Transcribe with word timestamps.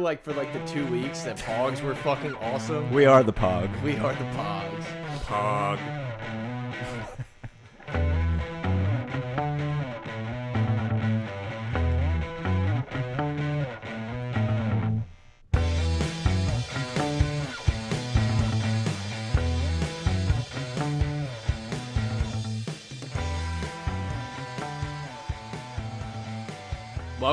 like 0.00 0.24
for 0.24 0.32
like 0.32 0.52
the 0.52 0.58
two 0.66 0.84
weeks 0.88 1.22
that 1.22 1.36
Pogs 1.36 1.80
were 1.80 1.94
fucking 1.94 2.34
awesome. 2.42 2.92
We 2.92 3.04
are 3.04 3.22
the 3.22 3.32
Pog. 3.32 3.70
We 3.84 3.96
are 3.98 4.12
the 4.12 4.24
Pogs. 4.24 4.84
Pog. 5.20 6.13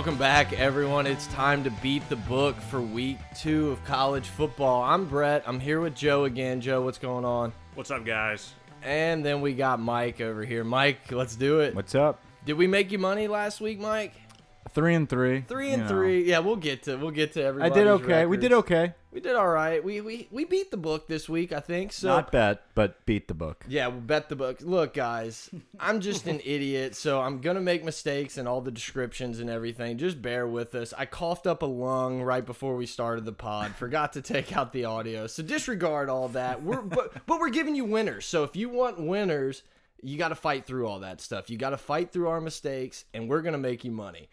Welcome 0.01 0.17
back, 0.17 0.53
everyone. 0.53 1.05
It's 1.05 1.27
time 1.27 1.63
to 1.63 1.69
beat 1.69 2.09
the 2.09 2.15
book 2.15 2.55
for 2.55 2.81
week 2.81 3.19
two 3.35 3.69
of 3.69 3.85
college 3.85 4.25
football. 4.29 4.81
I'm 4.81 5.05
Brett. 5.05 5.43
I'm 5.45 5.59
here 5.59 5.79
with 5.79 5.93
Joe 5.93 6.23
again. 6.23 6.59
Joe, 6.59 6.81
what's 6.81 6.97
going 6.97 7.23
on? 7.23 7.53
What's 7.75 7.91
up, 7.91 8.03
guys? 8.03 8.55
And 8.81 9.23
then 9.23 9.41
we 9.41 9.53
got 9.53 9.79
Mike 9.79 10.19
over 10.19 10.43
here. 10.43 10.63
Mike, 10.63 11.11
let's 11.11 11.35
do 11.35 11.59
it. 11.59 11.75
What's 11.75 11.93
up? 11.93 12.19
Did 12.47 12.53
we 12.53 12.65
make 12.65 12.91
you 12.91 12.97
money 12.97 13.27
last 13.27 13.61
week, 13.61 13.79
Mike? 13.79 14.15
Three 14.69 14.95
and 14.95 15.09
three. 15.09 15.41
Three 15.41 15.71
and 15.71 15.83
you 15.83 15.83
know. 15.83 15.87
three. 15.87 16.23
Yeah, 16.23 16.39
we'll 16.39 16.55
get 16.55 16.83
to 16.83 16.95
we'll 16.95 17.11
get 17.11 17.33
to 17.33 17.43
everybody. 17.43 17.71
I 17.71 17.73
did 17.73 17.87
okay. 17.87 18.25
We 18.25 18.37
did 18.37 18.53
okay. 18.53 18.93
We 19.11 19.19
did 19.19 19.35
all 19.35 19.49
right. 19.49 19.83
We 19.83 19.99
we 19.99 20.27
we 20.31 20.45
beat 20.45 20.71
the 20.71 20.77
book 20.77 21.07
this 21.07 21.27
week, 21.27 21.51
I 21.51 21.59
think. 21.59 21.91
So 21.91 22.07
Not 22.07 22.31
bet, 22.31 22.63
but 22.75 23.05
beat 23.05 23.27
the 23.27 23.33
book. 23.33 23.65
Yeah, 23.67 23.87
we'll 23.87 23.99
bet 23.99 24.29
the 24.29 24.37
book. 24.37 24.59
Look, 24.61 24.93
guys, 24.93 25.49
I'm 25.79 25.99
just 25.99 26.27
an 26.27 26.39
idiot, 26.45 26.95
so 26.95 27.19
I'm 27.19 27.41
gonna 27.41 27.59
make 27.59 27.83
mistakes 27.83 28.37
in 28.37 28.47
all 28.47 28.61
the 28.61 28.71
descriptions 28.71 29.39
and 29.39 29.49
everything. 29.49 29.97
Just 29.97 30.21
bear 30.21 30.47
with 30.47 30.73
us. 30.75 30.93
I 30.97 31.05
coughed 31.05 31.45
up 31.45 31.61
a 31.61 31.65
lung 31.65 32.21
right 32.21 32.45
before 32.45 32.77
we 32.77 32.85
started 32.85 33.25
the 33.25 33.33
pod. 33.33 33.75
Forgot 33.75 34.13
to 34.13 34.21
take 34.21 34.55
out 34.55 34.71
the 34.71 34.85
audio, 34.85 35.27
so 35.27 35.43
disregard 35.43 36.07
all 36.07 36.29
that. 36.29 36.63
We're 36.63 36.81
but 36.81 37.25
but 37.25 37.41
we're 37.41 37.49
giving 37.49 37.75
you 37.75 37.83
winners. 37.83 38.25
So 38.25 38.43
if 38.45 38.55
you 38.55 38.69
want 38.69 39.01
winners, 39.01 39.63
you 40.01 40.17
got 40.17 40.29
to 40.29 40.35
fight 40.35 40.65
through 40.65 40.87
all 40.87 40.99
that 40.99 41.19
stuff. 41.19 41.49
You 41.49 41.57
got 41.57 41.71
to 41.71 41.77
fight 41.77 42.13
through 42.13 42.29
our 42.29 42.39
mistakes, 42.39 43.03
and 43.13 43.27
we're 43.27 43.41
gonna 43.41 43.57
make 43.57 43.83
you 43.83 43.91
money. 43.91 44.29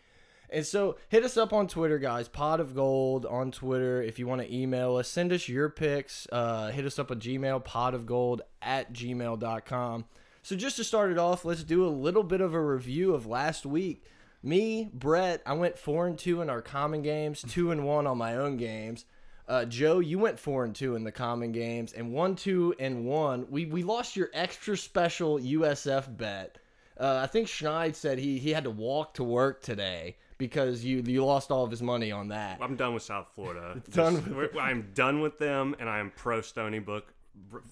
And 0.51 0.67
so 0.67 0.97
hit 1.09 1.25
us 1.25 1.37
up 1.37 1.53
on 1.53 1.69
Twitter, 1.69 1.99
guys. 1.99 2.29
Pot 2.29 2.61
of 2.61 2.75
Gold 2.75 3.27
on 3.27 3.51
Twitter. 3.51 4.03
If 4.03 4.19
you 4.19 4.27
want 4.27 4.41
to 4.41 4.55
email 4.55 4.97
us, 4.97 5.09
send 5.09 5.33
us 5.33 5.49
your 5.49 5.69
picks. 5.69 6.27
Uh, 6.33 6.71
hit 6.71 6.87
us 6.87 6.99
up 6.99 7.11
at 7.11 7.19
Gmail, 7.19 7.65
pot 7.65 7.95
of 7.95 8.07
gold 8.07 8.43
at 8.63 8.93
gmail.com. 8.93 10.07
So 10.43 10.57
just 10.57 10.77
to 10.77 10.85
start 10.85 11.11
it 11.11 11.19
off, 11.19 11.45
let's 11.45 11.65
do 11.65 11.85
a 11.85 11.91
little 11.91 12.23
bit 12.23 12.41
of 12.41 12.55
a 12.55 12.63
review 12.63 13.15
of 13.15 13.27
last 13.27 13.67
week. 13.67 14.05
Me, 14.43 14.89
Brett, 14.95 15.43
I 15.45 15.53
went 15.53 15.79
four 15.79 16.07
and 16.07 16.17
two 16.17 16.41
in 16.41 16.49
our 16.49 16.62
common 16.62 17.03
games, 17.03 17.45
two 17.47 17.71
and 17.71 17.85
one 17.85 18.07
on 18.07 18.17
my 18.17 18.37
own 18.37 18.57
games. 18.57 19.05
Uh, 19.47 19.65
Joe, 19.65 19.99
you 19.99 20.19
went 20.19 20.39
four 20.39 20.65
and 20.65 20.75
two 20.75 20.95
in 20.95 21.05
the 21.05 21.12
common 21.12 21.53
games, 21.53 21.93
and 21.93 22.12
one, 22.12 22.37
two, 22.37 22.75
and 22.79 23.05
one. 23.05 23.47
We 23.51 23.65
we 23.65 23.83
lost 23.83 24.15
your 24.15 24.31
extra 24.33 24.77
special 24.77 25.39
USF 25.39 26.17
bet. 26.17 26.59
Uh, 26.99 27.21
I 27.23 27.27
think 27.27 27.49
Schneid 27.49 27.95
said 27.95 28.19
he 28.19 28.39
he 28.39 28.51
had 28.51 28.65
to 28.65 28.71
walk 28.71 29.15
to 29.15 29.25
work 29.25 29.62
today 29.62 30.17
because 30.39 30.84
you 30.84 31.03
you 31.05 31.25
lost 31.25 31.50
all 31.50 31.64
of 31.64 31.70
his 31.70 31.83
money 31.83 32.11
on 32.12 32.28
that. 32.28 32.58
I'm 32.62 32.77
done 32.77 32.94
with 32.94 33.03
South 33.03 33.27
Florida. 33.34 33.83
Done 33.91 34.17
Just- 34.17 34.28
with- 34.28 34.56
I'm 34.56 34.89
done 34.94 35.20
with 35.20 35.39
them, 35.39 35.75
and 35.78 35.89
I 35.89 35.98
am 35.98 36.12
pro 36.17 36.41
Stony 36.41 36.78
Book 36.78 37.06
br- 37.06 37.12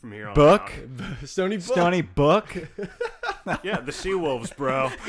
from 0.00 0.12
here 0.12 0.28
on 0.28 0.34
Book? 0.34 0.72
out. 0.72 1.24
Stony 1.28 1.56
Book. 1.56 1.66
Stony 1.66 2.02
book. 2.02 2.56
Yeah, 3.62 3.80
the 3.80 3.92
Sea 3.92 4.14
Wolves, 4.14 4.52
bro. 4.52 4.90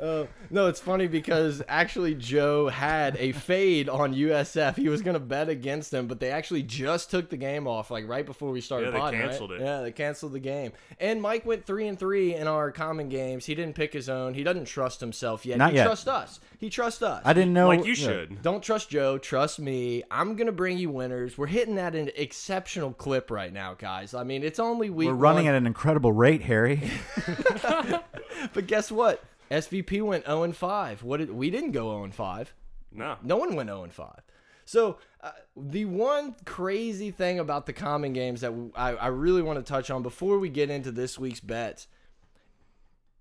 Uh, 0.00 0.26
no, 0.48 0.66
it's 0.66 0.80
funny 0.80 1.06
because 1.06 1.62
actually 1.68 2.14
Joe 2.14 2.68
had 2.68 3.16
a 3.18 3.32
fade 3.32 3.88
on 3.90 4.14
USF. 4.14 4.76
He 4.76 4.88
was 4.88 5.02
gonna 5.02 5.20
bet 5.20 5.50
against 5.50 5.90
them, 5.90 6.06
but 6.06 6.20
they 6.20 6.30
actually 6.30 6.62
just 6.62 7.10
took 7.10 7.28
the 7.28 7.36
game 7.36 7.66
off 7.66 7.90
like 7.90 8.08
right 8.08 8.24
before 8.24 8.50
we 8.50 8.62
started. 8.62 8.86
Yeah, 8.86 8.90
they 8.92 8.98
podding, 8.98 9.20
right? 9.20 9.28
canceled 9.28 9.52
it. 9.52 9.60
Yeah, 9.60 9.82
they 9.82 9.92
canceled 9.92 10.32
the 10.32 10.40
game. 10.40 10.72
And 10.98 11.20
Mike 11.20 11.44
went 11.44 11.66
three 11.66 11.86
and 11.86 11.98
three 11.98 12.34
in 12.34 12.46
our 12.46 12.70
common 12.70 13.10
games. 13.10 13.44
He 13.44 13.54
didn't 13.54 13.74
pick 13.74 13.92
his 13.92 14.08
own. 14.08 14.32
He 14.32 14.42
doesn't 14.42 14.64
trust 14.66 15.00
himself 15.00 15.44
yet. 15.44 15.58
Not 15.58 15.72
he 15.72 15.76
yet. 15.76 15.84
trusts 15.84 16.08
us. 16.08 16.40
He 16.58 16.70
trusts 16.70 17.02
us. 17.02 17.20
I 17.24 17.34
didn't 17.34 17.52
know. 17.52 17.68
like 17.68 17.84
you 17.84 17.92
yeah. 17.92 18.06
should. 18.06 18.42
Don't 18.42 18.62
trust 18.62 18.88
Joe. 18.88 19.18
Trust 19.18 19.58
me. 19.58 20.02
I'm 20.10 20.34
gonna 20.34 20.52
bring 20.52 20.78
you 20.78 20.90
winners. 20.90 21.36
We're 21.36 21.46
hitting 21.46 21.74
that 21.74 21.94
an 21.94 22.10
exceptional 22.16 22.94
clip 22.94 23.30
right 23.30 23.52
now, 23.52 23.74
guys. 23.74 23.99
I 24.14 24.24
mean, 24.24 24.42
it's 24.42 24.58
only 24.58 24.90
week. 24.90 25.08
We're 25.08 25.14
running 25.14 25.46
one, 25.46 25.54
at 25.54 25.58
an 25.58 25.66
incredible 25.66 26.12
rate, 26.12 26.42
Harry. 26.42 26.90
but 28.52 28.66
guess 28.66 28.90
what? 28.90 29.22
SVP 29.50 30.02
went 30.02 30.26
0 30.26 30.44
and 30.44 30.56
5. 30.56 31.02
What 31.02 31.18
did 31.18 31.30
we 31.30 31.50
didn't 31.50 31.72
go 31.72 31.90
0 31.90 32.04
and 32.04 32.14
5. 32.14 32.54
No. 32.92 33.16
No 33.22 33.36
one 33.36 33.54
went 33.56 33.68
0 33.68 33.84
and 33.84 33.92
5. 33.92 34.20
So 34.64 34.98
uh, 35.20 35.32
the 35.56 35.84
one 35.84 36.36
crazy 36.44 37.10
thing 37.10 37.40
about 37.40 37.66
the 37.66 37.72
common 37.72 38.12
games 38.12 38.42
that 38.42 38.52
I, 38.76 38.94
I 38.94 39.06
really 39.08 39.42
want 39.42 39.58
to 39.58 39.64
touch 39.64 39.90
on 39.90 40.02
before 40.02 40.38
we 40.38 40.48
get 40.48 40.70
into 40.70 40.92
this 40.92 41.18
week's 41.18 41.40
bets, 41.40 41.88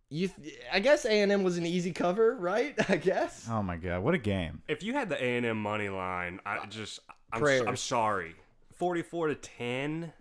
you, 0.09 0.27
th 0.27 0.59
I 0.71 0.79
guess 0.79 1.05
A 1.05 1.21
and 1.21 1.31
M 1.31 1.43
was 1.43 1.57
an 1.57 1.65
easy 1.65 1.91
cover, 1.91 2.35
right? 2.35 2.75
I 2.89 2.97
guess. 2.97 3.47
oh 3.49 3.61
my 3.61 3.77
god, 3.77 4.03
what 4.03 4.13
a 4.13 4.17
game! 4.17 4.61
If 4.67 4.81
you 4.83 4.93
had 4.93 5.09
the 5.09 5.23
A 5.23 5.37
and 5.37 5.45
M 5.45 5.61
money 5.61 5.89
line, 5.89 6.39
I 6.45 6.65
just 6.65 6.99
I'm, 7.31 7.43
I'm 7.43 7.75
sorry. 7.75 8.35
44 8.75 9.27
to 9.27 9.35
10. 9.35 10.13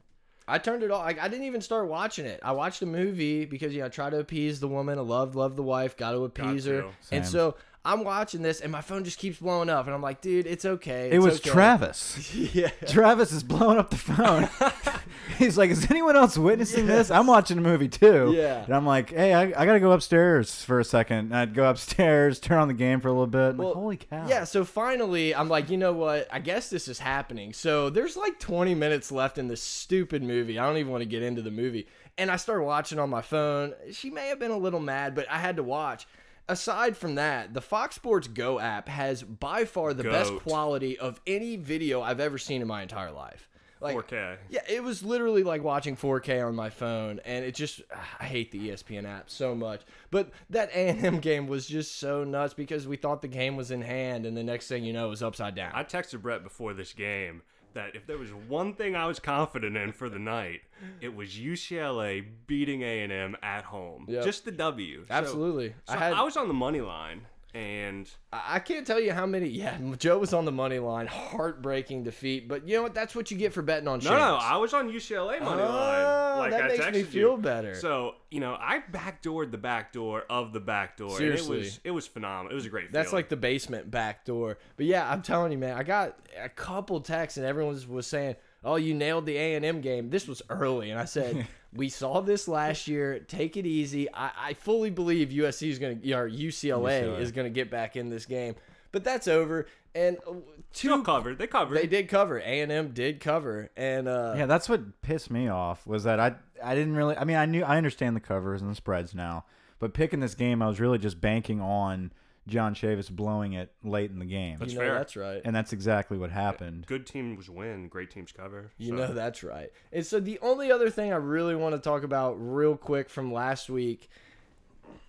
I 0.49 0.59
turned 0.59 0.83
it 0.83 0.91
off. 0.91 1.05
Like, 1.05 1.21
I 1.21 1.29
didn't 1.29 1.45
even 1.47 1.61
start 1.61 1.89
watching 1.89 2.25
it. 2.27 2.41
I 2.43 2.53
watched 2.53 2.81
a 2.83 2.87
movie 2.87 3.45
because 3.45 3.73
you 3.75 3.81
know 3.81 3.87
I 3.87 3.89
try 3.91 4.11
to 4.11 4.19
appease 4.19 4.61
the 4.61 4.69
woman. 4.69 4.99
I 4.99 5.03
love 5.03 5.37
love 5.37 5.57
the 5.57 5.63
wife. 5.63 5.97
Got 5.97 6.13
to 6.13 6.25
appease 6.25 6.65
her. 6.65 6.83
to. 6.83 6.89
And 7.13 7.27
so 7.27 7.57
I'm 7.89 8.05
watching 8.05 8.43
this, 8.43 8.61
and 8.61 8.71
my 8.71 8.83
phone 8.83 9.03
just 9.05 9.19
keeps 9.19 9.39
blowing 9.39 9.71
up, 9.71 9.87
and 9.87 9.95
I'm 9.95 10.03
like, 10.03 10.21
dude, 10.21 10.47
it's 10.47 10.65
okay. 10.65 11.09
It 11.11 11.21
was 11.21 11.37
okay. 11.41 11.51
Travis. 11.51 12.35
yeah. 12.55 12.69
Travis 12.87 13.33
is 13.33 13.43
blowing 13.43 13.79
up 13.79 13.91
the 13.91 13.97
phone. 13.97 14.49
He's 15.39 15.57
like, 15.57 15.71
"Is 15.71 15.91
anyone 15.91 16.17
else 16.17 16.37
witnessing 16.37 16.87
this?" 16.87 17.11
I'm 17.11 17.27
watching 17.27 17.57
a 17.59 17.61
movie 17.61 17.89
too. 17.89 18.33
Yeah. 18.37 18.65
And 18.65 18.75
I'm 18.75 18.85
like, 18.85 19.11
"Hey, 19.11 19.33
I, 19.33 19.43
I 19.45 19.65
gotta 19.67 19.81
go 19.81 19.93
upstairs 19.93 20.65
for 20.65 20.81
a 20.81 20.85
second. 20.85 21.19
And 21.19 21.37
I'd 21.37 21.55
go 21.55 21.69
upstairs, 21.71 22.41
turn 22.41 22.59
on 22.59 22.69
the 22.69 22.75
game 22.75 23.01
for 23.01 23.09
a 23.09 23.13
little 23.13 23.27
bit. 23.27 23.51
I'm 23.51 23.57
Well, 23.57 23.69
like, 23.69 23.77
holy 23.77 23.97
cow! 23.97 24.27
Yeah, 24.29 24.45
so 24.45 24.65
finally, 24.65 25.35
I'm 25.35 25.49
like, 25.49 25.71
you 25.71 25.77
know 25.79 25.93
what? 25.93 26.29
I 26.31 26.41
guess 26.41 26.69
this 26.71 26.89
is 26.89 26.99
happening. 26.99 27.53
So 27.53 27.89
there's 27.89 28.17
like 28.17 28.39
20 28.39 28.75
minutes 28.75 29.11
left 29.11 29.39
in 29.39 29.49
this 29.49 29.63
stupid 29.63 30.23
movie. 30.23 30.59
I 30.59 30.67
don't 30.67 30.77
even 30.77 30.93
want 30.93 31.03
to 31.03 31.09
get 31.09 31.23
into 31.23 31.41
the 31.43 31.51
movie. 31.51 31.87
And 32.19 32.31
I 32.31 32.37
started 32.37 32.65
watching 32.65 32.99
on 32.99 33.09
my 33.11 33.23
phone. 33.23 33.75
She 33.93 34.11
may 34.11 34.29
have 34.29 34.39
been 34.41 34.51
a 34.51 34.59
little 34.59 34.81
mad, 34.81 35.15
but 35.15 35.31
I 35.31 35.39
had 35.39 35.57
to 35.57 35.63
watch. 35.63 36.07
Aside 36.49 36.97
from 36.97 37.17
that, 37.17 37.53
the 37.53 37.61
Fox 37.61 37.97
Sports 37.97 38.27
Go 38.27 38.59
app 38.59 38.89
has 38.89 39.23
by 39.23 39.65
far 39.65 39.93
the 39.93 40.05
best 40.05 40.35
quality 40.37 40.99
of 40.99 41.21
any 41.27 41.57
video 41.57 42.01
I've 42.01 42.21
ever 42.21 42.39
seen 42.39 42.63
in 42.63 42.69
my 42.69 42.83
entire 42.83 43.13
life. 43.13 43.49
Like 43.81 43.97
4K. 43.97 44.37
Yeah, 44.49 44.63
it 44.69 44.83
was 44.83 45.03
literally 45.03 45.45
like 45.45 45.63
watching 45.63 45.97
4K 45.97 46.45
on 46.45 46.55
my 46.55 46.71
phone, 46.71 47.21
and 47.25 47.45
it 47.45 47.55
just 47.55 47.83
I 48.19 48.25
hate 48.25 48.51
the 48.51 48.71
ESPN 48.71 49.05
app 49.05 49.31
so 49.31 49.55
much. 49.55 49.83
But 50.11 50.31
that 50.51 50.71
A&M 50.75 51.21
game 51.21 51.47
was 51.47 51.67
just 51.67 51.99
so 51.99 52.25
nuts 52.25 52.55
because 52.55 52.89
we 52.89 52.97
thought 52.97 53.23
the 53.23 53.29
game 53.29 53.57
was 53.57 53.71
in 53.71 53.83
hand, 53.83 54.27
and 54.27 54.37
the 54.37 54.43
next 54.43 54.69
thing 54.69 54.85
you 54.85 54.93
know, 54.93 55.07
it 55.07 55.11
was 55.11 55.23
upside 55.23 55.55
down. 55.55 55.73
I 55.75 55.85
texted 55.85 56.23
Brett 56.23 56.43
before 56.43 56.75
this 56.75 56.93
game 56.93 57.43
that 57.75 57.95
if 57.95 58.07
there 58.07 58.19
was 58.19 58.31
one 58.33 58.75
thing 58.75 58.97
I 58.97 59.07
was 59.07 59.19
confident 59.19 59.77
in 59.77 59.93
for 59.93 60.09
the 60.09 60.19
night, 60.19 60.61
it 61.01 61.15
was 61.15 61.31
UCLA 61.31 62.25
beating 62.47 62.83
A&M 62.83 63.37
at 63.43 63.65
home. 63.65 64.07
Yep. 64.09 64.25
Just 64.25 64.45
the 64.45 64.53
W. 64.53 65.05
Absolutely, 65.11 65.75
So, 65.87 65.95
I 65.95 65.97
I, 65.97 65.99
had 65.99 66.21
was 66.23 66.37
on 66.37 66.49
the 66.49 66.55
money 66.55 66.81
line, 66.81 67.23
and 67.55 68.09
I 68.33 68.59
can't 68.59 68.87
tell 68.87 69.01
you 69.01 69.13
how 69.13 69.25
many. 69.27 69.49
Yeah, 69.49 69.79
Joe 69.99 70.19
was 70.19 70.35
on 70.35 70.45
the 70.45 70.53
money 70.53 70.79
line, 70.79 71.07
heartbreaking 71.07 72.05
defeat. 72.05 72.47
But 72.49 72.69
you 72.69 72.77
know 72.77 72.83
what? 72.83 72.95
That's 72.95 73.15
what 73.15 73.31
you 73.31 73.39
get 73.39 73.53
for 73.53 73.63
betting 73.63 73.89
on. 73.89 74.01
no, 74.01 74.11
no, 74.11 74.39
I 74.41 74.57
was 74.59 74.75
on 74.75 74.91
UCLA 74.91 75.41
money 75.41 75.63
Oh, 75.63 75.67
line. 75.67 76.39
Like 76.39 76.51
that 76.53 76.65
I 76.65 76.69
makes 76.69 76.93
me 76.93 77.03
feel 77.05 77.33
you. 77.33 77.39
better. 77.39 77.75
So 77.75 78.17
you 78.31 78.41
know, 78.41 78.57
I 78.61 78.83
backdoored 78.93 79.51
the 79.51 79.59
back 79.59 79.93
door 79.93 80.25
of 80.29 80.53
the 80.53 80.61
back 80.61 80.97
door, 80.99 81.17
Seriously. 81.17 81.57
it 81.57 81.61
was 81.61 81.81
it 81.85 81.91
was 81.91 82.07
phenomenal. 82.07 82.53
It 82.53 82.55
was 82.55 82.67
a 82.67 82.69
great. 82.69 82.93
That's 82.93 83.11
feeling. 83.11 83.19
like 83.25 83.29
the 83.31 83.37
basement 83.37 83.91
back 83.91 84.25
door. 84.25 84.59
But 84.77 84.87
yeah, 84.87 85.11
I'm 85.11 85.23
telling 85.23 85.51
you, 85.53 85.59
man, 85.59 85.77
I 85.77 85.83
got 85.83 86.19
a 86.41 86.49
couple 86.51 87.01
texts 87.01 87.39
and 87.39 87.47
everyone 87.47 87.73
was, 87.73 87.87
was 87.87 88.07
saying, 88.07 88.37
"Oh, 88.63 88.77
you 88.77 88.93
nailed 88.95 89.25
the 89.27 89.37
A 89.37 89.55
and 89.55 89.65
M 89.65 89.81
game." 89.81 90.11
This 90.11 90.29
was 90.29 90.43
early, 90.51 90.91
and 90.91 91.01
I 91.01 91.07
said, 91.07 91.47
"We 91.73 91.89
saw 91.89 92.21
this 92.21 92.49
last 92.49 92.89
year. 92.89 93.19
Take 93.21 93.57
it 93.57 93.67
easy." 93.67 94.13
I, 94.13 94.31
I 94.39 94.55
fully 94.55 94.91
believe 94.91 95.29
USC 95.29 95.69
is 95.69 95.79
going 95.79 96.01
to, 96.01 96.13
or 96.13 96.29
UCLA, 96.29 97.03
UCLA. 97.05 97.21
is 97.21 97.33
going 97.33 97.47
to 97.47 97.51
get 97.51 97.71
back 97.71 97.97
in 97.97 98.09
this 98.11 98.27
game. 98.27 98.55
But 98.91 99.05
that's 99.05 99.29
over. 99.29 99.67
And 99.95 100.17
uh, 100.27 100.33
two, 100.73 100.89
Still 100.89 101.03
covered. 101.03 101.39
They 101.39 101.47
covered. 101.47 101.77
they 101.77 101.87
did 101.87 102.09
cover. 102.09 102.39
A 102.39 102.61
and 102.61 102.71
M 102.73 102.91
did 102.93 103.21
cover, 103.21 103.71
and 103.77 104.07
uh, 104.09 104.35
Yeah, 104.37 104.47
that's 104.47 104.69
what 104.69 105.03
pissed 105.03 105.31
me 105.31 105.49
off 105.49 105.87
was 105.87 106.05
that 106.05 106.21
I 106.21 106.35
I 106.63 106.75
didn't 106.75 106.95
really 106.95 107.17
I 107.17 107.25
mean 107.25 107.37
I 107.37 107.47
knew 107.47 107.63
I 107.65 107.77
understand 107.77 108.15
the 108.17 108.21
covers 108.21 108.61
and 108.61 108.71
the 108.71 108.75
spreads 108.75 109.15
now, 109.15 109.45
but 109.79 109.95
picking 109.95 110.21
this 110.21 110.35
game 110.35 110.63
I 110.63 110.69
was 110.69 110.81
really 110.81 110.99
just 110.99 111.21
banking 111.21 111.61
on 111.61 112.13
John 112.49 112.75
Chavis 112.75 113.11
blowing 113.11 113.53
it 113.53 113.73
late 113.85 114.11
in 114.11 114.19
the 114.19 114.25
game. 114.25 114.59
That's 114.59 114.73
you 114.73 114.79
know 114.79 114.87
fair. 114.87 114.95
that's 114.95 115.17
right. 115.17 115.41
and 115.45 115.55
that's 115.55 115.73
exactly 115.73 116.19
what 116.19 116.31
happened. 116.31 116.87
Good 116.87 117.07
teams 117.07 117.49
win. 117.49 117.89
Great 117.89 118.11
teams 118.11 118.33
cover. 118.33 118.73
You 118.79 118.91
so. 118.91 118.95
know 118.97 119.13
that's 119.13 119.43
right. 119.43 119.71
And 119.93 120.05
so 120.05 120.19
the 120.19 120.39
only 120.41 120.73
other 120.73 120.91
thing 120.91 121.13
I 121.13 121.17
really 121.17 121.55
want 121.55 121.75
to 121.75 121.81
talk 121.81 122.03
about 122.03 122.35
real 122.35 122.77
quick 122.77 123.11
from 123.11 123.33
last 123.33 123.69
week, 123.69 124.09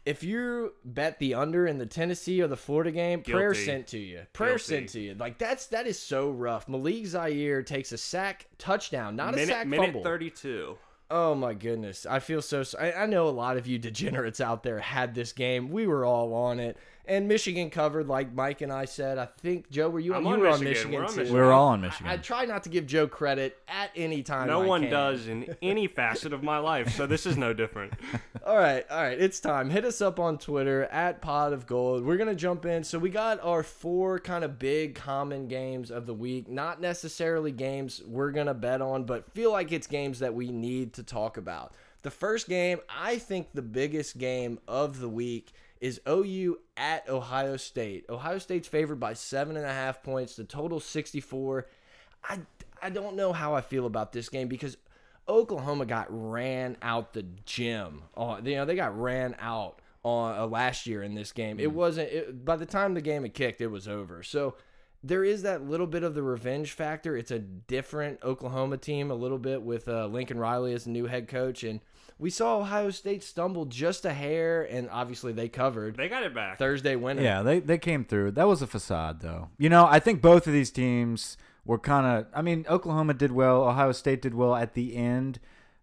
if 0.05 0.23
you 0.23 0.73
bet 0.83 1.19
the 1.19 1.33
under 1.33 1.65
in 1.65 1.77
the 1.77 1.85
Tennessee 1.85 2.41
or 2.41 2.47
the 2.47 2.57
Florida 2.57 2.91
game, 2.91 3.21
prayer 3.21 3.53
sent 3.53 3.87
to 3.87 3.97
you. 3.97 4.21
Prayer 4.33 4.51
Guilty. 4.51 4.63
sent 4.63 4.89
to 4.89 4.99
you. 4.99 5.15
Like 5.15 5.37
that's 5.37 5.67
that 5.67 5.87
is 5.87 5.97
so 5.97 6.29
rough. 6.29 6.67
Malik 6.67 7.05
Zaire 7.05 7.63
takes 7.63 7.91
a 7.91 7.97
sack 7.97 8.47
touchdown, 8.57 9.15
not 9.15 9.35
a 9.37 9.45
sack 9.45 9.67
minute 9.67 9.87
fumble. 9.87 10.03
32. 10.03 10.77
Oh 11.11 11.33
my 11.33 11.55
goodness. 11.55 12.05
I 12.05 12.19
feel 12.19 12.41
so 12.41 12.63
I 12.79 13.05
know 13.07 13.27
a 13.27 13.29
lot 13.29 13.57
of 13.57 13.65
you 13.65 13.79
degenerates 13.79 14.39
out 14.39 14.63
there 14.63 14.79
had 14.79 15.15
this 15.15 15.33
game. 15.33 15.69
We 15.69 15.87
were 15.87 16.05
all 16.05 16.33
on 16.33 16.59
it. 16.59 16.77
And 17.09 17.27
Michigan 17.27 17.69
covered 17.71 18.07
like 18.07 18.33
Mike 18.33 18.61
and 18.61 18.71
I 18.71 18.85
said. 18.85 19.17
I 19.17 19.25
think 19.39 19.69
Joe 19.69 19.89
were 19.89 19.99
you 19.99 20.13
I'm 20.13 20.23
you 20.23 20.29
on 20.33 20.39
were 20.39 20.45
Michigan. 20.51 20.67
on 20.67 20.71
Michigan 20.71 20.91
We're 20.93 21.01
on 21.03 21.09
too. 21.09 21.15
Michigan. 21.17 21.33
We 21.33 21.41
were 21.41 21.51
all 21.51 21.67
on 21.69 21.81
Michigan. 21.81 22.07
I 22.07 22.17
try 22.17 22.45
not 22.45 22.63
to 22.63 22.69
give 22.69 22.85
Joe 22.85 23.07
credit 23.07 23.57
at 23.67 23.89
any 23.95 24.21
time. 24.23 24.47
No 24.47 24.61
I 24.61 24.65
one 24.65 24.81
can. 24.83 24.91
does 24.91 25.27
in 25.27 25.55
any 25.61 25.87
facet 25.87 26.31
of 26.33 26.43
my 26.43 26.59
life, 26.59 26.95
so 26.95 27.07
this 27.07 27.25
is 27.25 27.35
no 27.35 27.51
different. 27.53 27.93
All 28.45 28.57
right, 28.57 28.85
all 28.89 29.01
right, 29.01 29.19
it's 29.19 29.39
time. 29.39 29.69
Hit 29.69 29.85
us 29.85 30.01
up 30.01 30.19
on 30.19 30.37
Twitter 30.39 30.83
at 30.85 31.21
Pot 31.21 31.53
of 31.53 31.67
Gold. 31.67 32.03
We're 32.03 32.17
gonna 32.17 32.33
jump 32.33 32.65
in. 32.65 32.83
So 32.83 32.97
we 32.97 33.09
got 33.09 33.39
our 33.43 33.61
four 33.63 34.17
kind 34.17 34.43
of 34.43 34.57
big 34.57 34.95
common 34.95 35.47
games 35.47 35.91
of 35.91 36.05
the 36.07 36.13
week. 36.15 36.47
Not 36.49 36.81
necessarily 36.81 37.51
games 37.51 38.01
we're 38.07 38.31
gonna 38.31 38.53
bet 38.55 38.81
on, 38.81 39.03
but 39.03 39.31
feel 39.33 39.51
like 39.51 39.71
it's 39.71 39.85
games 39.87 40.19
that 40.19 40.33
we 40.33 40.49
need 40.51 40.93
to 40.93 41.03
talk 41.03 41.37
about. 41.37 41.73
The 42.01 42.09
first 42.11 42.47
game, 42.47 42.79
I 42.89 43.17
think 43.17 43.49
the 43.53 43.61
biggest 43.61 44.17
game 44.17 44.57
of 44.67 44.99
the 44.99 45.09
week 45.09 45.51
is 45.79 46.01
OU 46.07 46.57
at 46.77 47.07
Ohio 47.09 47.57
State. 47.57 48.05
Ohio 48.09 48.37
State's 48.37 48.67
favored 48.67 48.99
by 48.99 49.13
seven 49.13 49.55
and 49.55 49.65
a 49.65 49.73
half 49.73 50.03
points. 50.03 50.35
The 50.35 50.43
total 50.43 50.79
64. 50.79 51.67
I 52.23 52.39
I 52.81 52.89
don't 52.89 53.15
know 53.15 53.33
how 53.33 53.55
I 53.55 53.61
feel 53.61 53.85
about 53.85 54.11
this 54.11 54.29
game 54.29 54.47
because 54.47 54.77
Oklahoma 55.27 55.85
got 55.85 56.07
ran 56.09 56.77
out 56.81 57.13
the 57.13 57.23
gym. 57.45 58.03
Oh, 58.15 58.37
you 58.43 58.55
know 58.55 58.65
they 58.65 58.75
got 58.75 58.99
ran 58.99 59.35
out 59.39 59.81
on 60.03 60.37
uh, 60.37 60.47
last 60.47 60.87
year 60.87 61.03
in 61.03 61.13
this 61.13 61.31
game. 61.31 61.59
It 61.59 61.71
wasn't. 61.71 62.09
It, 62.09 62.45
by 62.45 62.55
the 62.55 62.65
time 62.65 62.93
the 62.93 63.01
game 63.01 63.23
had 63.23 63.33
kicked, 63.33 63.61
it 63.61 63.67
was 63.67 63.87
over. 63.87 64.23
So 64.23 64.55
there 65.03 65.23
is 65.23 65.43
that 65.43 65.67
little 65.67 65.87
bit 65.87 66.03
of 66.03 66.13
the 66.15 66.23
revenge 66.23 66.73
factor. 66.73 67.15
It's 67.15 67.31
a 67.31 67.39
different 67.39 68.19
Oklahoma 68.23 68.77
team, 68.77 69.11
a 69.11 69.15
little 69.15 69.37
bit 69.37 69.61
with 69.61 69.87
uh, 69.87 70.07
Lincoln 70.07 70.39
Riley 70.39 70.73
as 70.73 70.83
the 70.83 70.91
new 70.91 71.05
head 71.05 71.27
coach, 71.27 71.63
and 71.63 71.79
we 72.17 72.29
saw 72.29 72.57
Ohio 72.59 72.89
State 72.89 73.23
stumble 73.23 73.65
just 73.65 74.03
a 74.03 74.11
hair, 74.13 74.63
and 74.63 74.89
obviously 74.89 75.31
they 75.31 75.47
covered 75.47 75.95
They 75.95 76.09
got 76.09 76.23
it 76.23 76.33
back. 76.35 76.57
Thursday 76.59 76.97
winner. 76.97 77.21
Yeah, 77.21 77.43
they 77.43 77.59
they 77.59 77.77
came 77.77 78.03
through. 78.03 78.31
That 78.31 78.47
was 78.47 78.61
a 78.61 78.67
facade, 78.67 79.21
though. 79.21 79.49
You 79.57 79.69
know, 79.69 79.87
I 79.89 79.99
think 79.99 80.21
both 80.21 80.45
of 80.45 80.53
these 80.53 80.69
teams 80.69 81.37
were 81.63 81.79
kind 81.79 82.05
of. 82.05 82.27
I 82.35 82.41
mean, 82.41 82.65
Oklahoma 82.69 83.13
did 83.13 83.31
well. 83.31 83.63
Ohio 83.63 83.93
State 83.93 84.21
did 84.21 84.33
well 84.33 84.55
at 84.55 84.73
the 84.73 84.97
end. 84.97 85.39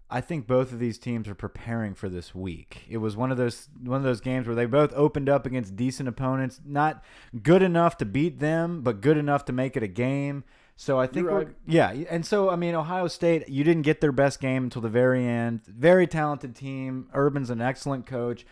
I 0.08 0.20
think 0.20 0.46
both 0.46 0.72
of 0.72 0.78
these 0.78 0.98
teams 0.98 1.28
are 1.28 1.34
preparing 1.34 1.94
for 1.94 2.08
this 2.08 2.34
week. 2.34 2.84
It 2.88 2.98
was 2.98 3.16
one 3.16 3.32
of 3.32 3.36
those 3.36 3.68
one 3.82 3.98
of 3.98 4.04
those 4.04 4.20
games 4.20 4.46
where 4.46 4.54
they 4.54 4.66
both 4.66 4.92
opened 4.94 5.28
up 5.28 5.46
against 5.46 5.74
decent 5.74 6.08
opponents, 6.08 6.60
not 6.64 7.02
good 7.42 7.62
enough 7.62 7.96
to 7.98 8.04
beat 8.04 8.38
them, 8.38 8.82
but 8.82 9.00
good 9.00 9.16
enough 9.16 9.44
to 9.46 9.52
make 9.52 9.76
it 9.76 9.82
a 9.82 9.88
game. 9.88 10.44
So 10.78 11.00
I 11.00 11.06
think, 11.06 11.26
right. 11.26 11.48
yeah, 11.66 11.90
and 12.10 12.24
so 12.24 12.50
I 12.50 12.56
mean, 12.56 12.74
Ohio 12.74 13.08
State, 13.08 13.48
you 13.48 13.64
didn't 13.64 13.82
get 13.82 14.00
their 14.00 14.12
best 14.12 14.40
game 14.40 14.64
until 14.64 14.82
the 14.82 14.90
very 14.90 15.26
end. 15.26 15.64
Very 15.66 16.06
talented 16.06 16.54
team. 16.54 17.08
Urban's 17.14 17.50
an 17.50 17.62
excellent 17.62 18.06
coach. 18.06 18.46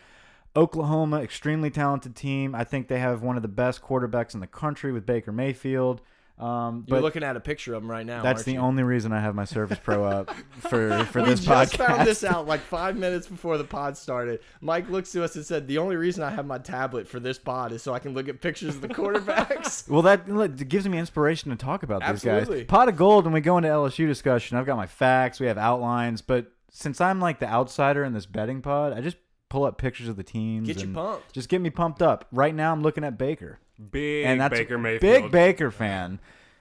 Oklahoma, 0.56 1.20
extremely 1.20 1.70
talented 1.70 2.16
team. 2.16 2.54
I 2.54 2.64
think 2.64 2.88
they 2.88 2.98
have 2.98 3.22
one 3.22 3.36
of 3.36 3.42
the 3.42 3.48
best 3.48 3.82
quarterbacks 3.82 4.34
in 4.34 4.40
the 4.40 4.46
country 4.46 4.90
with 4.90 5.04
Baker 5.04 5.32
Mayfield. 5.32 6.00
Um, 6.36 6.84
You're 6.88 7.00
looking 7.00 7.22
at 7.22 7.36
a 7.36 7.40
picture 7.40 7.74
of 7.74 7.82
them 7.82 7.90
right 7.90 8.04
now. 8.04 8.20
that's 8.20 8.42
the 8.42 8.54
you? 8.54 8.58
only 8.58 8.82
reason 8.82 9.12
I 9.12 9.20
have 9.20 9.36
my 9.36 9.44
Surface 9.44 9.78
Pro 9.80 10.04
up 10.04 10.34
for 10.58 11.04
for 11.12 11.22
we 11.22 11.28
this 11.28 11.44
just 11.44 11.74
podcast. 11.74 11.86
found 11.86 12.08
this 12.08 12.24
out 12.24 12.48
like 12.48 12.60
five 12.60 12.96
minutes 12.96 13.28
before 13.28 13.56
the 13.56 13.62
pod 13.62 13.96
started. 13.96 14.40
Mike 14.60 14.90
looks 14.90 15.12
to 15.12 15.22
us 15.22 15.36
and 15.36 15.46
said, 15.46 15.68
"The 15.68 15.78
only 15.78 15.94
reason 15.94 16.24
I 16.24 16.30
have 16.30 16.44
my 16.44 16.58
tablet 16.58 17.06
for 17.06 17.20
this 17.20 17.38
pod 17.38 17.70
is 17.70 17.82
so 17.84 17.94
I 17.94 18.00
can 18.00 18.14
look 18.14 18.28
at 18.28 18.40
pictures 18.40 18.74
of 18.74 18.80
the 18.80 18.88
quarterbacks." 18.88 19.88
Well, 19.94 20.02
that 20.02 20.28
look, 20.28 20.56
gives 20.68 20.88
me 20.88 20.98
inspiration 20.98 21.50
to 21.50 21.56
talk 21.56 21.82
about 21.84 22.02
these 22.04 22.24
guys. 22.24 22.48
Pot 22.66 22.88
of 22.88 22.96
gold. 22.96 23.24
When 23.24 23.32
we 23.34 23.40
go 23.40 23.56
into 23.56 23.68
LSU 23.68 24.06
discussion, 24.06 24.56
I've 24.56 24.66
got 24.66 24.76
my 24.76 24.86
facts. 24.86 25.38
We 25.38 25.46
have 25.46 25.58
outlines, 25.58 26.20
but 26.20 26.50
since 26.70 27.00
I'm 27.00 27.20
like 27.20 27.38
the 27.38 27.46
outsider 27.48 28.02
in 28.02 28.12
this 28.12 28.26
betting 28.26 28.60
pod, 28.60 28.92
I 28.92 29.00
just 29.00 29.16
pull 29.54 29.64
up 29.64 29.78
pictures 29.78 30.08
of 30.08 30.16
the 30.16 30.24
teams. 30.24 30.66
Get 30.66 30.82
you 30.82 30.92
pumped. 30.92 31.32
Just 31.32 31.48
get 31.48 31.60
me 31.60 31.70
pumped 31.70 32.02
up. 32.02 32.26
Right 32.32 32.52
now, 32.52 32.72
I'm 32.72 32.82
looking 32.82 33.04
at 33.04 33.16
Baker. 33.16 33.60
Big 33.92 34.26
and 34.26 34.40
that's 34.40 34.58
Baker 34.58 34.76
Mayfield. 34.76 35.00
big 35.00 35.30
Baker 35.30 35.70
fan. 35.70 36.18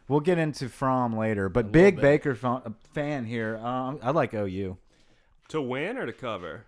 We'll 0.08 0.20
get 0.20 0.38
into 0.38 0.70
From 0.70 1.18
later, 1.18 1.50
but 1.50 1.72
big 1.72 2.00
Baker 2.00 2.36
fan 2.94 3.26
here. 3.26 3.58
Um, 3.58 4.00
I 4.04 4.12
like 4.12 4.36
OU. 4.36 4.78
to 5.48 5.62
win 5.62 5.98
or 5.98 6.06
to 6.06 6.14
cover? 6.14 6.66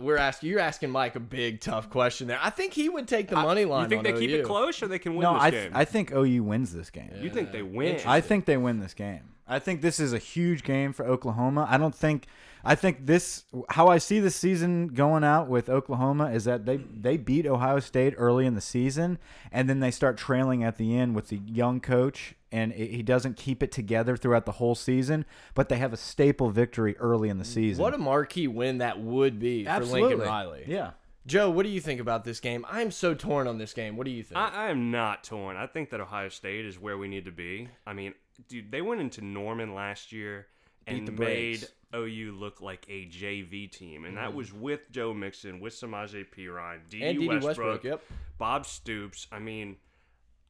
We're 0.00 0.16
asking 0.16 0.50
you're 0.50 0.60
asking 0.60 0.90
Mike 0.90 1.16
a 1.16 1.20
big 1.20 1.60
tough 1.60 1.90
question 1.90 2.26
there. 2.26 2.38
I 2.40 2.50
think 2.50 2.72
he 2.72 2.88
would 2.88 3.08
take 3.08 3.28
the 3.28 3.36
money 3.36 3.64
line. 3.64 3.84
You 3.84 3.88
think 3.88 4.06
on 4.06 4.14
they 4.14 4.20
keep 4.20 4.30
it 4.30 4.44
close 4.44 4.82
or 4.82 4.88
they 4.88 4.98
can 4.98 5.14
win 5.14 5.22
No, 5.22 5.34
this 5.34 5.42
I 5.42 5.50
game? 5.50 5.70
I 5.74 5.84
think 5.84 6.12
OU 6.12 6.42
wins 6.44 6.72
this 6.72 6.90
game. 6.90 7.10
you 7.20 7.30
think 7.30 7.52
they 7.52 7.62
win? 7.62 8.00
I 8.06 8.20
think 8.20 8.46
they 8.46 8.56
win 8.56 8.80
this 8.80 8.94
game. 8.94 9.22
I 9.46 9.58
think 9.58 9.82
this 9.82 10.00
is 10.00 10.12
a 10.12 10.18
huge 10.18 10.62
game 10.62 10.92
for 10.92 11.04
Oklahoma. 11.04 11.66
I 11.68 11.76
don't 11.76 11.94
think 11.94 12.26
I 12.64 12.74
think 12.74 13.06
this 13.06 13.44
how 13.70 13.88
I 13.88 13.98
see 13.98 14.20
the 14.20 14.30
season 14.30 14.88
going 14.88 15.24
out 15.24 15.48
with 15.48 15.68
Oklahoma 15.68 16.30
is 16.30 16.44
that 16.44 16.64
they 16.64 16.76
they 16.76 17.16
beat 17.16 17.46
Ohio 17.46 17.80
State 17.80 18.14
early 18.16 18.46
in 18.46 18.54
the 18.54 18.60
season 18.60 19.18
and 19.50 19.68
then 19.68 19.80
they 19.80 19.90
start 19.90 20.16
trailing 20.16 20.62
at 20.62 20.78
the 20.78 20.96
end 20.96 21.14
with 21.14 21.28
the 21.28 21.40
young 21.44 21.80
coach 21.80 22.34
and 22.52 22.72
it, 22.72 22.90
he 22.90 23.02
doesn't 23.02 23.36
keep 23.36 23.62
it 23.62 23.72
together 23.72 24.16
throughout 24.16 24.46
the 24.46 24.52
whole 24.52 24.74
season, 24.74 25.24
but 25.54 25.68
they 25.68 25.78
have 25.78 25.92
a 25.92 25.96
staple 25.96 26.50
victory 26.50 26.96
early 26.98 27.28
in 27.28 27.38
the 27.38 27.44
season. 27.44 27.82
What 27.82 27.94
a 27.94 27.98
marquee 27.98 28.46
win 28.46 28.78
that 28.78 29.00
would 29.00 29.38
be 29.40 29.64
for 29.64 29.80
Lincoln 29.80 30.20
Riley. 30.20 30.64
Yeah. 30.66 30.92
Joe, 31.26 31.50
what 31.50 31.62
do 31.62 31.68
you 31.68 31.80
think 31.80 32.00
about 32.00 32.24
this 32.24 32.40
game? 32.40 32.66
I'm 32.68 32.90
so 32.90 33.14
torn 33.14 33.46
on 33.46 33.58
this 33.58 33.72
game. 33.72 33.96
What 33.96 34.06
do 34.06 34.10
you 34.10 34.22
think? 34.22 34.38
I, 34.38 34.66
I 34.66 34.70
am 34.70 34.90
not 34.90 35.24
torn. 35.24 35.56
I 35.56 35.66
think 35.66 35.90
that 35.90 36.00
Ohio 36.00 36.28
State 36.28 36.66
is 36.66 36.78
where 36.78 36.98
we 36.98 37.08
need 37.08 37.24
to 37.26 37.32
be. 37.32 37.68
I 37.86 37.92
mean, 37.92 38.14
dude, 38.48 38.72
they 38.72 38.82
went 38.82 39.00
into 39.00 39.24
Norman 39.24 39.74
last 39.74 40.12
year 40.12 40.48
and 40.86 41.06
the 41.06 41.12
made 41.12 41.60
brakes. 41.60 41.72
OU 41.94 42.36
look 42.38 42.60
like 42.60 42.84
a 42.88 43.06
JV 43.06 43.70
team, 43.70 44.04
and 44.04 44.16
that 44.16 44.28
mm-hmm. 44.28 44.38
was 44.38 44.52
with 44.52 44.80
Joe 44.90 45.14
Mixon, 45.14 45.60
with 45.60 45.74
Samaje 45.74 46.26
Perine, 46.36 46.80
D.D. 46.88 47.04
and 47.04 47.18
Dede 47.18 47.28
Westbrook, 47.28 47.44
Westbrook. 47.44 47.84
Yep. 47.84 48.02
Bob 48.38 48.66
Stoops. 48.66 49.28
I 49.30 49.38
mean, 49.38 49.76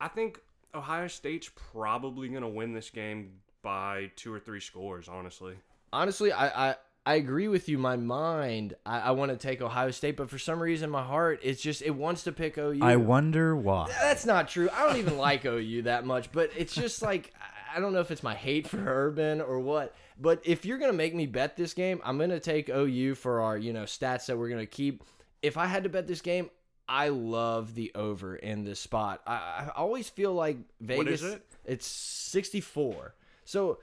I 0.00 0.08
think 0.08 0.40
Ohio 0.74 1.08
State's 1.08 1.50
probably 1.72 2.28
going 2.28 2.42
to 2.42 2.48
win 2.48 2.72
this 2.72 2.90
game 2.90 3.40
by 3.62 4.10
two 4.16 4.32
or 4.32 4.38
three 4.40 4.60
scores, 4.60 5.08
honestly. 5.08 5.54
honestly, 5.92 6.32
I, 6.32 6.70
I 6.70 6.76
I 7.04 7.14
agree 7.14 7.48
with 7.48 7.68
you. 7.68 7.78
My 7.78 7.96
mind, 7.96 8.74
I, 8.86 9.00
I 9.00 9.10
want 9.10 9.32
to 9.32 9.36
take 9.36 9.60
Ohio 9.60 9.90
State, 9.90 10.16
but 10.16 10.30
for 10.30 10.38
some 10.38 10.62
reason, 10.62 10.88
my 10.88 11.02
heart, 11.02 11.40
it's 11.42 11.60
just 11.60 11.82
it 11.82 11.90
wants 11.90 12.22
to 12.24 12.32
pick 12.32 12.56
OU. 12.58 12.78
I 12.80 12.94
wonder 12.96 13.56
why. 13.56 13.88
That's 13.88 14.24
not 14.24 14.48
true. 14.48 14.68
I 14.72 14.86
don't 14.86 14.98
even 14.98 15.18
like 15.18 15.44
OU 15.44 15.82
that 15.82 16.06
much, 16.06 16.30
but 16.30 16.50
it's 16.56 16.74
just 16.74 17.02
like 17.02 17.32
I 17.74 17.80
don't 17.80 17.92
know 17.92 18.00
if 18.00 18.10
it's 18.10 18.22
my 18.22 18.34
hate 18.34 18.68
for 18.68 18.82
Urban 18.86 19.40
or 19.40 19.58
what. 19.58 19.94
But 20.20 20.42
if 20.44 20.64
you're 20.64 20.78
gonna 20.78 20.92
make 20.92 21.14
me 21.14 21.26
bet 21.26 21.56
this 21.56 21.74
game, 21.74 22.00
I'm 22.04 22.18
gonna 22.18 22.38
take 22.38 22.68
OU 22.68 23.16
for 23.16 23.40
our 23.40 23.58
you 23.58 23.72
know 23.72 23.82
stats 23.82 24.26
that 24.26 24.38
we're 24.38 24.48
gonna 24.48 24.66
keep. 24.66 25.02
If 25.42 25.56
I 25.56 25.66
had 25.66 25.82
to 25.82 25.88
bet 25.88 26.06
this 26.06 26.20
game, 26.20 26.50
I 26.88 27.08
love 27.08 27.74
the 27.74 27.92
over 27.94 28.36
in 28.36 28.64
this 28.64 28.80
spot. 28.80 29.22
I, 29.26 29.32
I 29.32 29.70
always 29.76 30.08
feel 30.08 30.34
like 30.34 30.58
Vegas. 30.80 30.98
What 30.98 31.08
is 31.08 31.22
it? 31.22 31.46
It's 31.64 31.86
64. 31.86 33.14
So 33.44 33.78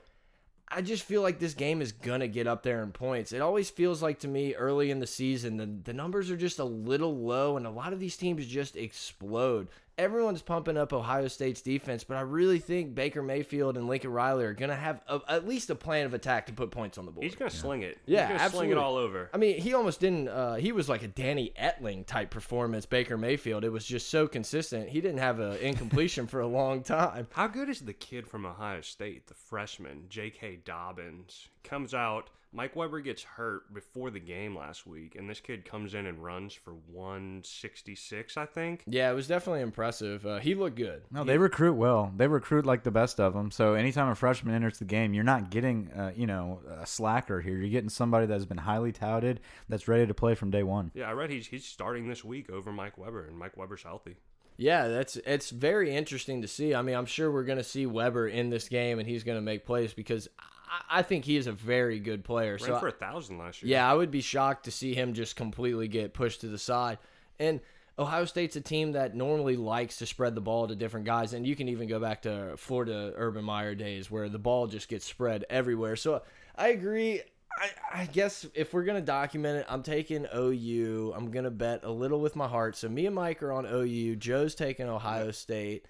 I 0.68 0.82
just 0.82 1.02
feel 1.02 1.22
like 1.22 1.38
this 1.38 1.54
game 1.54 1.82
is 1.82 1.90
gonna 1.92 2.28
get 2.28 2.46
up 2.46 2.62
there 2.62 2.82
in 2.82 2.92
points. 2.92 3.32
It 3.32 3.40
always 3.40 3.70
feels 3.70 4.02
like 4.02 4.20
to 4.20 4.28
me 4.28 4.54
early 4.54 4.90
in 4.90 5.00
the 5.00 5.06
season 5.06 5.56
the 5.56 5.66
the 5.66 5.92
numbers 5.92 6.30
are 6.30 6.36
just 6.36 6.58
a 6.60 6.64
little 6.64 7.16
low, 7.16 7.56
and 7.56 7.66
a 7.66 7.70
lot 7.70 7.92
of 7.92 7.98
these 7.98 8.16
teams 8.16 8.46
just 8.46 8.76
explode. 8.76 9.68
Everyone's 10.00 10.40
pumping 10.40 10.78
up 10.78 10.94
Ohio 10.94 11.28
State's 11.28 11.60
defense, 11.60 12.04
but 12.04 12.16
I 12.16 12.22
really 12.22 12.58
think 12.58 12.94
Baker 12.94 13.22
Mayfield 13.22 13.76
and 13.76 13.86
Lincoln 13.86 14.10
Riley 14.10 14.46
are 14.46 14.54
gonna 14.54 14.74
have 14.74 15.02
a, 15.06 15.20
at 15.28 15.46
least 15.46 15.68
a 15.68 15.74
plan 15.74 16.06
of 16.06 16.14
attack 16.14 16.46
to 16.46 16.54
put 16.54 16.70
points 16.70 16.96
on 16.96 17.04
the 17.04 17.12
board. 17.12 17.22
He's 17.22 17.34
going 17.34 17.50
to 17.50 17.56
sling 17.56 17.82
it. 17.82 17.98
Yeah, 18.06 18.32
He's 18.32 18.38
gonna 18.38 18.50
sling 18.50 18.70
it 18.70 18.78
all 18.78 18.96
over. 18.96 19.28
I 19.34 19.36
mean, 19.36 19.60
he 19.60 19.74
almost 19.74 20.00
didn't. 20.00 20.28
Uh, 20.28 20.54
he 20.54 20.72
was 20.72 20.88
like 20.88 21.02
a 21.02 21.08
Danny 21.08 21.52
Etling 21.60 22.06
type 22.06 22.30
performance. 22.30 22.86
Baker 22.86 23.18
Mayfield. 23.18 23.62
It 23.62 23.68
was 23.68 23.84
just 23.84 24.08
so 24.08 24.26
consistent. 24.26 24.88
He 24.88 25.02
didn't 25.02 25.18
have 25.18 25.38
an 25.38 25.56
incompletion 25.58 26.26
for 26.26 26.40
a 26.40 26.46
long 26.46 26.82
time. 26.82 27.26
How 27.32 27.46
good 27.46 27.68
is 27.68 27.80
the 27.80 27.92
kid 27.92 28.26
from 28.26 28.46
Ohio 28.46 28.80
State, 28.80 29.26
the 29.26 29.34
freshman, 29.34 30.06
J.K. 30.08 30.60
Dobbins? 30.64 31.48
Comes 31.62 31.92
out. 31.92 32.30
Mike 32.52 32.74
Weber 32.74 33.00
gets 33.00 33.22
hurt 33.22 33.72
before 33.72 34.10
the 34.10 34.18
game 34.18 34.56
last 34.56 34.84
week, 34.84 35.14
and 35.14 35.30
this 35.30 35.38
kid 35.38 35.64
comes 35.64 35.94
in 35.94 36.06
and 36.06 36.22
runs 36.22 36.52
for 36.52 36.72
166, 36.92 38.36
I 38.36 38.46
think. 38.46 38.82
Yeah, 38.88 39.10
it 39.10 39.14
was 39.14 39.28
definitely 39.28 39.60
impressive. 39.60 40.26
Uh, 40.26 40.38
he 40.40 40.56
looked 40.56 40.76
good. 40.76 41.02
No, 41.12 41.22
they 41.22 41.38
recruit 41.38 41.74
well. 41.74 42.12
They 42.16 42.26
recruit 42.26 42.66
like 42.66 42.82
the 42.82 42.90
best 42.90 43.20
of 43.20 43.34
them. 43.34 43.52
So 43.52 43.74
anytime 43.74 44.08
a 44.08 44.16
freshman 44.16 44.54
enters 44.54 44.78
the 44.78 44.84
game, 44.84 45.14
you're 45.14 45.22
not 45.22 45.50
getting, 45.50 45.92
uh, 45.92 46.10
you 46.16 46.26
know, 46.26 46.60
a 46.80 46.86
slacker 46.86 47.40
here. 47.40 47.56
You're 47.56 47.70
getting 47.70 47.88
somebody 47.88 48.26
that's 48.26 48.46
been 48.46 48.58
highly 48.58 48.90
touted, 48.90 49.40
that's 49.68 49.86
ready 49.86 50.06
to 50.06 50.14
play 50.14 50.34
from 50.34 50.50
day 50.50 50.64
one. 50.64 50.90
Yeah, 50.92 51.08
I 51.08 51.12
read 51.12 51.30
he's 51.30 51.46
he's 51.46 51.64
starting 51.64 52.08
this 52.08 52.24
week 52.24 52.50
over 52.50 52.72
Mike 52.72 52.98
Weber, 52.98 53.26
and 53.26 53.38
Mike 53.38 53.56
Weber's 53.56 53.84
healthy. 53.84 54.16
Yeah, 54.56 54.88
that's 54.88 55.16
it's 55.16 55.50
very 55.50 55.94
interesting 55.94 56.42
to 56.42 56.48
see. 56.48 56.74
I 56.74 56.82
mean, 56.82 56.94
I'm 56.94 57.06
sure 57.06 57.30
we're 57.30 57.44
going 57.44 57.58
to 57.58 57.64
see 57.64 57.86
Weber 57.86 58.28
in 58.28 58.50
this 58.50 58.68
game, 58.68 58.98
and 58.98 59.08
he's 59.08 59.24
going 59.24 59.38
to 59.38 59.42
make 59.42 59.64
plays 59.64 59.94
because 59.94 60.28
I, 60.70 61.00
I 61.00 61.02
think 61.02 61.24
he 61.24 61.36
is 61.36 61.46
a 61.46 61.52
very 61.52 61.98
good 61.98 62.24
player. 62.24 62.52
Ran 62.52 62.70
so 62.70 62.78
for 62.78 62.88
a 62.88 62.92
thousand 62.92 63.38
last 63.38 63.62
year. 63.62 63.72
yeah, 63.72 63.90
I 63.90 63.94
would 63.94 64.10
be 64.10 64.20
shocked 64.20 64.64
to 64.64 64.70
see 64.70 64.94
him 64.94 65.14
just 65.14 65.36
completely 65.36 65.88
get 65.88 66.14
pushed 66.14 66.42
to 66.42 66.48
the 66.48 66.58
side. 66.58 66.98
And 67.38 67.60
Ohio 67.98 68.24
State's 68.24 68.56
a 68.56 68.60
team 68.60 68.92
that 68.92 69.14
normally 69.14 69.56
likes 69.56 69.98
to 69.98 70.06
spread 70.06 70.34
the 70.34 70.40
ball 70.40 70.68
to 70.68 70.74
different 70.74 71.04
guys, 71.06 71.34
and 71.34 71.46
you 71.46 71.54
can 71.54 71.68
even 71.68 71.88
go 71.88 71.98
back 72.00 72.22
to 72.22 72.54
Florida 72.56 73.12
Urban 73.16 73.44
Meyer 73.44 73.74
days 73.74 74.10
where 74.10 74.28
the 74.28 74.38
ball 74.38 74.66
just 74.66 74.88
gets 74.88 75.04
spread 75.04 75.44
everywhere. 75.50 75.96
So 75.96 76.22
I 76.56 76.68
agree. 76.68 77.20
I, 77.58 78.02
I 78.02 78.06
guess 78.06 78.46
if 78.54 78.72
we're 78.72 78.84
gonna 78.84 79.00
document 79.02 79.58
it, 79.58 79.66
I'm 79.68 79.82
taking 79.82 80.26
OU. 80.34 81.12
I'm 81.14 81.30
gonna 81.30 81.50
bet 81.50 81.84
a 81.84 81.90
little 81.90 82.20
with 82.20 82.36
my 82.36 82.46
heart. 82.48 82.76
So 82.76 82.88
me 82.88 83.06
and 83.06 83.14
Mike 83.14 83.42
are 83.42 83.52
on 83.52 83.66
OU. 83.66 84.16
Joe's 84.16 84.54
taking 84.54 84.88
Ohio 84.88 85.30
State. 85.30 85.84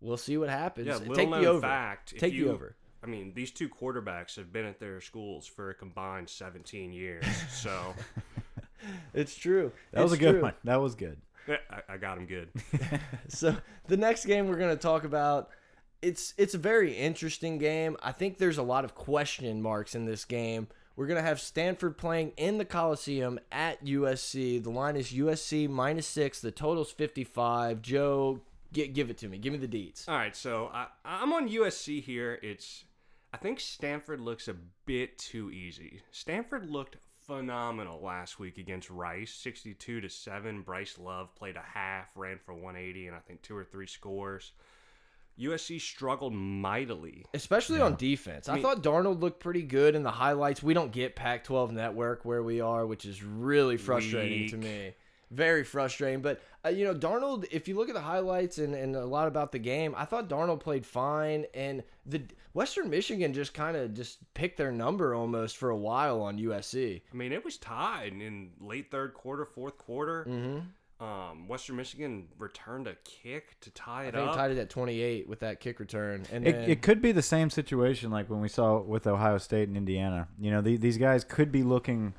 We'll 0.00 0.16
see 0.16 0.38
what 0.38 0.48
happens. 0.48 0.86
Yeah, 0.86 0.98
Take 1.14 1.30
the 1.30 1.46
over. 1.46 1.60
fact. 1.60 2.16
Take 2.18 2.32
you, 2.32 2.46
the 2.46 2.52
over. 2.52 2.76
I 3.02 3.06
mean, 3.06 3.32
these 3.34 3.50
two 3.50 3.68
quarterbacks 3.68 4.36
have 4.36 4.52
been 4.52 4.66
at 4.66 4.78
their 4.78 5.00
schools 5.00 5.46
for 5.46 5.70
a 5.70 5.74
combined 5.74 6.28
17 6.28 6.92
years. 6.92 7.24
So 7.50 7.94
It's 9.14 9.34
true. 9.34 9.72
That 9.92 10.02
was 10.02 10.12
a 10.12 10.18
good 10.18 10.32
true. 10.32 10.42
one. 10.42 10.54
That 10.64 10.80
was 10.80 10.94
good. 10.94 11.18
yeah, 11.46 11.56
I, 11.70 11.94
I 11.94 11.96
got 11.96 12.18
him 12.18 12.26
good. 12.26 12.48
So 13.28 13.56
the 13.86 13.96
next 13.96 14.24
game 14.26 14.48
we're 14.48 14.56
going 14.58 14.76
to 14.76 14.80
talk 14.82 15.04
about 15.04 15.50
it's 16.02 16.34
it's 16.38 16.54
a 16.54 16.58
very 16.58 16.94
interesting 16.96 17.58
game. 17.58 17.96
I 18.02 18.12
think 18.12 18.38
there's 18.38 18.58
a 18.58 18.62
lot 18.62 18.84
of 18.84 18.94
question 18.94 19.60
marks 19.62 19.94
in 19.94 20.04
this 20.06 20.24
game. 20.24 20.68
We're 20.96 21.06
going 21.06 21.16
to 21.22 21.26
have 21.26 21.40
Stanford 21.40 21.96
playing 21.96 22.32
in 22.36 22.58
the 22.58 22.64
Coliseum 22.64 23.38
at 23.52 23.84
USC. 23.84 24.62
The 24.62 24.70
line 24.70 24.96
is 24.96 25.12
USC 25.12 25.68
minus 25.68 26.06
6, 26.08 26.40
the 26.40 26.50
total's 26.50 26.90
55. 26.90 27.80
Joe, 27.80 28.40
gi- 28.72 28.88
give 28.88 29.08
it 29.08 29.16
to 29.18 29.28
me. 29.28 29.38
Give 29.38 29.52
me 29.52 29.58
the 29.58 29.68
deets. 29.68 30.08
All 30.08 30.16
right, 30.16 30.34
so 30.36 30.70
I, 30.74 30.88
I'm 31.04 31.32
on 31.32 31.48
USC 31.48 32.02
here. 32.02 32.38
It's 32.42 32.84
I 33.32 33.36
think 33.36 33.60
Stanford 33.60 34.20
looks 34.20 34.48
a 34.48 34.56
bit 34.86 35.18
too 35.18 35.50
easy. 35.50 36.02
Stanford 36.10 36.68
looked 36.68 36.96
phenomenal 37.26 38.00
last 38.02 38.40
week 38.40 38.58
against 38.58 38.90
Rice, 38.90 39.32
62 39.32 40.00
to 40.00 40.08
7. 40.08 40.62
Bryce 40.62 40.98
Love 40.98 41.34
played 41.36 41.56
a 41.56 41.62
half, 41.62 42.08
ran 42.16 42.38
for 42.44 42.54
180 42.54 43.06
and 43.06 43.16
I 43.16 43.20
think 43.20 43.42
two 43.42 43.56
or 43.56 43.64
three 43.64 43.86
scores. 43.86 44.52
USC 45.38 45.80
struggled 45.80 46.34
mightily. 46.34 47.24
Especially 47.32 47.80
on 47.80 47.94
defense. 47.96 48.48
I, 48.48 48.54
mean- 48.54 48.62
thought 48.62 48.82
Darnold 48.82 49.20
looked 49.20 49.40
pretty 49.40 49.62
good 49.62 49.94
in 49.94 50.02
the 50.02 50.10
highlights. 50.10 50.62
We 50.62 50.74
don't 50.74 50.92
get 50.92 51.16
Pac 51.16 51.44
12 51.44 51.72
network 51.72 52.24
where 52.24 52.42
we 52.42 52.60
are, 52.60 52.84
which 52.84 53.04
is 53.06 53.22
really 53.22 53.76
frustrating 53.76 54.48
to 54.50 54.56
me. 54.56 54.92
Very 55.30 55.62
frustrating. 55.62 56.22
But, 56.22 56.40
uh, 56.64 56.70
you 56.70 56.84
know, 56.84 56.94
Darnold, 56.94 57.46
if 57.52 57.68
you 57.68 57.76
look 57.76 57.88
at 57.88 57.94
the 57.94 58.00
highlights 58.00 58.58
and, 58.58 58.74
and 58.74 58.96
a 58.96 59.04
lot 59.06 59.28
about 59.28 59.52
the 59.52 59.58
game, 59.60 59.94
I 59.96 60.04
thought 60.04 60.28
Darnold 60.28 60.60
played 60.60 60.84
fine. 60.84 61.46
And 61.54 61.84
the 62.04 62.22
Western 62.52 62.90
Michigan 62.90 63.32
just 63.32 63.54
kind 63.54 63.76
of 63.76 63.94
just 63.94 64.18
picked 64.34 64.56
their 64.56 64.72
number 64.72 65.14
almost 65.14 65.56
for 65.56 65.70
a 65.70 65.76
while 65.76 66.20
on 66.22 66.38
USC. 66.38 67.02
I 67.12 67.16
mean, 67.16 67.32
it 67.32 67.44
was 67.44 67.58
tied 67.58 68.12
in 68.12 68.50
late 68.60 68.90
third 68.90 69.14
quarter, 69.14 69.44
fourth 69.44 69.78
quarter. 69.78 70.24
Mm-hmm. 70.28 70.58
Um, 71.02 71.48
Western 71.48 71.76
Michigan 71.76 72.28
returned 72.38 72.86
a 72.86 72.94
kick 73.04 73.58
to 73.60 73.70
tie 73.70 74.02
I 74.02 74.06
it 74.08 74.14
think 74.14 74.28
up. 74.28 74.36
tied 74.36 74.50
it 74.50 74.58
at 74.58 74.68
28 74.68 75.26
with 75.28 75.40
that 75.40 75.58
kick 75.58 75.80
return. 75.80 76.26
And 76.30 76.46
It, 76.46 76.52
then, 76.52 76.68
it 76.70 76.82
could 76.82 77.00
be 77.00 77.10
the 77.12 77.22
same 77.22 77.48
situation 77.48 78.10
like 78.10 78.28
when 78.28 78.42
we 78.42 78.48
saw 78.48 78.80
with 78.82 79.06
Ohio 79.06 79.38
State 79.38 79.68
and 79.68 79.78
Indiana. 79.78 80.28
You 80.38 80.50
know, 80.50 80.60
the, 80.60 80.76
these 80.76 80.98
guys 80.98 81.24
could 81.24 81.50
be 81.50 81.62
looking 81.62 82.12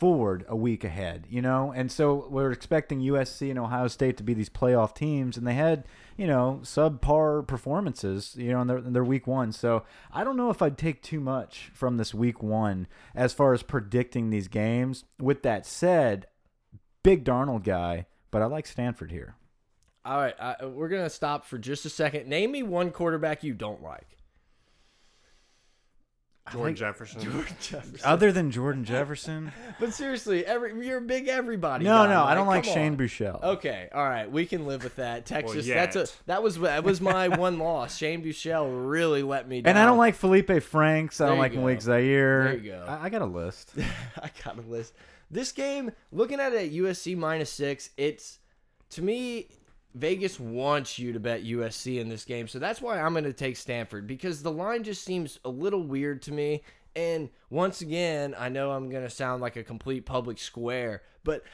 forward 0.00 0.44
a 0.48 0.56
week 0.56 0.82
ahead, 0.82 1.26
you 1.28 1.42
know? 1.42 1.72
And 1.76 1.92
so 1.92 2.26
we're 2.30 2.50
expecting 2.50 3.00
USC 3.00 3.50
and 3.50 3.58
Ohio 3.58 3.86
State 3.86 4.16
to 4.16 4.22
be 4.22 4.32
these 4.34 4.48
playoff 4.48 4.94
teams, 4.94 5.36
and 5.36 5.46
they 5.46 5.54
had, 5.54 5.84
you 6.16 6.26
know, 6.26 6.60
subpar 6.62 7.46
performances, 7.46 8.34
you 8.36 8.50
know, 8.50 8.62
in 8.62 8.66
their, 8.66 8.78
in 8.78 8.92
their 8.94 9.04
week 9.04 9.26
one. 9.26 9.52
So 9.52 9.84
I 10.10 10.24
don't 10.24 10.38
know 10.38 10.50
if 10.50 10.62
I'd 10.62 10.78
take 10.78 11.02
too 11.02 11.20
much 11.20 11.70
from 11.74 11.98
this 11.98 12.14
week 12.14 12.42
one 12.42 12.86
as 13.14 13.34
far 13.34 13.52
as 13.52 13.62
predicting 13.62 14.30
these 14.30 14.48
games. 14.48 15.04
With 15.20 15.42
that 15.42 15.66
said, 15.66 16.26
big 17.02 17.24
Darnold 17.24 17.62
guy, 17.62 18.06
but 18.30 18.40
I 18.42 18.46
like 18.46 18.66
Stanford 18.66 19.12
here. 19.12 19.36
all 20.04 20.18
right, 20.18 20.34
I, 20.40 20.64
we're 20.64 20.88
going 20.88 21.04
to 21.04 21.10
stop 21.10 21.44
for 21.44 21.58
just 21.58 21.84
a 21.84 21.90
second. 21.90 22.26
Name 22.26 22.52
me 22.52 22.62
one 22.62 22.90
quarterback 22.90 23.44
you 23.44 23.52
don't 23.52 23.82
like. 23.82 24.16
Jordan 26.52 26.74
Jefferson. 26.76 27.20
Jordan 27.22 27.56
Jefferson. 27.60 28.00
Other 28.04 28.32
than 28.32 28.50
Jordan 28.50 28.84
Jefferson, 28.84 29.52
But 29.80 29.92
seriously, 29.94 30.44
every 30.44 30.86
you're 30.86 30.98
a 30.98 31.02
big 31.02 31.28
everybody. 31.28 31.84
no, 31.84 32.04
guy, 32.04 32.12
no, 32.12 32.24
I 32.24 32.34
don't 32.34 32.46
like 32.46 32.64
Come 32.64 32.74
Shane 32.74 32.92
on. 32.92 32.98
Buechele. 32.98 33.42
Okay, 33.42 33.88
all 33.94 34.04
right, 34.04 34.30
we 34.30 34.46
can 34.46 34.66
live 34.66 34.84
with 34.84 34.96
that. 34.96 35.26
Texas, 35.26 35.66
that's 35.66 35.96
a 35.96 36.00
yet. 36.00 36.16
that 36.26 36.42
was 36.42 36.58
that 36.60 36.84
was 36.84 37.00
my 37.00 37.28
one 37.36 37.58
loss. 37.58 37.96
Shane 37.96 38.22
Buechele 38.22 38.90
really 38.90 39.22
let 39.22 39.48
me 39.48 39.60
down. 39.62 39.70
And 39.70 39.78
I 39.78 39.86
don't 39.86 39.98
like 39.98 40.14
Felipe 40.14 40.62
Franks. 40.62 41.20
I 41.20 41.26
don't 41.26 41.36
you 41.36 41.42
like 41.42 41.52
go. 41.52 41.60
Malik 41.60 41.82
Zaire. 41.82 42.44
There 42.44 42.54
you 42.56 42.70
go. 42.72 42.84
I, 42.88 43.04
I 43.04 43.08
got 43.08 43.22
a 43.22 43.26
list. 43.26 43.72
I 44.22 44.30
got 44.44 44.58
a 44.58 44.62
list. 44.62 44.94
This 45.30 45.52
game, 45.52 45.92
looking 46.10 46.40
at 46.40 46.52
it 46.52 46.66
at 46.66 46.72
USC 46.72 47.16
minus 47.16 47.50
six, 47.50 47.90
it's 47.96 48.38
to 48.90 49.02
me 49.02 49.46
Vegas 49.94 50.38
wants 50.38 50.98
you 50.98 51.12
to 51.12 51.20
bet 51.20 51.44
USC 51.44 51.98
in 52.00 52.08
this 52.08 52.24
game, 52.24 52.46
so 52.46 52.58
that's 52.58 52.80
why 52.80 53.00
I'm 53.00 53.12
going 53.12 53.24
to 53.24 53.32
take 53.32 53.56
Stanford 53.56 54.06
because 54.06 54.42
the 54.42 54.52
line 54.52 54.84
just 54.84 55.04
seems 55.04 55.40
a 55.44 55.50
little 55.50 55.82
weird 55.82 56.22
to 56.22 56.32
me. 56.32 56.62
And 56.96 57.30
once 57.50 57.80
again, 57.80 58.34
I 58.38 58.48
know 58.48 58.72
I'm 58.72 58.90
going 58.90 59.04
to 59.04 59.10
sound 59.10 59.42
like 59.42 59.56
a 59.56 59.62
complete 59.62 60.06
public 60.06 60.38
square, 60.38 61.02
but 61.22 61.44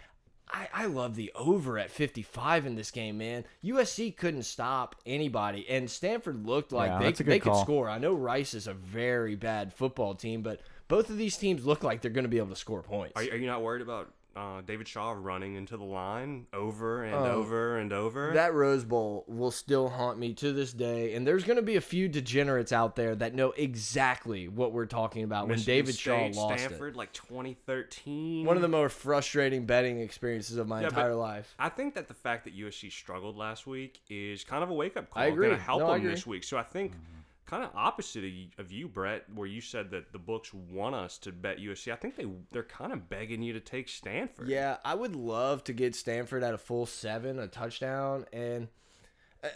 I, 0.50 0.68
I 0.72 0.86
love 0.86 1.16
the 1.16 1.32
over 1.34 1.78
at 1.78 1.90
55 1.90 2.66
in 2.66 2.74
this 2.74 2.90
game, 2.90 3.18
man. 3.18 3.44
USC 3.64 4.16
couldn't 4.16 4.44
stop 4.44 4.96
anybody, 5.04 5.68
and 5.68 5.90
Stanford 5.90 6.46
looked 6.46 6.72
like 6.72 6.90
Yeah, 6.90 6.98
they, 6.98 7.04
that's 7.06 7.20
a 7.20 7.24
good 7.24 7.32
they 7.32 7.38
could 7.40 7.56
score. 7.56 7.88
I 7.90 7.98
know 7.98 8.14
Rice 8.14 8.54
is 8.54 8.66
a 8.66 8.74
very 8.74 9.34
bad 9.34 9.72
football 9.72 10.14
team, 10.14 10.42
but 10.42 10.60
both 10.88 11.10
of 11.10 11.18
these 11.18 11.36
teams 11.36 11.66
look 11.66 11.82
like 11.82 12.00
they're 12.00 12.10
going 12.10 12.24
to 12.24 12.28
be 12.28 12.38
able 12.38 12.48
to 12.50 12.56
score 12.56 12.82
points. 12.82 13.14
Are, 13.16 13.22
are 13.22 13.36
you 13.36 13.46
not 13.46 13.62
worried 13.62 13.82
about 13.82 14.12
uh, 14.36 14.60
David 14.60 14.86
Shaw 14.86 15.14
running 15.16 15.54
into 15.54 15.76
the 15.76 15.84
line 15.84 16.46
over 16.52 17.02
and 17.04 17.14
Um, 17.14 17.22
over 17.22 17.78
and 17.78 17.92
over? 17.92 18.32
That 18.34 18.52
Rose 18.54 18.84
Bowl 18.84 19.24
will 19.26 19.50
still 19.50 19.88
haunt 19.88 20.18
me 20.18 20.34
to 20.34 20.52
this 20.52 20.72
day, 20.72 21.14
and 21.14 21.26
there's 21.26 21.44
going 21.44 21.56
to 21.56 21.62
be 21.62 21.76
a 21.76 21.80
few 21.80 22.08
degenerates 22.08 22.70
out 22.70 22.94
there 22.96 23.14
that 23.16 23.34
know 23.34 23.52
exactly 23.52 24.46
what 24.48 24.72
we're 24.72 24.86
talking 24.86 25.22
about 25.24 25.48
when 25.48 25.60
David 25.62 25.94
State, 25.94 26.34
Shaw 26.34 26.40
lost 26.40 26.64
Stanford, 26.64 26.96
like 26.96 27.12
2013. 27.12 28.44
One 28.44 28.56
of 28.56 28.62
the 28.62 28.68
most 28.68 28.96
frustrating 28.96 29.64
betting 29.66 30.00
experiences 30.00 30.56
of 30.58 30.68
my 30.68 30.82
Yeah, 30.82 30.88
entire 30.88 31.14
life. 31.14 31.54
I 31.58 31.68
think 31.68 31.94
that 31.94 32.08
the 32.08 32.14
fact 32.14 32.44
that 32.44 32.56
USC 32.56 32.90
struggled 32.92 33.36
last 33.36 33.66
week 33.66 34.00
is 34.08 34.44
kind 34.44 34.62
of 34.62 34.70
a 34.70 34.74
wake 34.74 34.96
up 34.96 35.10
call. 35.10 35.22
I 35.22 35.26
agree. 35.26 35.46
Going 35.48 35.58
to 35.58 35.64
help 35.64 35.80
No, 35.80 35.92
them 35.94 36.04
this 36.04 36.26
week. 36.26 36.44
So 36.44 36.56
I 36.58 36.62
think 36.62 36.92
kind 37.46 37.62
of 37.64 37.70
opposite 37.74 38.24
of 38.58 38.72
you, 38.72 38.88
Brett, 38.88 39.24
where 39.34 39.46
you 39.46 39.60
said 39.60 39.90
that 39.92 40.12
the 40.12 40.18
books 40.18 40.52
want 40.52 40.94
us 40.94 41.16
to 41.18 41.32
bet 41.32 41.58
USC. 41.58 41.92
I 41.92 41.96
think 41.96 42.16
they 42.16 42.26
they're 42.52 42.62
kind 42.64 42.92
of 42.92 43.08
begging 43.08 43.42
you 43.42 43.52
to 43.52 43.60
take 43.60 43.88
Stanford. 43.88 44.48
Yeah, 44.48 44.78
I 44.84 44.94
would 44.94 45.14
love 45.16 45.62
to 45.64 45.72
get 45.72 45.94
Stanford 45.94 46.42
at 46.42 46.54
a 46.54 46.58
full 46.58 46.86
seven, 46.86 47.38
a 47.38 47.46
touchdown, 47.46 48.26
and 48.32 48.68
uh, 49.44 49.48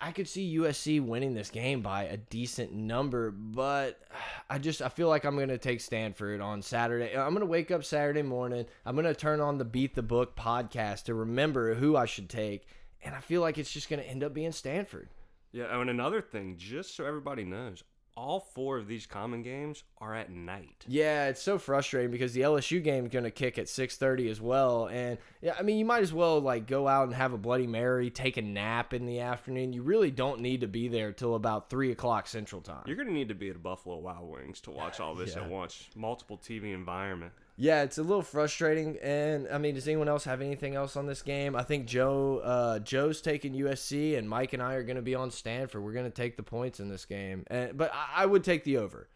I- 0.00 0.12
could 0.12 0.28
see 0.28 0.56
USC 0.58 1.00
winning 1.04 1.34
this 1.34 1.50
game 1.50 1.80
by 1.82 2.04
a 2.04 2.16
decent 2.16 2.72
number. 2.72 3.30
But 3.32 4.00
I 4.48 4.58
just 4.58 4.80
I 4.80 4.88
feel 4.88 5.08
like 5.08 5.24
I'm 5.24 5.36
gonna 5.38 5.58
take 5.58 5.80
Stanford 5.80 6.40
on 6.40 6.62
Saturday. 6.62 7.16
I'm 7.16 7.32
gonna 7.32 7.46
wake 7.46 7.70
up 7.70 7.84
Saturday 7.84 8.22
morning. 8.22 8.64
I'm 8.86 8.94
gonna 8.96 9.14
turn 9.14 9.40
on 9.40 9.58
the 9.58 9.64
Beat 9.64 9.94
the 9.96 10.02
Book 10.02 10.36
podcast 10.36 11.04
to 11.04 11.14
remember 11.14 11.74
who 11.74 11.96
I 11.96 12.06
should 12.06 12.28
take, 12.28 12.66
and 13.02 13.14
I 13.14 13.20
feel 13.20 13.40
like 13.40 13.58
it's 13.58 13.72
just 13.72 13.88
gonna 13.88 14.02
end 14.02 14.22
up 14.22 14.34
being 14.34 14.52
Stanford. 14.52 15.08
Yeah. 15.52 15.66
Oh, 15.70 15.80
and 15.80 15.90
another 15.90 16.20
thing, 16.20 16.56
just 16.58 16.94
so 16.96 17.04
everybody 17.04 17.44
knows, 17.44 17.82
all 18.16 18.40
four 18.40 18.78
of 18.78 18.88
these 18.88 19.06
common 19.06 19.42
games 19.44 19.84
are 19.98 20.12
at 20.12 20.28
night. 20.28 20.84
Yeah, 20.88 21.28
it's 21.28 21.40
so 21.40 21.56
frustrating 21.56 22.10
because 22.10 22.32
the 22.32 22.40
LSU 22.40 22.82
game 22.82 23.06
is 23.06 23.12
going 23.12 23.24
to 23.24 23.30
kick 23.30 23.58
at 23.58 23.66
6:30 23.66 24.28
as 24.28 24.40
well, 24.40 24.88
and 24.88 25.18
yeah, 25.40 25.54
I 25.56 25.62
mean 25.62 25.78
you 25.78 25.84
might 25.84 26.02
as 26.02 26.12
well 26.12 26.40
like 26.40 26.66
go 26.66 26.88
out 26.88 27.04
and 27.06 27.14
have 27.14 27.32
a 27.32 27.38
Bloody 27.38 27.68
Mary, 27.68 28.10
take 28.10 28.36
a 28.36 28.42
nap 28.42 28.92
in 28.92 29.06
the 29.06 29.20
afternoon. 29.20 29.72
You 29.72 29.82
really 29.82 30.10
don't 30.10 30.40
need 30.40 30.62
to 30.62 30.66
be 30.66 30.88
there 30.88 31.12
till 31.12 31.36
about 31.36 31.70
three 31.70 31.92
o'clock 31.92 32.26
Central 32.26 32.60
Time. 32.60 32.82
You're 32.86 32.96
going 32.96 33.08
to 33.08 33.14
need 33.14 33.28
to 33.28 33.34
be 33.36 33.50
at 33.50 33.62
Buffalo 33.62 33.98
Wild 33.98 34.28
Wings 34.28 34.60
to 34.62 34.72
watch 34.72 34.98
all 34.98 35.14
this 35.14 35.34
Yeah. 35.36 35.44
at 35.44 35.48
once. 35.50 35.88
Multiple 35.94 36.38
TV 36.38 36.74
environment. 36.74 37.32
Yeah, 37.60 37.82
it's 37.82 37.98
a 37.98 38.02
little 38.02 38.22
frustrating. 38.22 38.98
And 39.02 39.48
I 39.52 39.58
mean, 39.58 39.74
does 39.74 39.88
anyone 39.88 40.08
else 40.08 40.24
have 40.24 40.40
anything 40.40 40.76
else 40.76 40.96
on 40.96 41.06
this 41.06 41.22
game? 41.22 41.56
I 41.56 41.64
think 41.64 41.86
Joe, 41.86 42.38
uh, 42.38 42.78
Joe's 42.78 43.20
taking 43.20 43.52
USC, 43.52 44.16
and 44.16 44.28
Mike 44.28 44.52
and 44.52 44.62
I 44.62 44.74
are 44.74 44.84
going 44.84 44.96
to 44.96 45.02
be 45.02 45.16
on 45.16 45.32
Stanford. 45.32 45.82
We're 45.82 45.92
going 45.92 46.04
to 46.04 46.10
take 46.10 46.36
the 46.36 46.44
points 46.44 46.78
in 46.78 46.88
this 46.88 47.04
game, 47.04 47.44
and 47.48 47.76
but 47.76 47.92
I, 47.92 48.22
I 48.22 48.26
would 48.26 48.44
take 48.44 48.62
the 48.62 48.78
over. 48.78 49.08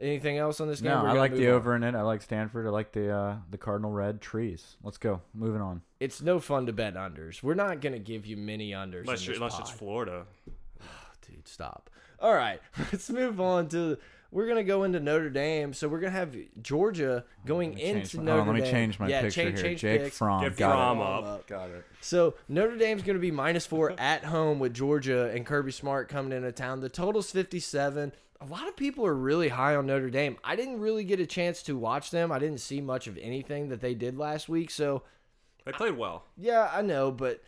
Anything 0.00 0.38
else 0.38 0.62
on 0.62 0.68
this 0.68 0.80
game? 0.80 0.92
No, 0.92 1.04
I 1.04 1.12
like 1.12 1.34
the 1.34 1.48
on. 1.48 1.54
over 1.54 1.76
in 1.76 1.84
it. 1.84 1.94
I 1.94 2.00
like 2.00 2.22
Stanford. 2.22 2.66
I 2.66 2.70
like 2.70 2.92
the 2.92 3.14
uh, 3.14 3.36
the 3.50 3.58
Cardinal 3.58 3.92
red 3.92 4.22
trees. 4.22 4.76
Let's 4.82 4.96
go. 4.96 5.20
Moving 5.34 5.60
on. 5.60 5.82
It's 6.00 6.22
no 6.22 6.40
fun 6.40 6.64
to 6.64 6.72
bet 6.72 6.94
unders. 6.94 7.42
We're 7.42 7.52
not 7.52 7.82
going 7.82 7.92
to 7.92 7.98
give 7.98 8.24
you 8.24 8.38
many 8.38 8.70
unders. 8.70 9.00
Unless, 9.00 9.20
in 9.20 9.26
you're, 9.26 9.34
this 9.34 9.36
unless 9.36 9.58
it's 9.58 9.70
pod. 9.70 9.78
Florida. 9.78 10.26
dude, 11.28 11.46
stop. 11.46 11.90
All 12.18 12.32
right, 12.32 12.60
let's 12.78 13.10
move 13.10 13.38
on 13.38 13.68
to. 13.68 13.98
We're 14.32 14.46
gonna 14.46 14.62
go 14.64 14.84
into 14.84 15.00
Notre 15.00 15.28
Dame, 15.30 15.72
so 15.72 15.88
we're 15.88 15.98
gonna 16.00 16.12
have 16.12 16.36
Georgia 16.62 17.24
oh, 17.26 17.30
going 17.46 17.76
into 17.78 18.18
my- 18.18 18.22
oh, 18.22 18.24
Notre 18.26 18.36
hold 18.44 18.48
on, 18.48 18.54
Dame. 18.54 18.62
let 18.64 18.72
me 18.72 18.78
change 18.78 18.98
my 19.00 19.08
yeah, 19.08 19.20
picture 19.22 19.42
change, 19.42 19.58
here. 19.58 19.68
change 19.68 19.80
Jake 19.80 20.02
picks. 20.04 20.18
Fromm. 20.18 20.42
Get 20.42 20.56
got 20.56 20.70
Fromm 20.72 20.98
it. 20.98 21.28
up. 21.28 21.46
Got 21.48 21.70
it. 21.70 21.84
So 22.00 22.34
Notre 22.48 22.76
Dame's 22.76 23.02
going 23.02 23.16
to 23.16 23.20
be 23.20 23.30
minus 23.32 23.66
four 23.66 23.92
at 23.98 24.24
home 24.24 24.58
with 24.60 24.72
Georgia 24.74 25.30
and 25.34 25.44
Kirby 25.44 25.72
Smart 25.72 26.08
coming 26.08 26.32
into 26.32 26.52
town. 26.52 26.80
The 26.80 26.88
total's 26.88 27.30
57. 27.32 28.12
A 28.42 28.46
lot 28.46 28.68
of 28.68 28.76
people 28.76 29.04
are 29.04 29.14
really 29.14 29.48
high 29.48 29.74
on 29.74 29.86
Notre 29.86 30.08
Dame. 30.10 30.36
I 30.44 30.56
didn't 30.56 30.80
really 30.80 31.04
get 31.04 31.20
a 31.20 31.26
chance 31.26 31.62
to 31.64 31.76
watch 31.76 32.10
them. 32.10 32.30
I 32.32 32.38
didn't 32.38 32.60
see 32.60 32.80
much 32.80 33.06
of 33.06 33.18
anything 33.18 33.68
that 33.68 33.80
they 33.82 33.94
did 33.94 34.16
last 34.16 34.48
week. 34.48 34.70
So, 34.70 35.02
They 35.66 35.72
played 35.72 35.96
well. 35.98 36.24
yeah, 36.38 36.70
I 36.72 36.80
know, 36.82 37.10
but 37.10 37.42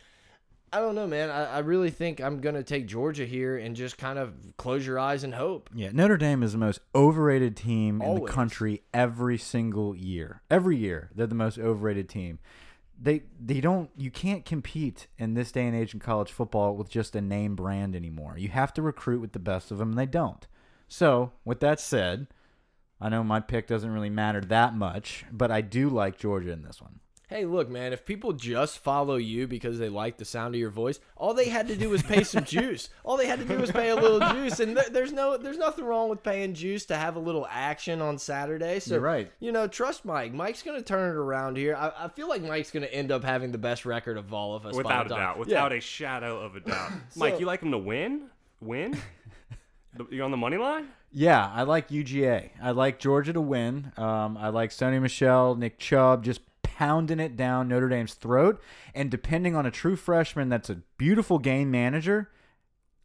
I 0.73 0.79
don't 0.79 0.95
know, 0.95 1.05
man. 1.05 1.29
I, 1.29 1.45
I 1.45 1.59
really 1.59 1.91
think 1.91 2.19
I'm 2.19 2.41
going 2.41 2.55
to 2.55 2.63
take 2.63 2.87
Georgia 2.87 3.27
here 3.27 3.57
and 3.57 3.75
just 3.75 3.99
kind 3.99 4.17
of 4.17 4.33
close 4.57 4.85
your 4.87 4.97
eyes 4.97 5.23
and 5.23 5.35
hope. 5.35 5.69
Yeah, 5.71 5.91
Notre 5.93 6.17
Dame 6.17 6.41
is 6.41 6.53
the 6.53 6.57
most 6.57 6.79
overrated 6.95 7.55
team 7.55 8.01
in 8.01 8.15
the 8.15 8.21
country 8.21 8.81
every 8.91 9.37
single 9.37 9.95
year. 9.95 10.41
Every 10.49 10.75
year, 10.75 11.11
they're 11.13 11.27
the 11.27 11.35
most 11.35 11.59
overrated 11.59 12.09
team. 12.09 12.39
They 12.99 13.21
they 13.39 13.61
don't 13.61 13.91
you 13.95 14.09
can't 14.09 14.45
compete 14.45 15.07
in 15.19 15.35
this 15.35 15.51
day 15.51 15.67
and 15.67 15.75
age 15.75 15.93
in 15.93 15.99
college 15.99 16.31
football 16.31 16.75
with 16.75 16.89
just 16.89 17.15
a 17.15 17.21
name 17.21 17.55
brand 17.55 17.95
anymore. 17.95 18.35
You 18.37 18.49
have 18.49 18.73
to 18.73 18.81
recruit 18.81 19.21
with 19.21 19.33
the 19.33 19.39
best 19.39 19.69
of 19.69 19.77
them 19.77 19.89
and 19.89 19.97
they 19.97 20.05
don't. 20.07 20.47
So, 20.87 21.33
with 21.45 21.59
that 21.59 21.79
said, 21.79 22.27
I 22.99 23.09
know 23.09 23.23
my 23.23 23.41
pick 23.41 23.67
doesn't 23.67 23.91
really 23.91 24.09
matter 24.09 24.41
that 24.41 24.75
much, 24.75 25.25
but 25.31 25.51
I 25.51 25.61
do 25.61 25.89
like 25.89 26.17
Georgia 26.17 26.51
in 26.51 26.63
this 26.63 26.81
one. 26.81 26.99
Hey, 27.33 27.45
look, 27.45 27.67
man, 27.67 27.93
if 27.93 28.05
people 28.05 28.31
just 28.33 28.77
follow 28.77 29.15
you 29.15 29.47
because 29.47 29.79
they 29.79 29.89
like 29.89 30.17
the 30.17 30.23
sound 30.25 30.53
of 30.53 30.59
your 30.61 30.69
voice, 30.69 30.99
all 31.17 31.33
they 31.33 31.49
had 31.49 31.67
to 31.69 31.75
do 31.75 31.89
was 31.89 32.03
pay 32.03 32.23
some 32.23 32.43
juice. 32.43 32.89
All 33.03 33.17
they 33.17 33.25
had 33.25 33.39
to 33.39 33.45
do 33.45 33.57
was 33.57 33.71
pay 33.71 33.89
a 33.89 33.95
little 33.95 34.19
juice, 34.33 34.59
and 34.59 34.75
th 34.75 34.89
there's 34.89 35.11
no, 35.11 35.35
there's 35.37 35.57
nothing 35.57 35.83
wrong 35.83 36.09
with 36.09 36.21
paying 36.21 36.53
juice 36.53 36.85
to 36.85 36.95
have 36.95 37.15
a 37.15 37.19
little 37.19 37.47
action 37.49 38.03
on 38.03 38.19
Saturday. 38.19 38.79
So, 38.79 38.93
You're 38.93 39.01
right. 39.03 39.31
You 39.39 39.51
know, 39.51 39.65
trust 39.67 40.05
Mike. 40.05 40.31
Mike's 40.31 40.61
gonna 40.61 40.83
turn 40.83 41.09
it 41.09 41.15
around 41.15 41.57
here. 41.57 41.75
I, 41.75 42.05
I 42.05 42.07
feel 42.09 42.29
like 42.29 42.43
Mike's 42.43 42.69
gonna 42.69 42.85
end 42.85 43.11
up 43.11 43.23
having 43.23 43.51
the 43.51 43.57
best 43.57 43.83
record 43.83 44.17
of 44.17 44.31
all 44.31 44.53
of 44.55 44.67
us. 44.67 44.73
by 44.73 44.77
Without 44.77 45.05
a 45.07 45.09
the 45.09 45.15
time- 45.15 45.23
doubt. 45.23 45.35
Yeah. 45.37 45.39
Without 45.39 45.71
a 45.73 45.79
shadow 45.79 46.39
of 46.39 46.55
a 46.55 46.59
doubt. 46.59 46.91
Mike, 47.15 47.39
you 47.39 47.47
like 47.47 47.61
him 47.63 47.71
to 47.71 47.79
win? 47.79 48.29
Win? 48.61 48.95
The- 49.95 50.07
you 50.09 50.23
on 50.23 50.31
the 50.31 50.37
money 50.37 50.57
line? 50.57 50.87
Yeah, 51.11 51.47
I 51.53 51.63
like 51.63 51.89
UGA. 51.89 52.49
I 52.61 52.71
like 52.71 52.97
Georgia 52.97 53.31
to 53.33 53.41
win. 53.41 53.91
Um, 53.97 54.37
I 54.37 54.49
like 54.49 54.71
Sony 54.71 54.99
Michel, 54.99 55.53
Nick 55.55 55.77
Chubb 55.77 56.23
just 56.23 56.41
pounding 56.77 57.19
it 57.19 57.35
down 57.35 57.67
Notre 57.67 57.89
Dame's 57.89 58.13
throat. 58.13 58.61
And 58.93 59.09
depending 59.09 59.55
on 59.55 59.65
a 59.65 59.71
true 59.71 59.95
freshman 59.95 60.49
that's 60.49 60.69
a 60.69 60.81
beautiful 60.97 61.39
game 61.39 61.71
manager, 61.71 62.29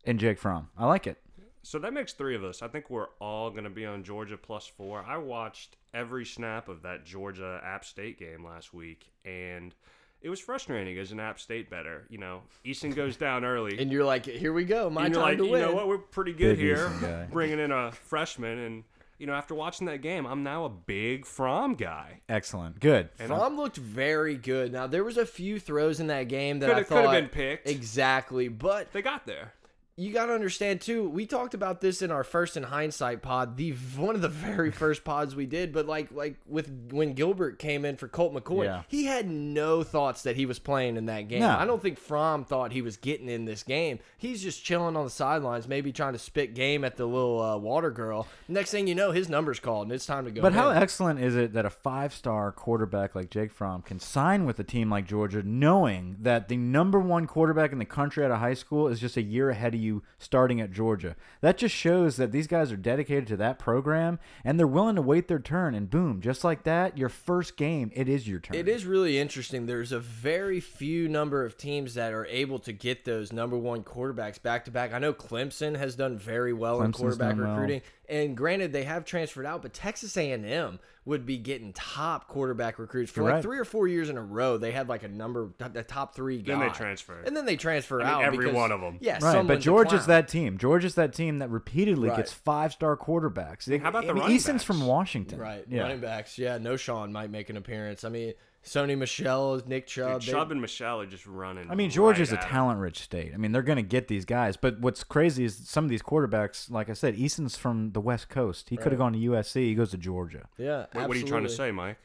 and 0.04 0.18
Jake 0.18 0.38
Fromm. 0.38 0.68
I 0.76 0.87
like 0.87 1.06
it. 1.06 1.18
So 1.62 1.78
that 1.80 1.92
makes 1.92 2.14
three 2.14 2.34
of 2.34 2.44
us. 2.44 2.62
I 2.62 2.68
think 2.68 2.88
we're 2.88 3.08
all 3.20 3.50
going 3.50 3.64
to 3.64 3.70
be 3.70 3.84
on 3.84 4.02
Georgia 4.02 4.38
plus 4.38 4.66
four. 4.66 5.04
I 5.06 5.18
watched 5.18 5.76
every 5.92 6.25
snap 6.25 6.68
of 6.68 6.82
that 6.82 7.04
Georgia 7.04 7.60
App 7.62 7.84
State 7.84 8.18
game 8.18 8.42
last 8.44 8.72
week, 8.72 9.12
and 9.26 9.75
it 10.22 10.30
was 10.30 10.40
frustrating 10.40 10.96
as 10.98 11.12
an 11.12 11.20
App 11.20 11.38
State 11.38 11.68
better. 11.68 12.06
You 12.08 12.18
know, 12.18 12.42
Eason 12.64 12.94
goes 12.94 13.16
down 13.16 13.44
early. 13.44 13.78
And 13.80 13.92
you're 13.92 14.04
like, 14.04 14.25
here 14.25 14.54
we 14.54 14.64
go, 14.64 14.88
my 14.88 15.06
and 15.06 15.14
you're 15.14 15.22
time 15.22 15.32
like, 15.32 15.38
to 15.38 15.44
you 15.44 15.52
win. 15.52 15.60
know 15.60 15.75
what? 15.75 15.88
We're 15.88 15.98
pretty 15.98 16.32
good 16.32 16.56
Big 16.56 16.64
here, 16.64 17.28
bringing 17.32 17.58
in 17.58 17.70
a 17.70 17.92
freshman. 17.92 18.58
And, 18.58 18.84
you 19.18 19.26
know, 19.26 19.34
after 19.34 19.54
watching 19.54 19.87
that 19.88 20.00
game, 20.02 20.26
I'm 20.26 20.42
now 20.42 20.64
a 20.64 20.68
big 20.68 21.26
Fromm 21.26 21.75
guy. 21.75 22.20
Excellent. 22.28 22.80
Good. 22.80 23.08
And 23.18 23.28
Fromm 23.28 23.56
looked 23.56 23.76
very 23.76 24.37
good. 24.37 24.72
Now 24.72 24.87
there 24.87 25.04
was 25.04 25.16
a 25.18 25.26
few 25.26 25.58
throws 25.58 26.00
in 26.00 26.06
that 26.08 26.28
game 26.28 26.60
that 26.60 26.66
Coulda- 26.66 26.80
I 26.80 26.84
coulda 26.84 27.20
been 27.20 27.28
picked. 27.28 27.68
exactly, 27.68 28.48
but 28.48 28.92
They 28.92 29.02
got 29.02 29.26
there. 29.26 29.52
You 29.98 30.12
got 30.12 30.26
to 30.26 30.32
understand 30.32 30.80
too. 30.80 31.08
We 31.08 31.26
talked 31.26 31.54
about 31.54 31.80
this 31.80 32.02
in 32.02 32.10
our 32.12 32.22
first 32.22 32.56
in 32.56 32.62
hindsight 32.62 33.20
pod, 33.20 33.56
the 33.56 33.72
one 33.96 34.14
of 34.14 34.22
the 34.22 34.28
very 34.28 34.70
first 34.70 35.02
pods 35.02 35.34
we 35.34 35.44
did. 35.44 35.72
But 35.72 35.86
like 35.86 36.12
like 36.12 36.36
with 36.46 36.70
when 36.92 37.14
Gilbert 37.14 37.58
came 37.58 37.84
in 37.84 37.96
for 37.96 38.06
Colt 38.06 38.32
McCoy, 38.32 38.64
Yeah. 38.66 38.82
he 38.88 39.06
had 39.06 39.28
no 39.28 39.82
thoughts 39.82 40.22
that 40.22 40.36
he 40.36 40.46
was 40.46 40.60
playing 40.60 40.96
in 40.96 41.06
that 41.06 41.26
game. 41.28 41.40
No. 41.40 41.50
I 41.50 41.64
don't 41.64 41.82
think 41.82 41.98
Fromm 41.98 42.44
thought 42.44 42.70
he 42.72 42.80
was 42.80 42.96
getting 42.96 43.28
in 43.28 43.44
this 43.44 43.64
game. 43.64 43.98
He's 44.16 44.40
just 44.42 44.64
chilling 44.64 44.96
on 44.96 45.02
the 45.04 45.10
sidelines, 45.10 45.66
maybe 45.66 45.92
trying 45.92 46.12
to 46.12 46.18
spit 46.20 46.54
game 46.54 46.84
at 46.84 46.96
the 46.96 47.04
little 47.04 47.42
uh, 47.42 47.56
water 47.58 47.90
girl. 47.90 48.28
Next 48.46 48.70
thing 48.70 48.86
you 48.86 48.94
know, 48.94 49.10
his 49.10 49.28
number's 49.28 49.58
called 49.58 49.86
and 49.88 49.92
it's 49.92 50.06
time 50.06 50.24
to 50.26 50.30
go. 50.30 50.42
But 50.42 50.52
how 50.52 50.70
excellent 50.70 51.18
is 51.20 51.34
it 51.34 51.54
that 51.54 51.66
a 51.66 51.70
five 51.70 52.14
star 52.14 52.52
quarterback 52.52 53.14
like 53.16 53.30
Jake 53.30 53.50
Fromm 53.50 53.82
can 53.82 53.98
sign 53.98 54.44
with 54.46 54.60
a 54.60 54.64
team 54.64 54.90
like 54.90 55.06
Georgia 55.06 55.42
knowing 55.42 56.16
that 56.20 56.46
the 56.48 56.56
number 56.56 57.00
one 57.00 57.26
quarterback 57.26 57.72
in 57.72 57.78
the 57.78 57.84
country 57.84 58.24
out 58.24 58.30
of 58.30 58.38
high 58.38 58.54
school 58.54 58.86
is 58.86 59.00
just 59.00 59.16
a 59.16 59.22
year 59.22 59.50
ahead 59.50 59.74
of 59.74 59.80
you 59.80 59.88
starting 60.18 60.61
at 60.61 60.73
Georgia? 60.73 61.16
That 61.40 61.59
just 61.59 61.75
shows 61.75 62.16
that 62.16 62.33
these 62.33 62.47
guys 62.47 62.73
are 62.73 62.76
dedicated 62.76 63.26
to 63.28 63.37
that 63.38 63.59
program 63.59 64.18
and 64.45 64.59
they're 64.59 64.66
willing 64.66 64.97
to 64.97 65.02
wait 65.02 65.28
their 65.28 65.38
turn. 65.38 65.74
And 65.74 65.90
boom, 65.90 66.20
just 66.20 66.44
like 66.44 66.64
that, 66.64 66.96
your 66.96 67.09
first 67.09 67.57
game, 67.57 67.90
it 67.94 68.09
is 68.09 68.29
your 68.29 68.40
turn. 68.40 68.57
It 68.57 68.68
is 68.68 68.85
really 68.85 69.18
interesting. 69.18 69.66
There's 69.66 69.92
a 69.92 70.01
very 70.01 70.61
few 70.61 71.09
number 71.09 71.44
of 71.44 71.57
teams 71.57 71.94
that 71.94 72.12
are 72.12 72.27
able 72.27 72.59
to 72.61 72.72
get 72.72 73.05
those 73.05 73.33
number 73.33 73.57
one 73.57 73.83
quarterbacks 73.83 74.40
back 74.40 74.64
to 74.66 74.70
back. 74.70 74.92
I 74.92 74.98
know 74.98 75.12
Clemson 75.12 75.77
has 75.77 75.96
done 75.96 76.18
very 76.18 76.53
well 76.53 76.83
in 76.83 76.92
quarterback 76.92 77.37
recruiting. 77.37 77.81
well. 77.81 77.97
Recruiting, 78.09 78.27
and 78.29 78.37
granted 78.37 78.73
they 78.73 78.85
have 78.85 79.05
transferred 79.05 79.47
out, 79.47 79.62
but 79.62 79.73
Texas 79.73 80.16
A&M 80.16 80.79
would 81.05 81.25
be 81.25 81.38
getting 81.38 81.73
top 81.73 82.29
quarterback 82.29 82.79
recruits 82.79 83.11
for 83.11 83.21
You're 83.21 83.25
like 83.29 83.35
right. 83.37 83.42
three 83.42 83.59
or 83.59 83.64
four 83.64 83.88
years 83.88 84.11
in 84.11 84.18
a 84.18 84.23
row. 84.23 84.59
They 84.59 84.73
had 84.73 84.88
like 84.90 85.03
a 85.05 85.09
number, 85.09 85.49
the 85.59 85.83
top 85.83 86.14
three 86.14 86.42
guy. 86.42 86.59
Then 86.59 86.68
they 86.68 86.75
transfer. 86.75 87.21
and 87.23 87.35
then 87.35 87.47
they 87.47 87.57
transfer 87.57 88.01
I 88.03 88.05
mean, 88.05 88.12
out. 88.14 88.25
every 88.25 88.38
because- 88.38 88.55
one 88.55 88.73
of 88.73 88.83
'em. 88.83 88.99
Yeah, 89.01 89.18
Right, 89.23 89.47
but 89.47 89.57
a 89.57 89.61
Georgia's 89.61 90.05
that 90.07 90.29
team. 90.29 90.59
Georgia's 90.59 90.97
that 90.97 91.14
team 91.14 91.38
that 91.38 91.49
repeatedly 91.49 92.09
Right. 92.11 92.18
gets 92.18 92.33
five 92.33 92.73
star 92.73 92.94
quarterbacks. 92.97 93.71
how 93.81 93.88
about 93.88 94.05
I 94.05 94.09
the 94.09 94.14
mean, 94.14 94.23
running 94.23 94.37
Eason's 94.37 94.64
from? 94.64 94.87
Washington, 94.87 95.38
Right, 95.40 95.64
Yeah, 95.68 95.83
running 95.83 96.01
backs. 96.01 96.37
Yeah, 96.38 96.59
no 96.59 96.77
Sean 96.77 97.11
might 97.12 97.31
make 97.31 97.49
an 97.49 97.57
appearance. 97.57 98.05
I 98.05 98.11
mean, 98.11 98.35
Sony 98.68 98.96
Michel, 98.98 99.61
Nick 99.66 99.87
Chubb. 99.87 100.20
Dude, 100.20 100.28
they- 100.28 100.33
Chubb 100.33 100.52
and 100.52 100.61
Michel 100.61 101.00
are 101.00 101.07
just 101.07 101.26
running. 101.26 101.70
I 101.70 101.74
mean, 101.74 101.90
Georgia's 101.90 102.31
right 102.31 102.38
a 102.38 102.40
at 102.42 102.46
'em. 102.46 102.50
talent-rich 102.52 102.98
state. 103.00 103.33
I 103.35 103.37
mean, 103.38 103.52
they're 103.52 103.62
going 103.62 103.76
to 103.76 103.83
get 103.83 104.09
these 104.09 104.24
guys. 104.24 104.57
But 104.57 104.81
what's 104.81 105.02
crazy 105.04 105.44
is 105.44 105.57
some 105.68 105.85
of 105.85 105.90
these 105.90 106.02
quarterbacks, 106.02 106.70
like 106.70 106.90
I 106.90 106.92
said, 106.92 107.14
Eason's 107.14 107.57
from 107.57 107.92
the 107.92 108.00
West 108.00 108.28
Coast. 108.28 108.68
He 108.68 108.76
could 108.76 108.92
have 108.92 108.98
gone 108.98 109.12
to 109.14 109.18
USC. 109.18 109.54
He 109.64 109.74
goes 109.74 109.90
to 109.92 109.98
Georgia, 109.98 110.48
yeah, 110.59 110.87
What, 110.92 111.09
what 111.09 111.16
are 111.16 111.20
you 111.20 111.26
trying 111.26 111.44
to 111.44 111.50
absolutely. 111.50 111.57
say, 111.57 111.72
Mike? 111.72 111.98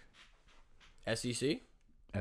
SEC. 1.18 1.62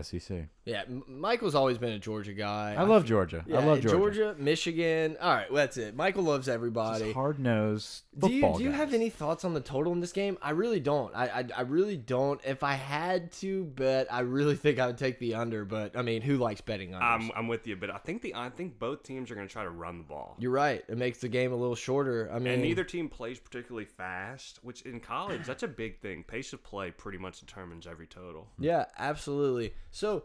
SEC. 0.01 0.49
Yeah, 0.65 0.85
Michael's 1.07 1.55
always 1.55 1.77
been 1.77 1.93
a 1.93 1.99
Georgia 1.99 2.33
guy. 2.33 2.75
I 2.79 2.85
love 2.85 3.05
Georgia. 3.05 3.45
Yeah, 3.47 3.59
I 3.59 3.65
love 3.65 3.81
Georgia. 3.81 3.97
Georgia, 3.97 4.37
Michigan. 4.39 5.17
All 5.21 5.35
right, 5.35 5.51
well, 5.51 5.63
that's 5.63 5.77
it. 5.77 5.95
Michael 5.97 6.23
loves 6.23 6.49
everybody. 6.49 7.13
Hard 7.13 7.39
nosed 7.39 8.03
Do 8.17 8.31
you 8.33 8.55
do 8.57 8.63
you 8.63 8.71
guys. 8.71 8.79
have 8.79 8.95
any 8.95 9.11
thoughts 9.11 9.45
on 9.45 9.55
the 9.55 9.61
total 9.61 9.93
in 9.93 10.01
this 10.01 10.13
game? 10.13 10.39
I 10.41 10.51
really 10.51 10.81
don't. 10.81 11.15
I, 11.15 11.27
I 11.27 11.45
I 11.59 11.61
really 11.63 11.97
don't. 11.97 12.41
If 12.45 12.63
I 12.63 12.75
had 12.75 13.33
to 13.33 13.65
bet, 13.65 14.07
I 14.13 14.21
really 14.21 14.55
think 14.55 14.79
I 14.79 14.87
would 14.87 14.99
take 14.99 15.19
the 15.19 15.35
under. 15.35 15.65
But 15.65 15.97
I 15.97 16.03
mean, 16.03 16.23
who 16.23 16.37
likes 16.39 16.61
betting 16.61 16.93
unders? 16.93 17.03
I'm, 17.03 17.31
I'm 17.35 17.49
with 17.49 17.67
you, 17.67 17.77
but 17.77 17.91
I 17.91 17.99
think 17.99 18.23
the 18.23 18.35
I 18.35 18.49
think 18.51 18.79
both 18.79 19.03
teams 19.03 19.31
are 19.31 19.35
going 19.35 19.47
to 19.47 19.53
try 19.53 19.65
to 19.65 19.71
run 19.71 19.99
the 19.99 20.05
ball. 20.05 20.37
You're 20.39 20.53
right. 20.53 20.83
It 20.89 20.97
makes 20.97 21.19
the 21.19 21.29
game 21.29 21.53
a 21.53 21.57
little 21.57 21.75
shorter. 21.77 22.31
I 22.33 22.39
mean, 22.39 22.55
and 22.55 22.63
neither 22.63 22.85
team 22.85 23.09
plays 23.09 23.39
particularly 23.41 23.87
fast, 23.87 24.61
which 24.63 24.83
in 24.83 25.01
college 25.01 25.45
that's 25.45 25.63
a 25.65 25.69
big 25.69 26.01
thing. 26.01 26.23
Pace 26.25 26.53
of 26.53 26.63
play 26.63 26.93
pretty 26.93 27.19
much 27.19 27.41
determines 27.41 27.87
every 27.87 28.07
total. 28.07 28.49
Yeah, 28.59 28.85
absolutely. 28.99 29.75
So 29.91 30.25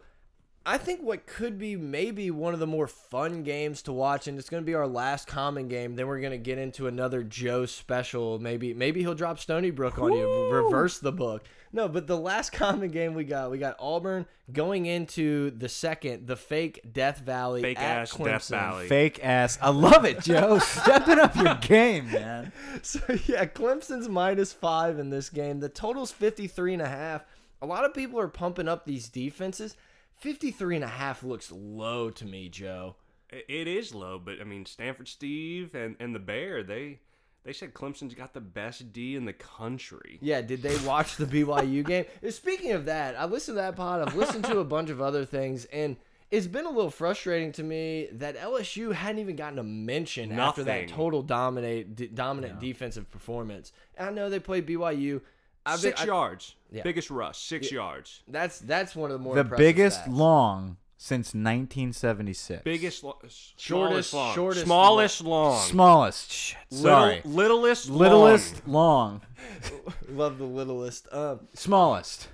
I 0.67 0.77
think 0.77 1.01
what 1.01 1.25
could 1.25 1.57
be 1.57 1.77
maybe 1.77 2.29
one 2.29 2.53
of 2.53 2.59
the 2.59 2.67
more 2.67 2.87
fun 2.87 3.43
games 3.43 3.81
to 3.83 3.93
watch, 3.93 4.27
and 4.27 4.37
it's 4.37 4.49
going 4.49 4.61
to 4.61 4.65
be 4.65 4.75
our 4.75 4.85
last 4.85 5.25
common 5.25 5.69
game. 5.69 5.95
Then 5.95 6.07
we're 6.07 6.19
going 6.19 6.31
to 6.31 6.37
get 6.37 6.57
into 6.57 6.87
another 6.87 7.23
Joe 7.23 7.65
special. 7.65 8.37
Maybe 8.37 8.73
maybe 8.73 8.99
he'll 8.99 9.15
drop 9.15 9.39
Stony 9.39 9.71
Brook 9.71 9.97
on 9.97 10.11
you, 10.11 10.49
reverse 10.51 10.99
the 10.99 11.13
book. 11.13 11.45
No, 11.71 11.87
but 11.87 12.05
the 12.05 12.17
last 12.17 12.49
common 12.51 12.89
game 12.89 13.13
we 13.13 13.23
got, 13.23 13.49
we 13.49 13.59
got 13.59 13.77
Auburn 13.79 14.25
going 14.51 14.85
into 14.85 15.51
the 15.51 15.69
second, 15.69 16.27
the 16.27 16.35
fake 16.35 16.81
Death 16.91 17.19
Valley, 17.19 17.61
Fake 17.61 17.79
at 17.79 18.01
ass 18.01 18.13
Clemson. 18.13 18.25
Death 18.25 18.47
Valley. 18.49 18.87
Fake 18.89 19.23
ass. 19.23 19.57
I 19.61 19.69
love 19.69 20.03
it, 20.03 20.19
Joe. 20.19 20.59
Stepping 20.61 21.19
up 21.19 21.33
your 21.37 21.55
game, 21.55 22.11
man. 22.11 22.51
So 22.83 22.99
yeah, 23.25 23.45
Clemson's 23.45 24.07
minus 24.07 24.53
five 24.53 24.99
in 24.99 25.09
this 25.09 25.29
game. 25.29 25.59
The 25.59 25.69
total's 25.69 26.11
53 26.11 26.73
and 26.73 26.81
a 26.81 26.87
half. 26.87 27.25
A 27.61 27.65
lot 27.65 27.85
of 27.85 27.93
people 27.93 28.19
are 28.19 28.27
pumping 28.27 28.67
up 28.67 28.85
these 28.85 29.09
defenses. 29.09 29.75
53 30.19 30.75
and 30.75 30.85
a 30.85 30.87
half 30.87 31.23
looks 31.23 31.51
low 31.51 32.09
to 32.11 32.25
me, 32.25 32.49
Joe. 32.49 32.95
It 33.29 33.67
is 33.67 33.93
low, 33.93 34.19
but 34.19 34.39
I 34.39 34.45
mean 34.45 34.65
Stanford 34.65 35.07
Steve 35.07 35.75
and, 35.75 35.95
and 35.99 36.15
the 36.15 36.19
Bear 36.19 36.63
they 36.63 36.99
they 37.43 37.53
said 37.53 37.73
Clemson's 37.73 38.13
got 38.13 38.33
the 38.33 38.41
best 38.41 38.91
D 38.93 39.15
in 39.15 39.25
the 39.25 39.33
country. 39.33 40.17
Yeah, 40.21 40.41
did 40.41 40.61
they 40.61 40.77
watch 40.85 41.15
the 41.15 41.25
BYU 41.25 41.85
game? 41.85 42.05
Speaking 42.29 42.71
of 42.71 42.85
that, 42.85 43.17
I 43.17 43.25
listened 43.25 43.55
to 43.57 43.61
that 43.61 43.75
pod. 43.75 44.01
I've 44.01 44.15
listened 44.15 44.43
to 44.45 44.59
a 44.59 44.65
bunch 44.65 44.89
of 44.89 45.01
other 45.01 45.23
things, 45.23 45.65
and 45.65 45.95
it's 46.29 46.47
been 46.47 46.65
a 46.65 46.69
little 46.69 46.91
frustrating 46.91 47.53
to 47.53 47.63
me 47.63 48.09
that 48.13 48.37
LSU 48.37 48.91
hadn't 48.93 49.19
even 49.19 49.37
gotten 49.37 49.59
a 49.59 49.63
mention 49.63 50.31
after 50.33 50.63
that 50.65 50.89
total 50.89 51.21
dominate 51.21 51.95
d- 51.95 52.07
dominant 52.07 52.59
defensive 52.59 53.09
performance. 53.09 53.71
And 53.95 54.09
I 54.09 54.11
know 54.11 54.29
they 54.29 54.39
played 54.39 54.67
BYU. 54.67 55.21
I've 55.67 55.81
been- 55.81 55.91
Six 55.91 56.01
I- 56.01 56.05
yards, 56.05 56.55
Yeah. 56.71 56.83
biggest 56.83 57.09
rush, 57.09 57.37
six 57.39 57.71
yards. 57.71 58.21
That's 58.27 58.59
that's 58.59 58.95
one 58.95 59.11
of 59.11 59.17
the 59.19 59.23
more 59.23 59.35
The 59.35 59.41
impressive 59.41 59.65
biggest 59.65 60.01
stats. 60.05 60.17
long 60.17 60.77
since 60.97 61.33
1976. 61.35 62.63
Biggest, 62.63 63.03
lo- 63.03 63.17
s- 63.23 63.53
Shortest- 63.57 64.09
smallest 64.09 64.13
long, 64.13 64.35
shortest 64.35 64.65
smallest 64.65 65.21
long, 65.21 65.61
smallest. 65.67 66.31
Shit, 66.31 66.57
sorry. 66.71 67.21
Little, 67.23 67.57
littlest. 67.61 67.89
Littlest 67.89 68.67
long. 68.67 69.21
Love 70.09 70.37
the 70.39 70.45
littlest. 70.45 71.07
Um, 71.13 71.47
Smallest. 71.53 72.29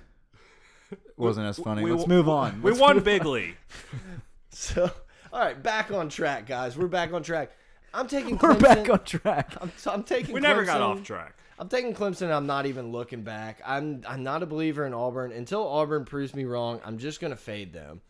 Wasn't 1.16 1.46
as 1.46 1.58
funny. 1.58 1.82
we 1.84 1.90
Let's 1.92 2.02
w- 2.04 2.16
move 2.18 2.28
on. 2.28 2.62
We 2.62 2.70
Let's 2.70 2.80
won 2.80 2.96
move- 2.96 3.04
bigly. 3.04 3.54
so, 4.50 4.90
all 5.32 5.40
right, 5.40 5.60
back 5.62 5.90
on 5.92 6.08
track, 6.08 6.46
guys. 6.46 6.76
We're 6.76 6.88
back 6.88 7.12
on 7.12 7.22
track. 7.22 7.50
I'm 7.92 8.08
taking. 8.08 8.36
We're 8.38 8.54
Clemson. 8.54 8.60
back 8.62 8.90
on 8.90 9.04
track. 9.04 9.52
I'm, 9.60 9.70
I'm 9.86 10.02
taking. 10.02 10.34
We 10.34 10.40
never 10.40 10.64
got 10.64 10.80
off 10.80 11.02
track. 11.04 11.36
I'm 11.58 11.68
taking 11.68 11.94
Clemson. 11.94 12.32
I'm 12.32 12.46
not 12.46 12.66
even 12.66 12.90
looking 12.90 13.22
back. 13.22 13.62
I'm 13.64 14.02
I'm 14.06 14.22
not 14.22 14.42
a 14.42 14.46
believer 14.46 14.84
in 14.86 14.94
Auburn 14.94 15.32
until 15.32 15.66
Auburn 15.66 16.04
proves 16.04 16.34
me 16.34 16.44
wrong. 16.44 16.80
I'm 16.84 16.98
just 16.98 17.20
gonna 17.20 17.36
fade 17.36 17.72
them. 17.72 18.00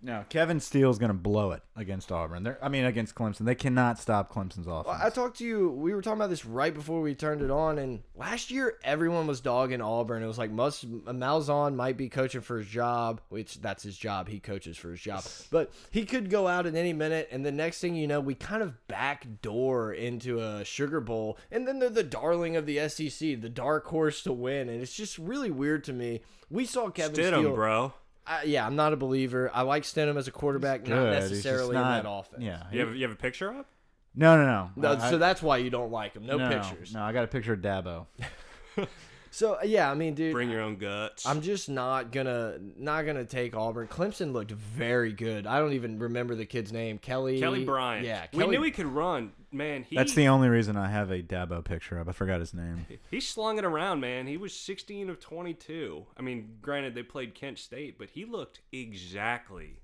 No, 0.00 0.24
Kevin 0.28 0.60
Steele's 0.60 0.98
going 0.98 1.10
to 1.10 1.14
blow 1.14 1.50
it 1.50 1.62
against 1.74 2.12
Auburn. 2.12 2.44
They're, 2.44 2.58
I 2.62 2.68
mean, 2.68 2.84
against 2.84 3.16
Clemson. 3.16 3.44
They 3.46 3.56
cannot 3.56 3.98
stop 3.98 4.32
Clemson's 4.32 4.68
offense. 4.68 4.86
Well, 4.86 5.00
I 5.02 5.10
talked 5.10 5.38
to 5.38 5.44
you. 5.44 5.70
We 5.70 5.92
were 5.92 6.02
talking 6.02 6.18
about 6.18 6.30
this 6.30 6.44
right 6.44 6.72
before 6.72 7.00
we 7.00 7.16
turned 7.16 7.42
it 7.42 7.50
on, 7.50 7.78
and 7.78 8.02
last 8.14 8.52
year 8.52 8.78
everyone 8.84 9.26
was 9.26 9.40
dogging 9.40 9.80
Auburn. 9.80 10.22
It 10.22 10.28
was 10.28 10.38
like 10.38 10.56
Gus 10.56 10.84
Malzahn 10.84 11.74
might 11.74 11.96
be 11.96 12.08
coaching 12.08 12.42
for 12.42 12.58
his 12.58 12.68
job, 12.68 13.20
which 13.28 13.60
that's 13.60 13.82
his 13.82 13.98
job. 13.98 14.28
He 14.28 14.38
coaches 14.38 14.76
for 14.76 14.92
his 14.92 15.00
job, 15.00 15.24
but 15.50 15.72
he 15.90 16.04
could 16.04 16.30
go 16.30 16.46
out 16.46 16.66
at 16.66 16.76
any 16.76 16.92
minute. 16.92 17.28
And 17.32 17.44
the 17.44 17.52
next 17.52 17.80
thing 17.80 17.96
you 17.96 18.06
know, 18.06 18.20
we 18.20 18.36
kind 18.36 18.62
of 18.62 18.86
backdoor 18.86 19.92
into 19.92 20.40
a 20.40 20.64
Sugar 20.64 21.00
Bowl, 21.00 21.38
and 21.50 21.66
then 21.66 21.80
they're 21.80 21.90
the 21.90 22.04
darling 22.04 22.54
of 22.54 22.66
the 22.66 22.88
SEC, 22.88 23.40
the 23.40 23.48
dark 23.48 23.86
horse 23.86 24.22
to 24.22 24.32
win, 24.32 24.68
and 24.68 24.80
it's 24.80 24.94
just 24.94 25.18
really 25.18 25.50
weird 25.50 25.82
to 25.84 25.92
me. 25.92 26.20
We 26.48 26.66
saw 26.66 26.88
Kevin 26.90 27.16
Stidham, 27.16 27.38
Steele, 27.40 27.54
bro. 27.54 27.92
I, 28.28 28.42
yeah, 28.44 28.66
I'm 28.66 28.76
not 28.76 28.92
a 28.92 28.96
believer. 28.96 29.50
I 29.54 29.62
like 29.62 29.84
Stidham 29.84 30.16
as 30.16 30.28
a 30.28 30.30
quarterback, 30.30 30.86
not 30.86 30.96
Good. 30.96 31.12
He's 31.14 31.22
just 31.30 31.32
necessarily 31.44 31.74
not- 31.74 31.98
in 31.98 32.04
that 32.04 32.10
offense. 32.10 32.42
Yeah. 32.42 32.62
You 32.72 32.80
have, 32.80 32.94
you 32.96 33.02
have 33.02 33.12
a 33.12 33.16
picture 33.20 33.52
up? 33.52 33.66
No, 34.14 34.36
no, 34.36 34.44
no. 34.44 34.70
No, 34.76 35.02
I- 35.02 35.10
so 35.10 35.18
that's 35.18 35.42
why 35.42 35.58
you 35.58 35.70
don't 35.70 35.90
like 35.90 36.14
him. 36.14 36.26
No, 36.26 36.36
no, 36.36 36.48
pictures. 36.48 36.92
No, 36.94 37.02
I 37.02 37.12
got 37.12 37.24
a 37.24 37.28
picture 37.28 37.52
of 37.54 37.60
Dabo. 37.60 38.06
So 39.38 39.54
uh, 39.54 39.58
yeah, 39.62 39.88
I 39.88 39.94
mean, 39.94 40.14
dude, 40.14 40.32
Bring 40.32 40.50
your 40.50 40.62
own 40.62 40.74
guts. 40.74 41.24
I'm 41.24 41.42
just 41.42 41.68
not 41.68 42.10
gonna 42.10 42.58
not 42.76 43.06
gonna 43.06 43.24
take 43.24 43.54
Auburn. 43.54 43.86
Clemson 43.86 44.32
looked 44.32 44.50
very 44.50 45.12
good. 45.12 45.46
I 45.46 45.60
don't 45.60 45.74
even 45.74 46.00
remember 46.00 46.34
the 46.34 46.44
kid's 46.44 46.72
name. 46.72 46.98
Kelly. 46.98 47.38
Kelly 47.38 47.64
Bryant. 47.64 48.04
Yeah, 48.04 48.26
we 48.32 48.48
knew 48.48 48.60
he 48.62 48.72
could 48.72 48.86
run. 48.86 49.30
Man, 49.52 49.84
he 49.84 49.94
That's 49.94 50.14
the 50.14 50.26
only 50.26 50.48
reason 50.48 50.76
I 50.76 50.88
have 50.88 51.12
a 51.12 51.22
Dabo 51.22 51.64
picture 51.64 52.00
up. 52.00 52.08
I 52.08 52.12
forgot 52.12 52.40
his 52.40 52.52
name. 52.52 52.84
he 53.12 53.20
slung 53.20 53.58
it 53.58 53.64
around, 53.64 54.00
man. 54.00 54.26
He 54.26 54.36
was 54.36 54.52
16 54.52 55.08
of 55.08 55.20
22. 55.20 56.04
I 56.16 56.22
mean, 56.22 56.56
granted 56.60 56.96
they 56.96 57.04
played 57.04 57.36
Kent 57.36 57.60
State, 57.60 57.96
but 57.96 58.10
he 58.10 58.24
looked 58.24 58.60
exactly 58.72 59.78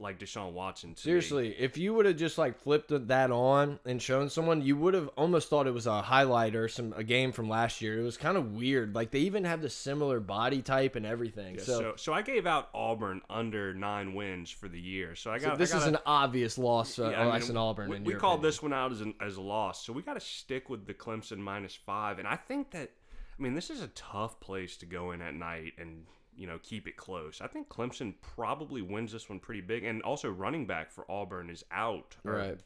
like 0.00 0.18
Deshaun 0.18 0.52
Watson. 0.52 0.94
To 0.94 0.98
me. 0.98 1.02
Seriously, 1.02 1.54
if 1.58 1.76
you 1.76 1.94
would 1.94 2.06
have 2.06 2.16
just 2.16 2.38
like 2.38 2.58
flipped 2.62 2.90
that 3.08 3.30
on 3.30 3.78
and 3.84 4.00
shown 4.00 4.28
someone, 4.30 4.62
you 4.62 4.76
would 4.76 4.94
have 4.94 5.08
almost 5.16 5.48
thought 5.48 5.66
it 5.66 5.74
was 5.74 5.86
a 5.86 6.02
highlight 6.02 6.54
or 6.56 6.68
some 6.68 6.92
a 6.96 7.04
game 7.04 7.32
from 7.32 7.48
last 7.48 7.80
year. 7.80 7.98
It 8.00 8.02
was 8.02 8.16
kind 8.16 8.36
of 8.36 8.54
weird. 8.54 8.94
Like 8.94 9.10
they 9.10 9.20
even 9.20 9.44
have 9.44 9.62
the 9.62 9.70
similar 9.70 10.20
body 10.20 10.62
type 10.62 10.96
and 10.96 11.04
everything. 11.04 11.56
Yeah, 11.56 11.62
so, 11.62 11.78
so, 11.80 11.92
so 11.96 12.12
I 12.12 12.22
gave 12.22 12.46
out 12.46 12.68
Auburn 12.74 13.20
under 13.28 13.74
nine 13.74 14.14
wins 14.14 14.50
for 14.50 14.68
the 14.68 14.80
year. 14.80 15.14
So 15.14 15.30
I 15.30 15.38
so 15.38 15.48
got 15.50 15.58
this 15.58 15.72
I 15.74 15.78
is 15.78 15.84
gotta- 15.84 15.96
an 15.96 16.02
obvious 16.06 16.58
loss. 16.58 16.98
Uh, 16.98 17.10
Yeah, 17.10 17.28
I 17.28 17.38
mean, 17.38 17.56
Auburn. 17.56 17.90
We, 17.90 17.98
we 18.00 18.14
called 18.14 18.40
opinion. 18.40 18.42
this 18.48 18.62
one 18.62 18.72
out 18.72 18.92
as, 18.92 19.00
an, 19.00 19.14
as 19.20 19.36
a 19.36 19.42
loss, 19.42 19.84
so 19.84 19.92
we 19.92 20.02
got 20.02 20.14
to 20.14 20.20
stick 20.20 20.68
with 20.70 20.86
the 20.86 20.94
Clemson 20.94 21.38
minus 21.38 21.74
five. 21.74 22.18
And 22.18 22.26
I 22.26 22.36
think 22.36 22.70
that, 22.70 22.90
I 23.38 23.42
mean, 23.42 23.54
this 23.54 23.70
is 23.70 23.82
a 23.82 23.88
tough 23.88 24.40
place 24.40 24.76
to 24.78 24.86
go 24.86 25.12
in 25.12 25.20
at 25.22 25.34
night 25.34 25.72
and 25.78 26.04
you 26.40 26.46
know 26.46 26.58
keep 26.62 26.88
it 26.88 26.96
close. 26.96 27.40
I 27.42 27.46
think 27.46 27.68
Clemson 27.68 28.14
probably 28.34 28.80
wins 28.80 29.12
this 29.12 29.28
one 29.28 29.38
pretty 29.38 29.60
big, 29.60 29.84
and 29.84 30.00
also 30.02 30.30
running 30.30 30.66
back 30.66 30.90
for 30.90 31.04
Auburn 31.10 31.50
is 31.50 31.64
out. 31.70 32.16
or 32.24 32.32
Right. 32.32 32.58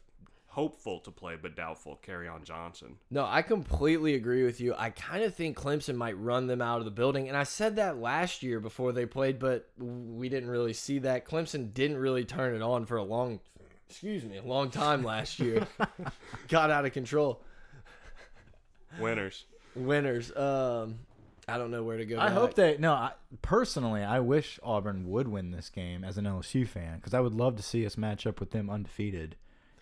Hopeful 0.47 1.01
to 1.01 1.11
play, 1.11 1.35
but 1.39 1.53
doubtful. 1.57 1.99
Kerryon 2.07 2.45
Johnson. 2.45 2.95
No, 3.11 3.25
I 3.25 3.41
completely 3.41 4.13
agree 4.13 4.45
with 4.45 4.61
you. 4.61 4.73
I 4.77 4.89
kind 4.91 5.21
of 5.25 5.35
think 5.35 5.57
Clemson 5.57 5.95
might 5.97 6.17
run 6.17 6.47
them 6.47 6.61
out 6.61 6.79
of 6.79 6.85
the 6.85 6.91
building. 6.91 7.27
And 7.27 7.35
I 7.35 7.43
said 7.43 7.75
that 7.75 7.97
last 7.97 8.41
year 8.41 8.61
before 8.61 8.93
they 8.93 9.05
played, 9.05 9.37
but 9.37 9.67
we 9.77 10.29
didn't 10.29 10.49
really 10.49 10.71
see 10.71 10.99
that. 10.99 11.25
Clemson 11.25 11.73
didn't 11.73 11.97
really 11.97 12.23
turn 12.23 12.55
it 12.55 12.61
on 12.61 12.85
for 12.85 12.95
a 12.95 13.03
long, 13.03 13.41
excuse 13.89 14.23
me, 14.23 14.37
a 14.37 14.43
long 14.43 14.69
time 14.71 15.03
last 15.03 15.41
year. 15.41 15.67
Got 16.47 16.71
out 16.71 16.85
of 16.85 16.93
control. 16.93 17.41
Winners. 18.97 19.43
Winners. 19.75 20.33
Um, 20.37 20.99
I 21.47 21.57
don't 21.57 21.71
know 21.71 21.83
where 21.83 21.97
to 21.97 22.05
go. 22.05 22.19
I 22.19 22.25
back. 22.27 22.33
hope 22.33 22.53
they 22.55 22.77
no. 22.77 22.93
I, 22.93 23.11
personally, 23.41 24.03
I 24.03 24.19
wish 24.19 24.59
Auburn 24.63 25.07
would 25.09 25.27
win 25.27 25.51
this 25.51 25.69
game 25.69 26.03
as 26.03 26.17
an 26.17 26.25
LSU 26.25 26.67
fan 26.67 26.97
because 26.97 27.13
I 27.13 27.19
would 27.19 27.33
love 27.33 27.55
to 27.57 27.63
see 27.63 27.85
us 27.85 27.97
match 27.97 28.25
up 28.25 28.39
with 28.39 28.51
them 28.51 28.69
undefeated. 28.69 29.35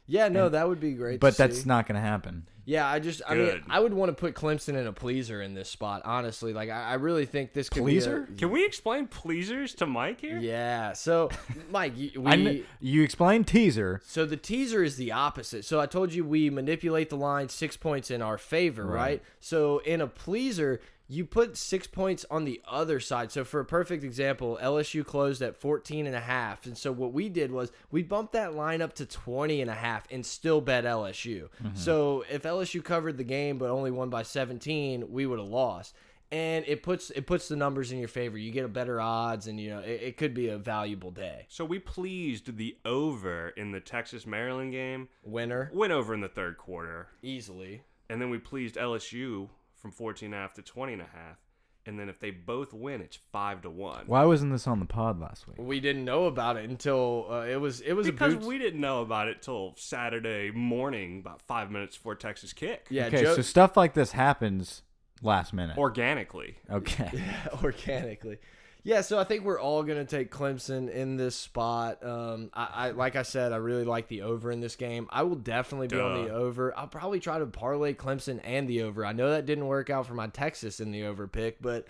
Yeah, 0.06 0.28
no, 0.28 0.50
that 0.50 0.68
would 0.68 0.82
be 0.82 0.92
great. 0.94 1.20
But 1.20 1.32
to 1.32 1.38
that's 1.38 1.62
see. 1.62 1.68
not 1.68 1.88
going 1.88 1.96
to 1.96 2.02
happen. 2.06 2.48
Yeah, 2.66 2.88
I 2.88 3.00
just, 3.00 3.22
I 3.28 3.36
mean, 3.36 3.64
I 3.70 3.80
would 3.80 3.94
want 3.94 4.10
to 4.10 4.14
put 4.14 4.36
Clemson 4.36 4.76
in 4.76 4.88
a 4.88 4.94
pleaser 4.94 5.42
in 5.42 5.54
this 5.54 5.70
spot. 5.70 6.02
Honestly, 6.06 6.54
like 6.54 6.70
I, 6.70 6.92
I 6.92 6.94
really 6.94 7.26
think 7.26 7.52
this 7.52 7.68
could 7.70 7.84
Pleaser? 7.84 8.22
be. 8.22 8.36
Can 8.36 8.52
we 8.52 8.66
explain 8.66 9.08
pleasers 9.08 9.76
to 9.76 9.86
Mike 9.86 10.22
here? 10.22 10.38
Yeah. 10.40 10.94
So, 10.94 11.30
Mike, 11.72 11.94
you, 11.98 12.22
we. 12.22 12.66
You 12.80 13.04
explained 13.04 13.48
teaser. 13.48 14.02
So 14.06 14.26
the 14.26 14.38
teaser 14.38 14.82
is 14.82 14.96
the 14.96 15.12
opposite. 15.12 15.66
So 15.66 15.82
I 15.82 15.86
told 15.88 16.14
you 16.14 16.24
we 16.24 16.50
manipulate 16.50 17.10
the 17.10 17.18
line 17.18 17.50
six 17.50 17.76
points 17.76 18.10
in 18.10 18.22
our 18.22 18.38
favor, 18.38 18.86
right? 18.86 18.94
Right. 18.96 19.24
So 19.42 19.80
in 19.80 20.00
a 20.00 20.08
pleaser, 20.08 20.80
you 21.08 21.26
put 21.26 21.58
six 21.58 21.86
points 21.86 22.26
on 22.32 22.46
the 22.46 22.62
other 22.68 23.00
side. 23.00 23.32
So 23.32 23.44
for 23.44 23.60
a 23.60 23.66
perfect 23.66 24.04
example, 24.04 24.58
LSU 24.62 25.06
closed 25.06 25.42
at 25.42 25.56
14 25.58 26.08
and 26.08 26.16
a 26.16 26.20
half. 26.22 26.66
And 26.66 26.78
so 26.78 26.92
what 26.92 27.14
we 27.14 27.30
did 27.30 27.52
was 27.52 27.72
we 27.92 28.04
bumped 28.04 28.34
that 28.34 28.56
line 28.56 28.82
up 28.82 28.94
to 28.96 29.06
20 29.06 29.62
and 29.62 29.70
a 29.70 29.76
half 29.76 30.06
and 30.10 30.26
still 30.26 30.62
bet 30.62 30.86
LSU. 30.86 31.50
Mm-hmm. 31.64 31.76
So 31.76 32.24
if 32.32 32.44
LSU 32.44 32.84
covered 32.84 33.18
the 33.18 33.24
game 33.24 33.58
but 33.58 33.70
only 33.70 33.92
won 33.92 34.10
by 34.10 34.24
17, 34.24 35.12
we 35.12 35.26
would 35.26 35.40
have 35.40 35.48
lost. 35.48 35.94
And 36.32 36.66
it 36.68 36.82
puts 36.82 37.12
it 37.12 37.28
puts 37.28 37.48
the 37.48 37.56
numbers 37.56 37.92
in 37.92 38.00
your 38.00 38.08
favor. 38.08 38.40
You 38.40 38.52
get 38.52 38.66
a 38.66 38.68
better 38.68 39.00
odds, 39.00 39.46
and 39.46 39.60
you 39.60 39.70
know 39.70 39.82
it, 39.82 40.02
it 40.02 40.18
could 40.18 40.34
be 40.34 40.48
a 40.50 40.58
valuable 40.58 41.12
day. 41.12 41.46
So 41.48 41.64
we 41.64 41.78
pleased 41.78 42.58
the 42.58 42.76
over 42.86 43.50
in 43.50 43.72
the 43.72 43.80
Texas 43.80 44.26
Maryland 44.26 44.72
game. 44.72 45.10
Winner 45.24 45.70
Went 45.72 45.94
over 45.94 46.12
in 46.12 46.22
the 46.22 46.28
third 46.28 46.58
quarter. 46.58 47.10
easily. 47.22 47.84
And 48.10 48.20
then 48.20 48.32
we 48.32 48.40
pleased 48.40 48.78
LSU 48.78 49.50
from 49.84 49.92
14 49.92 50.28
and 50.28 50.34
a 50.34 50.38
half 50.38 50.54
to 50.54 50.62
20 50.64 50.94
and 50.94 51.02
a 51.04 51.06
half. 51.06 51.38
And 51.86 52.00
then 52.00 52.08
if 52.08 52.18
they 52.18 52.32
both 52.32 52.72
win, 52.74 53.02
it's 53.02 53.18
5 53.34 53.64
to 53.64 53.70
1. 53.70 54.06
Why 54.08 54.24
wasn't 54.24 54.54
this 54.54 54.66
on 54.68 54.80
the 54.80 54.86
pod 54.86 55.20
last 55.20 55.46
week? 55.50 55.58
We 55.60 55.82
didn't 55.82 56.06
know 56.06 56.24
about 56.28 56.56
it 56.56 56.70
until 56.70 57.28
uh, 57.30 57.42
it 57.42 57.58
was 57.60 57.82
it 57.82 57.92
was 57.92 58.08
Because 58.10 58.34
a 58.34 58.36
boots. 58.38 58.48
we 58.48 58.58
didn't 58.58 58.80
know 58.80 59.02
about 59.02 59.28
it 59.28 59.42
till 59.42 59.74
Saturday 59.76 60.50
morning, 60.52 61.20
about 61.20 61.42
five 61.42 61.70
minutes 61.70 61.98
before 61.98 62.16
Texas 62.16 62.54
kick. 62.54 62.88
yeah, 62.90 63.08
okay, 63.08 63.24
Joe, 63.24 63.36
so 63.36 63.42
stuff 63.42 63.76
like 63.76 63.94
this 63.94 64.14
happens 64.14 64.84
last 65.22 65.52
minute. 65.54 65.78
Organically. 65.78 66.56
okay. 66.72 67.10
Yeah, 67.14 67.48
organically. 67.62 68.38
Yeah, 68.86 69.00
so 69.00 69.18
I 69.18 69.24
think 69.24 69.46
we're 69.46 69.62
all 69.62 69.84
gonna 69.84 70.04
take 70.04 70.30
Clemson 70.30 70.90
in 70.90 71.16
this 71.16 71.38
spot. 71.38 72.04
Um, 72.06 72.50
I, 72.54 72.68
I 72.74 72.92
like 72.92 73.16
I 73.16 73.24
said, 73.24 73.54
I 73.54 73.56
really 73.56 73.86
like 73.86 74.10
the 74.10 74.24
over 74.24 74.52
in 74.52 74.60
this 74.60 74.76
game. 74.76 75.08
I 75.10 75.24
will 75.24 75.38
definitely 75.38 75.88
be 75.88 76.00
on 76.00 76.26
the 76.26 76.34
over. 76.34 76.78
I'll 76.78 76.88
probably 76.88 77.22
try 77.22 77.40
to 77.40 77.46
parlay 77.46 77.94
Clemson 77.94 78.42
and 78.44 78.68
the 78.68 78.82
over. 78.84 79.06
I 79.06 79.14
know 79.14 79.32
that 79.32 79.46
didn't 79.46 79.68
work 79.68 79.90
out 79.90 80.06
for 80.06 80.16
my 80.16 80.28
Texas 80.28 80.82
in 80.82 80.92
the 80.92 81.06
over 81.06 81.28
pick, 81.30 81.62
but 81.62 81.88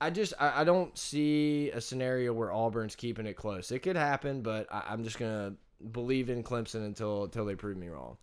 I 0.00 0.10
just 0.10 0.34
I, 0.40 0.62
I 0.62 0.64
don't 0.64 0.98
see 0.98 1.70
a 1.70 1.80
scenario 1.80 2.32
where 2.32 2.52
Auburn's 2.52 2.96
keeping 2.96 3.26
it 3.26 3.34
close. 3.34 3.70
It 3.70 3.78
could 3.78 3.96
happen, 3.96 4.42
but 4.42 4.66
I, 4.72 4.82
I'm 4.88 5.04
just 5.04 5.20
gonna 5.20 5.54
believe 5.92 6.28
in 6.28 6.42
Clemson 6.42 6.84
until 6.84 7.22
until 7.22 7.44
they 7.44 7.54
prove 7.54 7.76
me 7.76 7.86
wrong. 7.86 8.16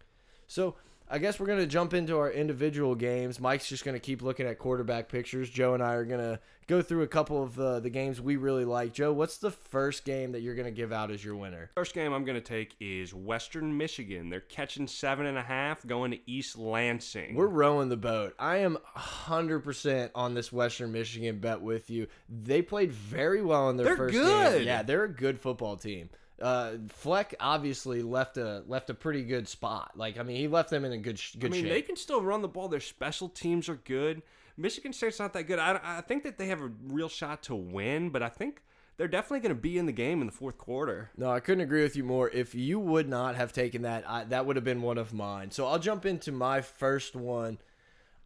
So 0.48 0.76
I 1.10 1.18
guess 1.18 1.40
we're 1.40 1.48
gonna 1.48 1.66
jump 1.66 1.94
into 1.94 2.18
our 2.18 2.32
individual 2.32 2.94
games. 2.96 3.40
Mike's 3.40 3.68
just 3.68 3.84
gonna 3.84 4.00
keep 4.00 4.22
looking 4.22 4.46
at 4.46 4.60
quarterback 4.60 5.10
pictures. 5.10 5.50
Joe 5.50 5.74
and 5.74 5.82
I 5.82 5.94
are 5.94 6.06
gonna 6.06 6.40
go 6.68 6.82
through 6.84 7.02
a 7.02 7.08
couple 7.08 7.42
of 7.42 7.60
uh, 7.60 7.80
the 7.80 7.90
games 7.90 8.22
we 8.22 8.36
really 8.36 8.64
like. 8.66 8.94
Joe, 8.94 9.12
what's 9.12 9.38
the 9.38 9.50
first 9.50 10.06
game 10.06 10.34
that 10.34 10.42
you're 10.42 10.54
gonna 10.54 10.70
give 10.70 10.92
out 10.94 11.10
as 11.10 11.26
your 11.26 11.36
winner? 11.36 11.72
First 11.76 11.96
game 11.96 12.14
I'm 12.14 12.26
going 12.26 12.36
to 12.36 12.42
take 12.42 12.76
is 12.80 13.14
Western 13.14 13.76
Michigan. 13.76 14.30
They're 14.30 14.40
catching 14.40 14.86
seven 14.88 15.26
and 15.26 15.38
a 15.38 15.42
half, 15.42 15.86
going 15.88 16.12
to 16.12 16.20
East 16.30 16.58
Lansing. 16.58 17.34
We're 17.36 17.48
rowing 17.48 17.90
the 17.90 17.98
boat. 17.98 18.36
I 18.38 18.58
am 18.58 18.78
100% 18.96 20.12
on 20.16 20.34
this 20.34 20.52
Western 20.52 20.92
Michigan 20.92 21.40
bet 21.40 21.62
with 21.62 21.90
you. 21.90 22.08
They 22.28 22.62
played 22.62 22.92
very 22.92 23.42
well 23.42 23.70
in 23.70 23.78
their 23.78 23.88
They're 23.88 23.98
first 23.98 24.14
good. 24.14 24.58
game. 24.60 24.68
Yeah, 24.68 24.84
they're 24.84 25.04
a 25.06 25.10
good 25.12 25.40
football 25.40 25.76
team. 25.78 26.10
Uh, 26.42 26.74
Fleck 26.90 27.36
obviously 27.40 28.02
left 28.02 28.38
a 28.38 28.64
left 28.68 28.90
a 28.90 28.94
pretty 28.94 29.24
good 29.24 29.48
spot. 29.48 29.92
Like 29.96 30.18
I 30.18 30.24
mean, 30.24 30.38
he 30.38 30.48
left 30.48 30.70
them 30.70 30.86
in 30.86 30.92
a 30.92 30.98
good 30.98 31.20
sh- 31.20 31.36
I 31.42 31.48
mean, 31.48 31.64
shape. 31.64 31.70
they 31.70 31.82
can 31.82 31.96
still 31.96 32.22
run 32.22 32.42
the 32.42 32.48
ball. 32.48 32.68
Their 32.68 32.80
special 32.80 33.30
teams 33.30 33.70
are 33.70 33.76
good. 33.76 34.22
Michigan 34.58 34.92
State's 34.92 35.20
not 35.20 35.34
that 35.34 35.44
good. 35.44 35.58
I, 35.60 35.80
I 35.82 36.02
think 36.02 36.24
that 36.24 36.38
they 36.38 36.48
have 36.48 36.62
a 36.62 36.72
real 36.88 37.10
shot 37.10 37.44
to 37.44 37.56
win, 37.56 38.10
but 38.10 38.22
I 38.22 38.30
think 38.30 38.62
they're 38.98 39.08
definitely 39.08 39.40
going 39.40 39.56
to 39.56 39.62
be 39.62 39.78
in 39.78 39.86
the 39.86 39.94
game 39.94 40.20
in 40.20 40.28
the 40.28 40.34
fourth 40.34 40.58
quarter. 40.58 41.12
No, 41.16 41.32
I 41.32 41.40
couldn't 41.40 41.62
agree 41.62 41.84
with 41.84 41.96
you 41.96 42.04
more. 42.04 42.30
If 42.30 42.54
you 42.54 42.80
would 42.80 43.08
not 43.08 43.36
have 43.38 43.54
taken 43.54 43.84
that, 43.84 44.04
I, 44.06 44.26
that 44.26 44.46
would 44.46 44.58
have 44.58 44.66
been 44.66 44.82
one 44.82 44.98
of 44.98 45.14
mine. 45.14 45.52
So 45.52 45.66
I'll 45.66 45.80
jump 45.80 46.06
into 46.06 46.34
my 46.34 46.60
first 46.60 47.16
one. 47.16 47.60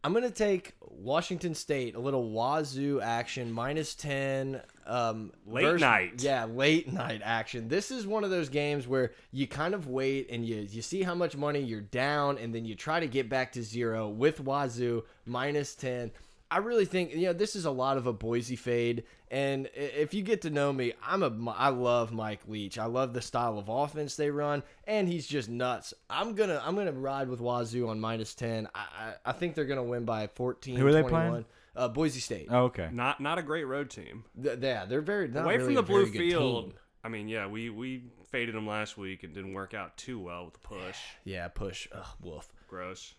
I'm 0.04 0.12
gonna 0.12 0.30
take 0.30 0.74
Washington 0.82 1.54
State, 1.54 1.94
a 1.94 1.98
little 1.98 2.30
Wazoo 2.30 3.00
action, 3.00 3.50
minus 3.50 3.94
ten. 3.94 4.60
Um, 4.86 5.32
Late 5.46 5.64
vers- 5.64 5.80
night. 5.80 6.22
yeah, 6.22 6.44
late 6.44 6.92
night 6.92 7.22
action. 7.24 7.68
This 7.68 7.90
is 7.90 8.06
one 8.06 8.22
of 8.22 8.28
those 8.28 8.50
games 8.50 8.86
where 8.86 9.12
you 9.32 9.46
kind 9.48 9.72
of 9.72 9.88
wait 9.88 10.28
and 10.30 10.44
you 10.46 10.66
you 10.70 10.82
see 10.82 11.02
how 11.02 11.14
much 11.14 11.38
money 11.38 11.60
you're 11.60 11.80
down, 11.80 12.36
and 12.36 12.54
then 12.54 12.66
you 12.66 12.74
try 12.74 13.00
to 13.00 13.06
get 13.06 13.30
back 13.30 13.52
to 13.52 13.62
zero 13.62 14.08
with 14.10 14.40
Wazoo 14.40 15.04
minus 15.24 15.74
ten. 15.74 16.10
I 16.54 16.58
really 16.58 16.84
think 16.84 17.12
you 17.12 17.22
know 17.26 17.32
this 17.32 17.56
is 17.56 17.64
a 17.64 17.70
lot 17.72 17.96
of 17.96 18.06
a 18.06 18.12
Boise 18.12 18.54
fade, 18.54 19.02
and 19.28 19.68
if 19.74 20.14
you 20.14 20.22
get 20.22 20.42
to 20.42 20.50
know 20.50 20.72
me, 20.72 20.92
I'm 21.04 21.24
a 21.24 21.50
I 21.50 21.70
love 21.70 22.12
Mike 22.12 22.42
Leach. 22.46 22.78
I 22.78 22.84
love 22.84 23.12
the 23.12 23.20
style 23.20 23.58
of 23.58 23.68
offense 23.68 24.14
they 24.14 24.30
run, 24.30 24.62
and 24.86 25.08
he's 25.08 25.26
just 25.26 25.48
nuts. 25.48 25.94
I'm 26.08 26.36
gonna 26.36 26.62
I'm 26.64 26.76
gonna 26.76 26.92
ride 26.92 27.28
with 27.28 27.40
Wazoo 27.40 27.88
on 27.88 27.98
minus 27.98 28.36
ten. 28.36 28.68
I 28.72 28.78
I, 28.78 29.14
I 29.30 29.32
think 29.32 29.56
they're 29.56 29.64
gonna 29.64 29.82
win 29.82 30.04
by 30.04 30.28
14. 30.28 30.76
Who 30.76 30.86
are 30.86 30.92
they 30.92 31.00
21. 31.00 31.28
playing? 31.28 31.44
Uh, 31.74 31.88
Boise 31.88 32.20
State. 32.20 32.46
Oh, 32.48 32.66
okay. 32.66 32.88
Not 32.92 33.18
not 33.20 33.38
a 33.38 33.42
great 33.42 33.64
road 33.64 33.90
team. 33.90 34.22
Th- 34.40 34.56
yeah, 34.62 34.84
they're 34.84 35.00
very 35.00 35.26
not 35.26 35.46
Away 35.46 35.54
really 35.56 35.64
from 35.66 35.74
the 35.74 35.80
a 35.80 35.82
blue 35.82 36.06
field. 36.06 36.66
team. 36.66 36.74
I 37.02 37.08
mean, 37.08 37.26
yeah, 37.26 37.48
we 37.48 37.68
we 37.68 38.04
faded 38.30 38.54
them 38.54 38.68
last 38.68 38.96
week 38.96 39.24
and 39.24 39.34
didn't 39.34 39.54
work 39.54 39.74
out 39.74 39.96
too 39.96 40.20
well 40.20 40.44
with 40.44 40.54
the 40.54 40.60
push. 40.60 40.98
Yeah, 41.24 41.48
push. 41.48 41.88
Ugh, 41.92 42.06
wolf. 42.22 42.52
Gross. 42.68 43.14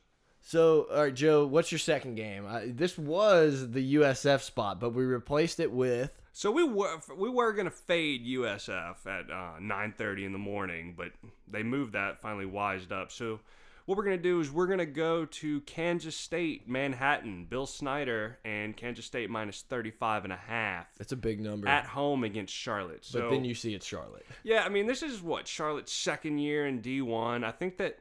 So, 0.48 0.86
all 0.94 1.02
right, 1.06 1.14
Joe, 1.14 1.48
what's 1.48 1.72
your 1.72 1.80
second 1.80 2.14
game? 2.14 2.46
I, 2.46 2.68
this 2.68 3.00
was 3.00 3.72
the 3.72 3.96
USF 3.96 4.42
spot, 4.42 4.80
but 4.80 4.92
we 4.94 5.04
replaced 5.04 5.60
it 5.60 5.72
with. 5.72 6.22
So 6.34 6.52
we 6.52 6.64
were 6.64 7.00
we 7.18 7.30
were 7.32 7.52
gonna 7.52 7.72
fade 7.72 8.28
USF 8.28 9.08
at 9.08 9.32
uh, 9.32 9.60
9:30 9.60 10.24
in 10.26 10.34
the 10.34 10.38
morning, 10.38 10.94
but 10.96 11.14
they 11.48 11.64
moved 11.64 11.94
that. 11.94 12.22
Finally 12.22 12.46
wised 12.46 12.92
up. 12.92 13.12
So 13.12 13.40
what 13.88 13.98
we're 13.98 14.04
gonna 14.04 14.18
do 14.18 14.40
is 14.40 14.52
we're 14.52 14.68
gonna 14.68 14.86
go 14.86 15.26
to 15.26 15.62
Kansas 15.62 16.16
State, 16.16 16.70
Manhattan, 16.70 17.46
Bill 17.50 17.66
Snyder, 17.66 18.38
and 18.46 18.78
Kansas 18.78 19.06
State 19.08 19.32
minus 19.32 19.64
35 19.64 20.26
and 20.26 20.34
a 20.34 20.38
half 20.38 20.86
It's 21.00 21.12
a 21.12 21.16
big 21.18 21.40
number. 21.40 21.68
at 21.68 21.88
home 21.88 22.24
against 22.24 22.54
Charlotte. 22.54 23.08
but 23.12 23.32
then 23.32 23.46
you 23.46 23.56
see 23.56 23.74
it's 23.74 23.86
Charlotte. 23.88 24.28
yeah, 24.44 24.64
I 24.64 24.70
mean 24.70 24.86
this 24.86 25.02
is 25.02 25.24
what 25.24 25.48
Charlotte's 25.48 25.92
second 25.92 26.38
year 26.38 26.68
in 26.68 26.84
D1. 26.84 27.44
I 27.44 27.52
think 27.52 27.78
that. 27.78 27.98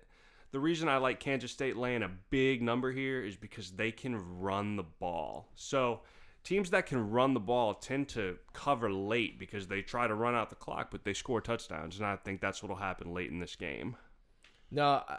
The 0.55 0.61
reason 0.61 0.89
I 0.89 0.99
like 0.99 1.19
Kansas 1.19 1.51
State 1.51 1.77
laying 1.77 2.05
a 2.05 2.11
big 2.31 2.63
number 2.63 2.93
here 2.93 3.21
is 3.25 3.35
because 3.35 3.73
they 3.73 3.91
can 3.91 4.39
run 4.39 4.77
the 4.77 4.85
ball. 4.85 5.49
So 5.57 6.03
teams 6.45 6.71
that 6.71 6.87
can 6.87 7.11
run 7.11 7.35
the 7.35 7.41
ball 7.41 7.75
tend 7.75 8.09
to 8.11 8.37
cover 8.53 8.89
late 8.93 9.37
because 9.37 9.67
they 9.67 9.83
try 9.83 10.07
to 10.07 10.15
run 10.15 10.37
out 10.37 10.51
the 10.51 10.55
clock, 10.55 10.93
but 10.93 11.03
they 11.03 11.13
score 11.13 11.41
touchdowns, 11.41 11.97
and 11.97 12.07
I 12.07 12.15
think 12.15 12.41
that's 12.41 12.63
what'll 12.63 12.77
happen 12.77 13.13
late 13.13 13.33
in 13.33 13.41
this 13.41 13.57
game. 13.57 13.97
No, 14.71 15.03
I, 15.09 15.19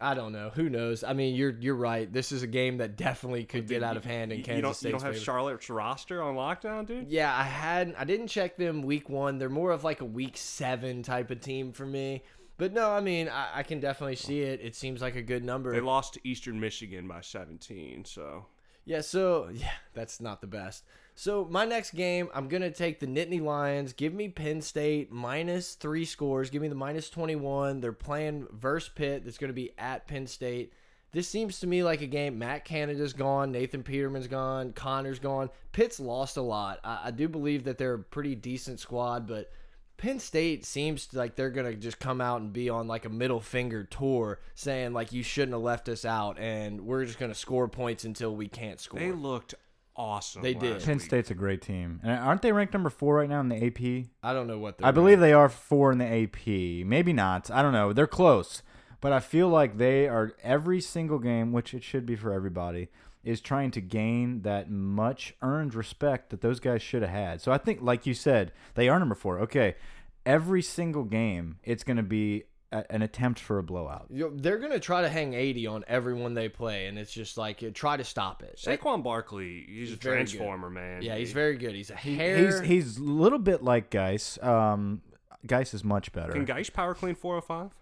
I 0.00 0.14
don't 0.14 0.30
know. 0.30 0.50
Who 0.50 0.68
knows? 0.68 1.02
I 1.02 1.12
mean, 1.12 1.34
you're 1.34 1.56
you're 1.58 1.74
right. 1.74 2.12
This 2.12 2.30
is 2.30 2.44
a 2.44 2.46
game 2.46 2.78
that 2.78 2.96
definitely 2.96 3.46
could 3.46 3.66
get 3.66 3.82
out 3.82 3.96
of 3.96 4.04
hand 4.04 4.32
in 4.32 4.42
Kansas 4.42 4.56
you 4.56 4.62
don't, 4.62 4.74
State's 4.74 4.92
you 4.92 4.98
don't 5.00 5.12
have. 5.14 5.20
Charlotte's 5.20 5.68
roster 5.68 6.22
on 6.22 6.36
lockdown, 6.36 6.86
dude. 6.86 7.10
Yeah, 7.10 7.36
I 7.36 7.42
had 7.42 7.96
I 7.98 8.04
didn't 8.04 8.28
check 8.28 8.56
them 8.56 8.82
week 8.82 9.08
one. 9.08 9.38
They're 9.38 9.48
more 9.48 9.72
of 9.72 9.82
like 9.82 10.02
a 10.02 10.04
week 10.04 10.36
seven 10.36 11.02
type 11.02 11.32
of 11.32 11.40
team 11.40 11.72
for 11.72 11.84
me. 11.84 12.22
But 12.58 12.72
no, 12.72 12.90
I 12.90 13.00
mean 13.00 13.28
I, 13.28 13.60
I 13.60 13.62
can 13.62 13.80
definitely 13.80 14.16
see 14.16 14.40
it. 14.42 14.60
It 14.62 14.74
seems 14.74 15.00
like 15.00 15.16
a 15.16 15.22
good 15.22 15.44
number. 15.44 15.72
They 15.72 15.80
lost 15.80 16.14
to 16.14 16.20
Eastern 16.24 16.60
Michigan 16.60 17.08
by 17.08 17.22
17, 17.22 18.04
so 18.04 18.46
Yeah, 18.84 19.00
so 19.00 19.48
yeah, 19.54 19.70
that's 19.94 20.20
not 20.20 20.40
the 20.40 20.46
best. 20.46 20.84
So 21.14 21.46
my 21.50 21.64
next 21.64 21.92
game, 21.92 22.28
I'm 22.34 22.48
gonna 22.48 22.70
take 22.70 23.00
the 23.00 23.06
Nittany 23.06 23.40
Lions. 23.40 23.92
Give 23.92 24.12
me 24.12 24.28
Penn 24.28 24.60
State 24.60 25.10
minus 25.10 25.74
three 25.74 26.04
scores. 26.04 26.50
Give 26.50 26.62
me 26.62 26.68
the 26.68 26.74
minus 26.74 27.08
21. 27.10 27.80
They're 27.80 27.92
playing 27.92 28.46
verse 28.52 28.88
Pitt. 28.88 29.24
That's 29.24 29.38
gonna 29.38 29.52
be 29.52 29.72
at 29.78 30.06
Penn 30.06 30.26
State. 30.26 30.72
This 31.10 31.26
seems 31.26 31.60
to 31.60 31.66
me 31.66 31.82
like 31.82 32.02
a 32.02 32.06
game. 32.06 32.38
Matt 32.38 32.64
Canada's 32.64 33.14
gone. 33.14 33.50
Nathan 33.50 33.82
Peterman's 33.82 34.26
gone. 34.26 34.72
Conner's 34.72 35.18
gone. 35.18 35.48
Pitt's 35.72 35.98
lost 35.98 36.36
a 36.36 36.42
lot. 36.42 36.80
I, 36.84 37.00
I 37.04 37.10
do 37.10 37.28
believe 37.28 37.64
that 37.64 37.78
they're 37.78 37.94
a 37.94 37.98
pretty 37.98 38.34
decent 38.34 38.78
squad, 38.78 39.26
but 39.26 39.50
Penn 39.98 40.20
State 40.20 40.64
seems 40.64 41.12
like 41.12 41.34
they're 41.34 41.50
gonna 41.50 41.74
just 41.74 41.98
come 41.98 42.20
out 42.20 42.40
and 42.40 42.52
be 42.52 42.70
on 42.70 42.86
like 42.86 43.04
a 43.04 43.08
middle 43.08 43.40
finger 43.40 43.82
tour, 43.82 44.38
saying 44.54 44.92
like 44.92 45.12
you 45.12 45.24
shouldn't 45.24 45.52
have 45.52 45.60
left 45.60 45.88
us 45.88 46.04
out, 46.04 46.38
and 46.38 46.80
we're 46.82 47.04
just 47.04 47.18
gonna 47.18 47.34
score 47.34 47.68
points 47.68 48.04
until 48.04 48.34
we 48.34 48.46
can't 48.48 48.80
score. 48.80 49.00
they 49.00 49.10
looked 49.10 49.54
awesome. 49.96 50.42
They 50.42 50.54
did. 50.54 50.82
Penn 50.84 50.98
week. 50.98 51.04
State's 51.04 51.32
a 51.32 51.34
great 51.34 51.60
team, 51.60 52.00
and 52.04 52.12
aren't 52.12 52.42
they 52.42 52.52
ranked 52.52 52.72
number 52.72 52.90
four 52.90 53.16
right 53.16 53.28
now 53.28 53.40
in 53.40 53.48
the 53.48 53.56
AP? 53.56 54.06
I 54.22 54.32
don't 54.32 54.46
know 54.46 54.60
what 54.60 54.78
they're 54.78 54.86
I 54.86 54.92
believe 54.92 55.18
they 55.18 55.32
are 55.32 55.48
four 55.48 55.90
in 55.90 55.98
the 55.98 56.06
AP. 56.06 56.86
Maybe 56.86 57.12
not. 57.12 57.50
I 57.50 57.60
don't 57.60 57.72
know. 57.72 57.92
They're 57.92 58.06
close, 58.06 58.62
but 59.00 59.12
I 59.12 59.18
feel 59.18 59.48
like 59.48 59.78
they 59.78 60.06
are 60.06 60.32
every 60.44 60.80
single 60.80 61.18
game, 61.18 61.52
which 61.52 61.74
it 61.74 61.82
should 61.82 62.06
be 62.06 62.14
for 62.14 62.32
everybody, 62.32 62.88
is 63.28 63.42
trying 63.42 63.70
to 63.70 63.80
gain 63.82 64.40
that 64.40 64.70
much 64.70 65.34
earned 65.42 65.74
respect 65.74 66.30
that 66.30 66.40
those 66.40 66.60
guys 66.60 66.80
should 66.80 67.02
have 67.02 67.10
had. 67.10 67.42
So 67.42 67.52
I 67.52 67.58
think, 67.58 67.82
like 67.82 68.06
you 68.06 68.14
said, 68.14 68.52
they 68.74 68.88
are 68.88 68.98
number 68.98 69.14
four. 69.14 69.38
Okay, 69.40 69.76
every 70.24 70.62
single 70.62 71.04
game, 71.04 71.58
it's 71.62 71.84
going 71.84 71.98
to 71.98 72.02
be 72.02 72.44
a, 72.72 72.90
an 72.90 73.02
attempt 73.02 73.38
for 73.38 73.58
a 73.58 73.62
blowout. 73.62 74.06
You 74.08 74.24
know, 74.24 74.30
they're 74.34 74.56
gonna 74.56 74.80
try 74.80 75.02
to 75.02 75.10
hang 75.10 75.34
80 75.34 75.66
on 75.66 75.84
everyone 75.88 76.32
they 76.32 76.48
play, 76.48 76.86
and 76.86 76.98
it's 76.98 77.12
just 77.12 77.36
like 77.36 77.74
try 77.74 77.98
to 77.98 78.04
stop 78.04 78.42
it. 78.42 78.58
Saquon 78.62 79.02
Barkley, 79.02 79.66
he's, 79.68 79.92
a 79.92 79.96
very 79.96 80.24
good. 80.24 80.28
transformer, 80.28 80.70
man. 80.70 81.02
yeah, 81.02 81.16
he's 81.16 81.32
very 81.32 81.58
good. 81.58 81.74
He's 81.74 81.90
a 81.90 81.96
hair. 81.96 82.38
He's 82.38 82.60
he's 82.60 82.96
a 82.96 83.02
little 83.02 83.38
bit 83.38 83.62
like 83.62 83.90
Guice. 83.90 84.42
Um, 84.42 85.02
Guice 85.46 85.74
is 85.74 85.84
much 85.84 86.12
better. 86.12 86.32
Can 86.32 86.46
Guice 86.46 86.70
power 86.70 86.94
clean 86.94 87.14
405? 87.14 87.72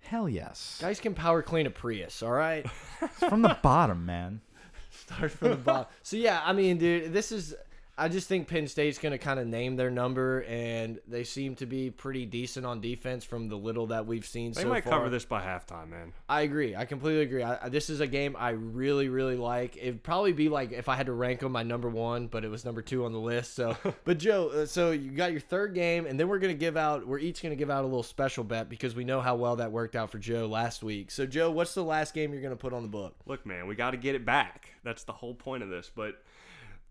Hell 0.00 0.28
yes. 0.28 0.78
guys 0.80 1.00
can 1.00 1.14
power 1.14 1.42
clean 1.42 1.66
a 1.66 1.70
Prius. 1.70 2.22
All 2.22 2.30
right, 2.30 2.68
From 3.28 3.42
the 3.42 3.56
bottom, 3.62 4.06
man. 4.06 4.40
Start 4.96 5.30
from 5.30 5.50
the 5.50 5.56
bottom. 5.56 5.86
So 6.02 6.16
yeah, 6.16 6.40
I 6.44 6.52
mean, 6.52 6.78
dude, 6.78 7.12
this 7.12 7.32
is. 7.32 7.54
I 7.98 8.08
just 8.08 8.28
think 8.28 8.46
Penn 8.46 8.66
State's 8.66 8.98
going 8.98 9.12
to 9.12 9.18
kind 9.18 9.40
of 9.40 9.46
name 9.46 9.76
their 9.76 9.90
number, 9.90 10.42
and 10.42 11.00
they 11.08 11.24
seem 11.24 11.54
to 11.56 11.66
be 11.66 11.90
pretty 11.90 12.26
decent 12.26 12.66
on 12.66 12.82
defense 12.82 13.24
from 13.24 13.48
the 13.48 13.56
little 13.56 13.86
that 13.86 14.06
we've 14.06 14.26
seen 14.26 14.52
They 14.52 14.62
so 14.62 14.68
might 14.68 14.84
far. 14.84 14.92
cover 14.98 15.08
this 15.08 15.24
by 15.24 15.40
halftime, 15.40 15.88
man. 15.88 16.12
I 16.28 16.42
agree. 16.42 16.76
I 16.76 16.84
completely 16.84 17.22
agree. 17.22 17.42
I, 17.42 17.70
this 17.70 17.88
is 17.88 18.00
a 18.00 18.06
game 18.06 18.36
I 18.38 18.50
really, 18.50 19.08
really 19.08 19.36
like. 19.36 19.78
It'd 19.78 20.02
probably 20.02 20.32
be 20.34 20.50
like 20.50 20.72
if 20.72 20.90
I 20.90 20.94
had 20.94 21.06
to 21.06 21.12
rank 21.12 21.40
them, 21.40 21.52
my 21.52 21.62
number 21.62 21.88
one, 21.88 22.26
but 22.26 22.44
it 22.44 22.48
was 22.48 22.66
number 22.66 22.82
two 22.82 23.06
on 23.06 23.12
the 23.12 23.18
list. 23.18 23.54
So, 23.54 23.74
but 24.04 24.18
Joe, 24.18 24.48
uh, 24.48 24.66
so 24.66 24.90
you 24.90 25.10
got 25.12 25.32
your 25.32 25.40
third 25.40 25.74
game, 25.74 26.04
and 26.04 26.20
then 26.20 26.28
we're 26.28 26.38
gonna 26.38 26.52
give 26.52 26.76
out. 26.76 27.06
We're 27.06 27.18
each 27.18 27.42
gonna 27.42 27.56
give 27.56 27.70
out 27.70 27.82
a 27.82 27.86
little 27.86 28.02
special 28.02 28.44
bet 28.44 28.68
because 28.68 28.94
we 28.94 29.04
know 29.04 29.22
how 29.22 29.36
well 29.36 29.56
that 29.56 29.72
worked 29.72 29.96
out 29.96 30.10
for 30.10 30.18
Joe 30.18 30.46
last 30.46 30.82
week. 30.82 31.10
So, 31.10 31.24
Joe, 31.24 31.50
what's 31.50 31.72
the 31.72 31.84
last 31.84 32.12
game 32.12 32.34
you're 32.34 32.42
gonna 32.42 32.56
put 32.56 32.74
on 32.74 32.82
the 32.82 32.88
book? 32.88 33.14
Look, 33.24 33.46
man, 33.46 33.66
we 33.66 33.74
got 33.74 33.92
to 33.92 33.96
get 33.96 34.14
it 34.14 34.26
back. 34.26 34.68
That's 34.84 35.04
the 35.04 35.12
whole 35.12 35.34
point 35.34 35.62
of 35.62 35.70
this. 35.70 35.90
But 35.94 36.22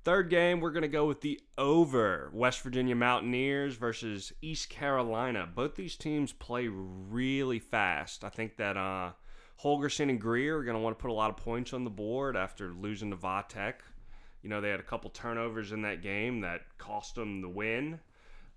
third 0.06 0.30
game, 0.30 0.62
we're 0.62 0.72
going 0.72 0.84
to 0.84 0.88
go 0.88 1.08
with 1.08 1.22
the 1.22 1.42
over 1.58 2.30
West 2.32 2.62
Virginia 2.62 2.96
Mountaineers 2.96 3.76
versus 3.76 4.32
East 4.42 4.70
Carolina. 4.70 5.50
Both 5.54 5.76
these 5.76 5.98
teams 5.98 6.32
play 6.32 6.68
really 6.70 7.58
fast. 7.60 8.24
I 8.24 8.30
think 8.30 8.56
that 8.58 8.78
uh, 8.78 9.12
Holgorsen 9.64 10.10
and 10.10 10.22
Grier 10.22 10.60
are 10.60 10.64
going 10.64 10.78
to 10.78 10.82
want 10.82 10.98
to 10.98 11.02
put 11.02 11.10
a 11.10 11.14
lot 11.14 11.32
of 11.32 11.38
points 11.38 11.74
on 11.74 11.84
the 11.84 11.90
board 11.90 12.38
after 12.38 12.72
losing 12.72 13.10
to 13.10 13.18
Vatek. 13.18 13.74
You 14.44 14.50
know, 14.50 14.62
they 14.62 14.70
had 14.70 14.80
a 14.80 14.84
couple 14.84 15.10
turnovers 15.10 15.72
in 15.72 15.82
that 15.82 16.04
game 16.04 16.42
that 16.42 16.62
cost 16.78 17.16
them 17.16 17.42
the 17.42 17.50
win. 17.50 18.00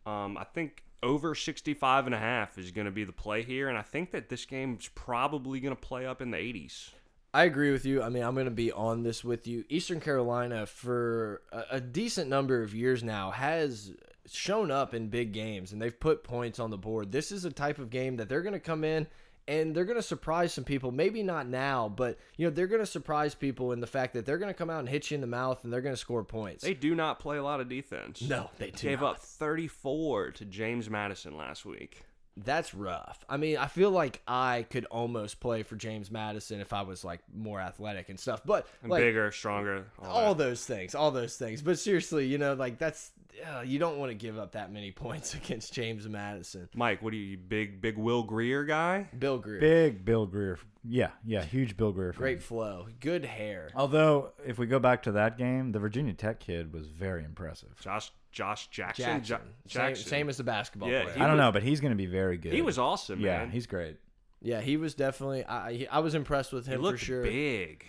Um, 0.04 0.36
I 0.36 0.44
think 0.44 0.82
over 1.02 1.34
65 1.34 2.06
and 2.06 2.14
a 2.14 2.18
half 2.18 2.58
is 2.58 2.70
going 2.72 2.84
to 2.84 2.90
be 2.90 3.04
the 3.04 3.12
play 3.12 3.42
here, 3.42 3.70
and 3.70 3.78
I 3.78 3.82
think 3.82 4.10
that 4.10 4.28
this 4.28 4.44
game's 4.44 4.88
probably 4.94 5.60
going 5.60 5.74
to 5.74 5.80
play 5.80 6.04
up 6.04 6.20
in 6.20 6.30
the 6.30 6.36
80s. 6.36 6.90
I 7.34 7.44
agree 7.44 7.70
with 7.72 7.84
you. 7.84 8.02
I 8.02 8.08
mean, 8.08 8.22
I'm 8.22 8.34
going 8.34 8.46
to 8.46 8.50
be 8.50 8.72
on 8.72 9.02
this 9.02 9.22
with 9.22 9.46
you. 9.46 9.64
Eastern 9.68 10.00
Carolina, 10.00 10.66
for 10.66 11.42
a, 11.52 11.64
a 11.72 11.80
decent 11.80 12.28
number 12.30 12.62
of 12.62 12.74
years 12.74 13.02
now, 13.04 13.30
has 13.30 13.92
shown 14.26 14.70
up 14.70 14.94
in 14.94 15.08
big 15.08 15.32
games 15.32 15.72
and 15.72 15.80
they've 15.80 15.98
put 15.98 16.24
points 16.24 16.58
on 16.58 16.70
the 16.70 16.78
board. 16.78 17.12
This 17.12 17.32
is 17.32 17.44
a 17.44 17.50
type 17.50 17.78
of 17.78 17.90
game 17.90 18.16
that 18.16 18.28
they're 18.28 18.42
going 18.42 18.54
to 18.54 18.60
come 18.60 18.84
in 18.84 19.06
and 19.46 19.74
they're 19.74 19.86
going 19.86 19.96
to 19.98 20.02
surprise 20.02 20.52
some 20.52 20.64
people. 20.64 20.90
Maybe 20.92 21.22
not 21.22 21.46
now, 21.48 21.88
but 21.88 22.18
you 22.36 22.46
know 22.46 22.50
they're 22.50 22.66
going 22.66 22.82
to 22.82 22.86
surprise 22.86 23.34
people 23.34 23.72
in 23.72 23.80
the 23.80 23.86
fact 23.86 24.12
that 24.14 24.26
they're 24.26 24.38
going 24.38 24.52
to 24.52 24.58
come 24.58 24.70
out 24.70 24.80
and 24.80 24.88
hit 24.88 25.10
you 25.10 25.14
in 25.14 25.20
the 25.22 25.26
mouth 25.26 25.64
and 25.64 25.72
they're 25.72 25.80
going 25.80 25.94
to 25.94 26.00
score 26.00 26.24
points. 26.24 26.62
They 26.62 26.74
do 26.74 26.94
not 26.94 27.18
play 27.18 27.38
a 27.38 27.42
lot 27.42 27.60
of 27.60 27.68
defense. 27.68 28.20
no, 28.22 28.50
they 28.58 28.70
do 28.70 28.88
Gave 28.88 29.00
not. 29.00 29.16
up 29.16 29.20
34 29.22 30.32
to 30.32 30.44
James 30.44 30.90
Madison 30.90 31.36
last 31.36 31.64
week. 31.64 32.02
That's 32.44 32.74
rough. 32.74 33.24
I 33.28 33.36
mean, 33.36 33.56
I 33.56 33.66
feel 33.66 33.90
like 33.90 34.22
I 34.26 34.66
could 34.70 34.84
almost 34.86 35.40
play 35.40 35.62
for 35.62 35.76
James 35.76 36.10
Madison 36.10 36.60
if 36.60 36.72
I 36.72 36.82
was 36.82 37.04
like 37.04 37.20
more 37.34 37.60
athletic 37.60 38.08
and 38.08 38.18
stuff. 38.18 38.42
But 38.44 38.66
And 38.82 38.90
like, 38.90 39.02
bigger, 39.02 39.30
stronger. 39.32 39.86
All, 40.02 40.08
all 40.26 40.34
those 40.34 40.64
things, 40.64 40.94
all 40.94 41.10
those 41.10 41.36
things. 41.36 41.62
But 41.62 41.78
seriously, 41.78 42.26
you 42.26 42.38
know, 42.38 42.54
like 42.54 42.78
that's 42.78 43.12
uh, 43.46 43.60
you 43.60 43.78
don't 43.78 43.98
want 43.98 44.10
to 44.10 44.14
give 44.14 44.38
up 44.38 44.52
that 44.52 44.72
many 44.72 44.90
points 44.92 45.34
against 45.34 45.72
James 45.72 46.08
Madison. 46.08 46.68
Mike, 46.74 47.02
what 47.02 47.12
are 47.12 47.16
you, 47.16 47.22
you 47.22 47.36
big, 47.38 47.80
big 47.80 47.96
Will 47.96 48.22
Grier 48.22 48.64
guy? 48.64 49.08
Bill 49.18 49.38
Grier, 49.38 49.60
Big 49.60 50.04
Bill 50.04 50.26
Grier. 50.26 50.58
Yeah, 50.84 51.10
yeah, 51.24 51.44
huge 51.44 51.76
Bill 51.76 51.92
Grier. 51.92 52.12
fan. 52.12 52.18
great 52.20 52.42
flow, 52.42 52.86
good 53.00 53.24
hair. 53.24 53.70
Although, 53.74 54.32
if 54.46 54.58
we 54.58 54.66
go 54.66 54.78
back 54.78 55.02
to 55.04 55.12
that 55.12 55.36
game, 55.36 55.72
the 55.72 55.78
Virginia 55.78 56.14
Tech 56.14 56.40
kid 56.40 56.72
was 56.72 56.86
very 56.88 57.24
impressive. 57.24 57.78
Josh, 57.80 58.10
Josh 58.38 58.68
Jackson. 58.68 59.04
Jackson, 59.24 59.36
Ja- 59.66 59.70
same, 59.72 59.88
Jackson. 59.90 60.08
same 60.08 60.28
as 60.28 60.36
the 60.36 60.44
basketball 60.44 60.88
Yeah, 60.88 61.02
player. 61.02 61.16
I 61.16 61.18
don't 61.20 61.30
was- 61.32 61.38
know, 61.38 61.50
but 61.52 61.62
he's 61.64 61.80
going 61.80 61.90
to 61.92 61.96
be 61.96 62.06
very 62.06 62.36
good. 62.38 62.52
He 62.52 62.62
was 62.62 62.78
awesome, 62.78 63.18
Yeah, 63.20 63.38
man. 63.38 63.50
he's 63.50 63.66
great. 63.66 63.96
yeah, 64.40 64.60
he 64.60 64.76
was 64.76 64.94
definitely. 64.94 65.44
I 65.44 65.72
he- 65.72 65.88
I 65.88 65.98
was 65.98 66.14
impressed 66.14 66.52
with 66.52 66.66
he 66.66 66.74
him 66.74 66.80
looked 66.82 67.00
for 67.00 67.04
sure. 67.04 67.22
big. 67.24 67.84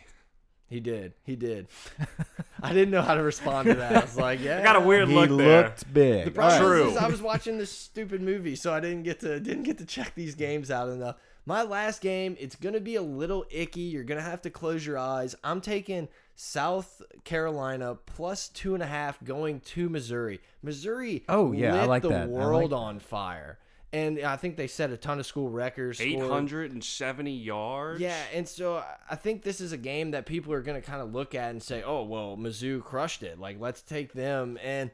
He 0.68 0.80
did. 0.80 1.14
He 1.24 1.36
did. 1.36 1.68
I 2.62 2.74
didn't 2.74 2.92
know 2.92 3.02
how 3.02 3.16
to 3.16 3.24
respond 3.24 3.68
to 3.70 3.76
that. 3.76 3.96
I 3.96 4.00
was 4.02 4.18
like, 4.18 4.40
yeah. 4.42 4.58
I 4.62 4.64
got 4.64 4.76
a 4.76 4.80
weird 4.80 5.08
He 5.08 5.16
look 5.16 5.36
there. 5.38 5.64
looked 5.64 5.94
big. 5.94 6.26
The 6.26 6.32
problem 6.32 6.62
True. 6.62 6.88
is, 6.88 6.92
is 6.94 6.98
I 6.98 7.08
was 7.08 7.22
watching 7.22 7.58
this 7.58 7.72
stupid 7.72 8.22
movie, 8.22 8.56
so 8.56 8.74
I 8.74 8.80
didn't 8.80 9.04
get 9.04 9.20
to 9.22 9.40
didn't 9.40 9.64
get 9.64 9.78
to 9.80 9.86
check 9.86 10.14
these 10.16 10.36
games 10.36 10.70
out 10.72 10.90
enough. 10.90 11.16
My 11.46 11.64
last 11.64 12.02
game, 12.02 12.36
it's 12.40 12.56
gonna 12.56 12.80
be 12.80 12.96
a 12.96 13.02
little 13.02 13.46
icky. 13.50 13.82
You're 13.82 14.04
gonna 14.04 14.22
have 14.22 14.42
to 14.44 14.50
close 14.50 14.86
your 14.86 14.98
eyes. 14.98 15.36
I'm 15.44 15.62
taking 15.62 16.08
South 16.36 17.02
Carolina 17.24 17.96
plus 18.06 18.50
two 18.50 18.74
and 18.74 18.84
a 18.84 18.88
half 18.88 19.24
going 19.24 19.60
to 19.62 19.90
Missouri. 19.90 20.40
Missouri, 20.62 21.24
Oh, 21.28 21.52
yeah, 21.52 21.82
I 21.82 21.86
like 21.86 22.04
the 22.04 22.10
that. 22.10 22.24
I 22.24 22.28
world 22.28 22.72
like- 22.72 22.80
on 22.80 23.00
fire, 23.00 23.58
and 23.92 24.20
I 24.20 24.36
think 24.38 24.56
they 24.58 24.68
set 24.68 24.92
a 24.92 24.98
ton 24.98 25.20
of 25.20 25.26
school 25.26 25.50
records. 25.50 25.98
scored- 25.98 26.14
870 26.14 27.32
yards. 27.32 28.00
yeah, 28.00 28.22
and 28.34 28.48
so 28.48 28.76
I- 28.78 28.96
I 29.10 29.16
think 29.16 29.44
this 29.44 29.60
is 29.60 29.72
a 29.72 29.78
game 29.78 30.12
that 30.12 30.26
people 30.26 30.54
are 30.54 30.62
going 30.62 30.80
to 30.80 30.88
kind 30.88 31.02
of 31.02 31.12
look 31.14 31.34
at 31.36 31.50
and 31.50 31.64
say, 31.64 31.82
"Oh, 31.84 32.04
well, 32.04 32.38
Mizzou 32.38 32.84
crushed 32.84 33.24
it. 33.24 33.40
Like, 33.40 33.60
let's 33.60 33.82
take 33.82 34.14
them." 34.14 34.58
And 34.64 34.92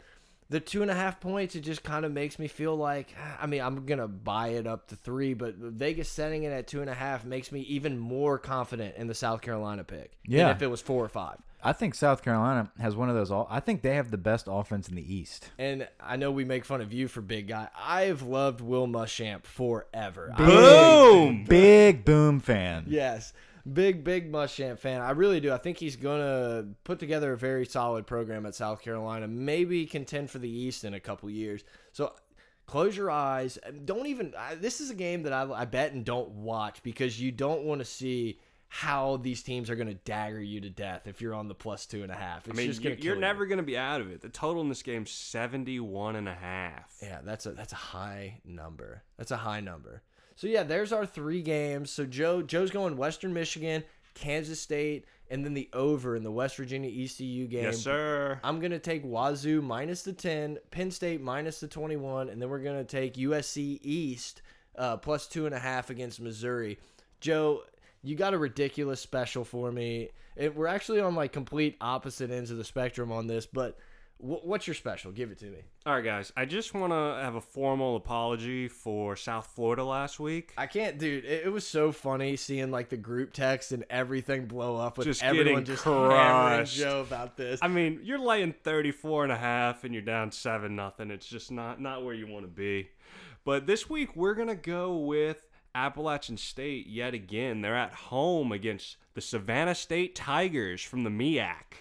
the 0.49 0.59
two 0.59 0.81
and 0.81 0.91
a 0.91 0.95
half 0.95 1.19
points, 1.19 1.55
it 1.55 1.61
just 1.61 1.83
kind 1.83 2.05
of 2.05 2.11
makes 2.11 2.37
me 2.39 2.47
feel 2.47 2.75
like, 2.75 3.13
I 3.41 3.45
mean, 3.47 3.61
I'm 3.61 3.85
gonna 3.85 4.07
buy 4.07 4.49
it 4.49 4.67
up 4.67 4.87
to 4.89 4.95
three, 4.95 5.33
but 5.33 5.55
Vegas 5.55 6.09
setting 6.09 6.43
it 6.43 6.51
at 6.51 6.67
two 6.67 6.81
and 6.81 6.89
a 6.89 6.93
half 6.93 7.25
makes 7.25 7.51
me 7.51 7.61
even 7.61 7.97
more 7.97 8.37
confident 8.37 8.95
in 8.97 9.07
the 9.07 9.15
South 9.15 9.41
Carolina 9.41 9.83
pick. 9.83 10.11
than 10.27 10.37
Yeah. 10.39 10.51
if 10.51 10.61
it 10.61 10.67
was 10.67 10.81
four 10.81 11.03
or 11.03 11.09
five. 11.09 11.37
I 11.63 11.73
think 11.73 11.95
South 11.95 12.21
Carolina 12.23 12.69
has 12.79 12.95
one 12.95 13.09
of 13.09 13.15
those. 13.15 13.31
All 13.31 13.47
I 13.49 13.59
think 13.59 13.81
they 13.81 13.95
have 13.95 14.11
the 14.11 14.19
best 14.19 14.45
offense 14.47 14.87
in 14.87 14.93
the 14.93 15.15
East. 15.15 15.49
And 15.57 15.87
I 15.99 16.15
know 16.15 16.29
we 16.31 16.45
make 16.45 16.63
fun 16.63 16.79
of 16.79 16.93
you 16.93 17.07
for 17.07 17.21
big 17.21 17.47
guy. 17.47 17.69
I've 17.75 18.21
loved 18.21 18.61
Will 18.61 18.85
Muschamp 18.87 19.45
forever. 19.45 20.31
Boom. 20.37 21.43
Big 21.45 22.05
boom 22.05 22.39
fan. 22.39 22.85
Yes. 22.87 23.33
Big, 23.71 24.03
big 24.03 24.31
Muschamp 24.31 24.77
fan. 24.77 25.01
I 25.01 25.11
really 25.11 25.39
do. 25.39 25.51
I 25.51 25.57
think 25.57 25.77
he's 25.77 25.95
going 25.95 26.21
to 26.21 26.67
put 26.83 26.99
together 26.99 27.33
a 27.33 27.37
very 27.37 27.65
solid 27.65 28.05
program 28.05 28.45
at 28.45 28.53
South 28.53 28.81
Carolina. 28.81 29.27
Maybe 29.27 29.85
contend 29.85 30.29
for 30.29 30.37
the 30.37 30.49
East 30.49 30.83
in 30.83 30.93
a 30.93 30.99
couple 30.99 31.29
years. 31.31 31.63
So 31.91 32.13
close 32.67 32.95
your 32.95 33.09
eyes. 33.09 33.57
And 33.57 33.85
don't 33.85 34.05
even. 34.05 34.33
I, 34.37 34.55
this 34.55 34.81
is 34.81 34.91
a 34.91 34.95
game 34.95 35.23
that 35.23 35.33
I, 35.33 35.51
I 35.51 35.65
bet 35.65 35.93
and 35.93 36.05
don't 36.05 36.29
watch 36.29 36.83
because 36.83 37.19
you 37.19 37.31
don't 37.31 37.63
want 37.63 37.79
to 37.79 37.85
see 37.85 38.39
how 38.67 39.17
these 39.17 39.41
teams 39.41 39.69
are 39.69 39.75
going 39.75 39.87
to 39.87 39.93
dagger 39.93 40.41
you 40.41 40.59
to 40.59 40.69
death 40.69 41.07
if 41.07 41.21
you're 41.21 41.33
on 41.33 41.47
the 41.47 41.55
plus 41.55 41.85
two 41.85 42.03
and 42.03 42.11
a 42.11 42.15
half. 42.15 42.47
It's 42.47 42.55
I 42.55 42.57
mean, 42.57 42.67
just 42.67 42.83
gonna 42.83 42.95
you're 42.99 43.15
never 43.15 43.45
going 43.45 43.57
to 43.57 43.63
be 43.63 43.77
out 43.77 44.01
of 44.01 44.11
it. 44.11 44.21
The 44.21 44.29
total 44.29 44.61
in 44.61 44.69
this 44.69 44.83
game 44.83 45.05
71 45.05 46.15
and 46.15 46.27
a 46.27 46.33
half. 46.33 46.93
Yeah, 47.01 47.19
that's 47.23 47.45
a 47.45 47.53
that's 47.53 47.73
a 47.73 47.77
high 47.77 48.41
number. 48.43 49.03
That's 49.17 49.31
a 49.31 49.37
high 49.37 49.61
number. 49.61 50.01
So 50.35 50.47
yeah, 50.47 50.63
there's 50.63 50.91
our 50.91 51.05
three 51.05 51.41
games. 51.41 51.91
So 51.91 52.05
Joe 52.05 52.41
Joe's 52.41 52.71
going 52.71 52.97
Western 52.97 53.33
Michigan, 53.33 53.83
Kansas 54.13 54.61
State, 54.61 55.05
and 55.29 55.43
then 55.43 55.53
the 55.53 55.69
over 55.73 56.15
in 56.15 56.23
the 56.23 56.31
West 56.31 56.57
Virginia 56.57 56.89
ECU 56.89 57.47
game. 57.47 57.63
Yes, 57.63 57.79
sir. 57.79 58.39
I'm 58.43 58.59
gonna 58.59 58.79
take 58.79 59.03
Wazoo 59.03 59.61
minus 59.61 60.03
the 60.03 60.13
ten, 60.13 60.57
Penn 60.71 60.91
State 60.91 61.21
minus 61.21 61.59
the 61.59 61.67
21, 61.67 62.29
and 62.29 62.41
then 62.41 62.49
we're 62.49 62.59
gonna 62.59 62.83
take 62.83 63.15
USC 63.15 63.79
East 63.81 64.41
uh, 64.77 64.97
plus 64.97 65.27
two 65.27 65.45
and 65.45 65.55
a 65.55 65.59
half 65.59 65.89
against 65.89 66.19
Missouri. 66.19 66.77
Joe, 67.21 67.63
you 68.03 68.15
got 68.15 68.33
a 68.33 68.37
ridiculous 68.37 68.99
special 68.99 69.43
for 69.43 69.71
me. 69.71 70.09
It, 70.35 70.55
we're 70.55 70.67
actually 70.67 70.99
on 70.99 71.15
like 71.15 71.31
complete 71.31 71.77
opposite 71.79 72.29
ends 72.29 72.51
of 72.51 72.57
the 72.57 72.63
spectrum 72.63 73.11
on 73.11 73.27
this, 73.27 73.45
but 73.45 73.77
what's 74.17 74.67
your 74.67 74.73
special? 74.73 75.11
Give 75.11 75.31
it 75.31 75.39
to 75.39 75.45
me. 75.45 75.59
All 75.85 75.93
right, 75.93 76.03
guys. 76.03 76.31
I 76.35 76.45
just 76.45 76.73
want 76.73 76.91
to 76.93 77.21
have 77.21 77.35
a 77.35 77.41
formal 77.41 77.95
apology 77.95 78.67
for 78.67 79.15
South 79.15 79.51
Florida 79.55 79.83
last 79.83 80.19
week. 80.19 80.53
I 80.57 80.67
can't, 80.67 80.97
dude. 80.97 81.25
It, 81.25 81.45
it 81.45 81.49
was 81.49 81.67
so 81.67 81.91
funny 81.91 82.35
seeing 82.35 82.71
like 82.71 82.89
the 82.89 82.97
group 82.97 83.33
text 83.33 83.71
and 83.71 83.85
everything 83.89 84.45
blow 84.45 84.77
up 84.77 84.97
with 84.97 85.07
Just 85.07 85.23
everyone 85.23 85.65
just 85.65 85.83
hammering. 85.83 86.65
Joe 86.65 87.01
about 87.01 87.37
this. 87.37 87.59
I 87.61 87.67
mean, 87.67 87.99
you're 88.03 88.19
laying 88.19 88.53
34 88.53 89.23
and 89.23 89.31
a 89.31 89.37
half 89.37 89.83
and 89.83 89.93
you're 89.93 90.03
down 90.03 90.31
7 90.31 90.75
nothing. 90.75 91.11
It's 91.11 91.27
just 91.27 91.51
not 91.51 91.81
not 91.81 92.03
where 92.03 92.13
you 92.13 92.27
want 92.27 92.45
to 92.45 92.51
be. 92.51 92.89
But 93.43 93.67
this 93.67 93.89
week 93.89 94.15
we're 94.15 94.33
going 94.33 94.47
to 94.47 94.55
go 94.55 94.97
with 94.97 95.45
Appalachian 95.75 96.37
State 96.37 96.87
yet 96.87 97.13
again. 97.13 97.61
They're 97.61 97.75
at 97.75 97.93
home 97.93 98.51
against 98.51 98.97
the 99.13 99.21
Savannah 99.21 99.75
State 99.75 100.15
Tigers 100.15 100.81
from 100.81 101.03
the 101.03 101.09
MEAC. 101.09 101.75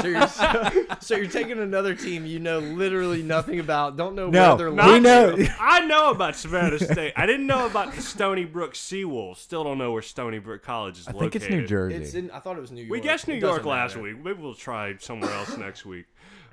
So, 0.00 0.06
you're, 0.06 0.26
so, 0.28 0.70
so 1.00 1.16
you're 1.16 1.26
taking 1.26 1.58
another 1.58 1.94
team 1.94 2.24
you 2.26 2.38
know 2.38 2.58
literally 2.60 3.22
nothing 3.22 3.60
about, 3.60 3.96
don't 3.96 4.14
know 4.14 4.30
No, 4.30 4.48
where 4.50 4.56
they're 4.56 4.70
we 4.70 4.76
located. 4.76 5.02
know. 5.48 5.54
I 5.60 5.80
know 5.86 6.10
about 6.10 6.36
Savannah 6.36 6.78
State. 6.78 7.12
I 7.16 7.26
didn't 7.26 7.46
know 7.46 7.66
about 7.66 7.92
the 7.94 8.00
Stony 8.02 8.44
Brook 8.44 8.74
Seawolves. 8.74 9.38
Still 9.38 9.64
don't 9.64 9.78
know 9.78 9.92
where 9.92 10.02
Stony 10.02 10.38
Brook 10.38 10.62
College 10.62 10.98
is 10.98 11.08
I 11.08 11.12
located. 11.12 11.32
think 11.32 11.42
it's 11.44 11.50
New 11.50 11.66
Jersey. 11.66 11.96
It's 11.96 12.14
in. 12.14 12.30
I 12.30 12.38
thought 12.38 12.56
it 12.56 12.60
was 12.60 12.70
New 12.72 12.82
York. 12.82 12.90
We 12.90 13.00
guessed 13.00 13.28
New 13.28 13.34
It 13.34 13.42
York 13.42 13.64
last 13.64 13.96
matter. 13.96 14.02
week. 14.08 14.24
Maybe 14.24 14.40
we'll 14.42 14.54
try 14.54 14.94
somewhere 14.98 15.32
else 15.32 15.56
next 15.56 15.84
week. 15.84 16.06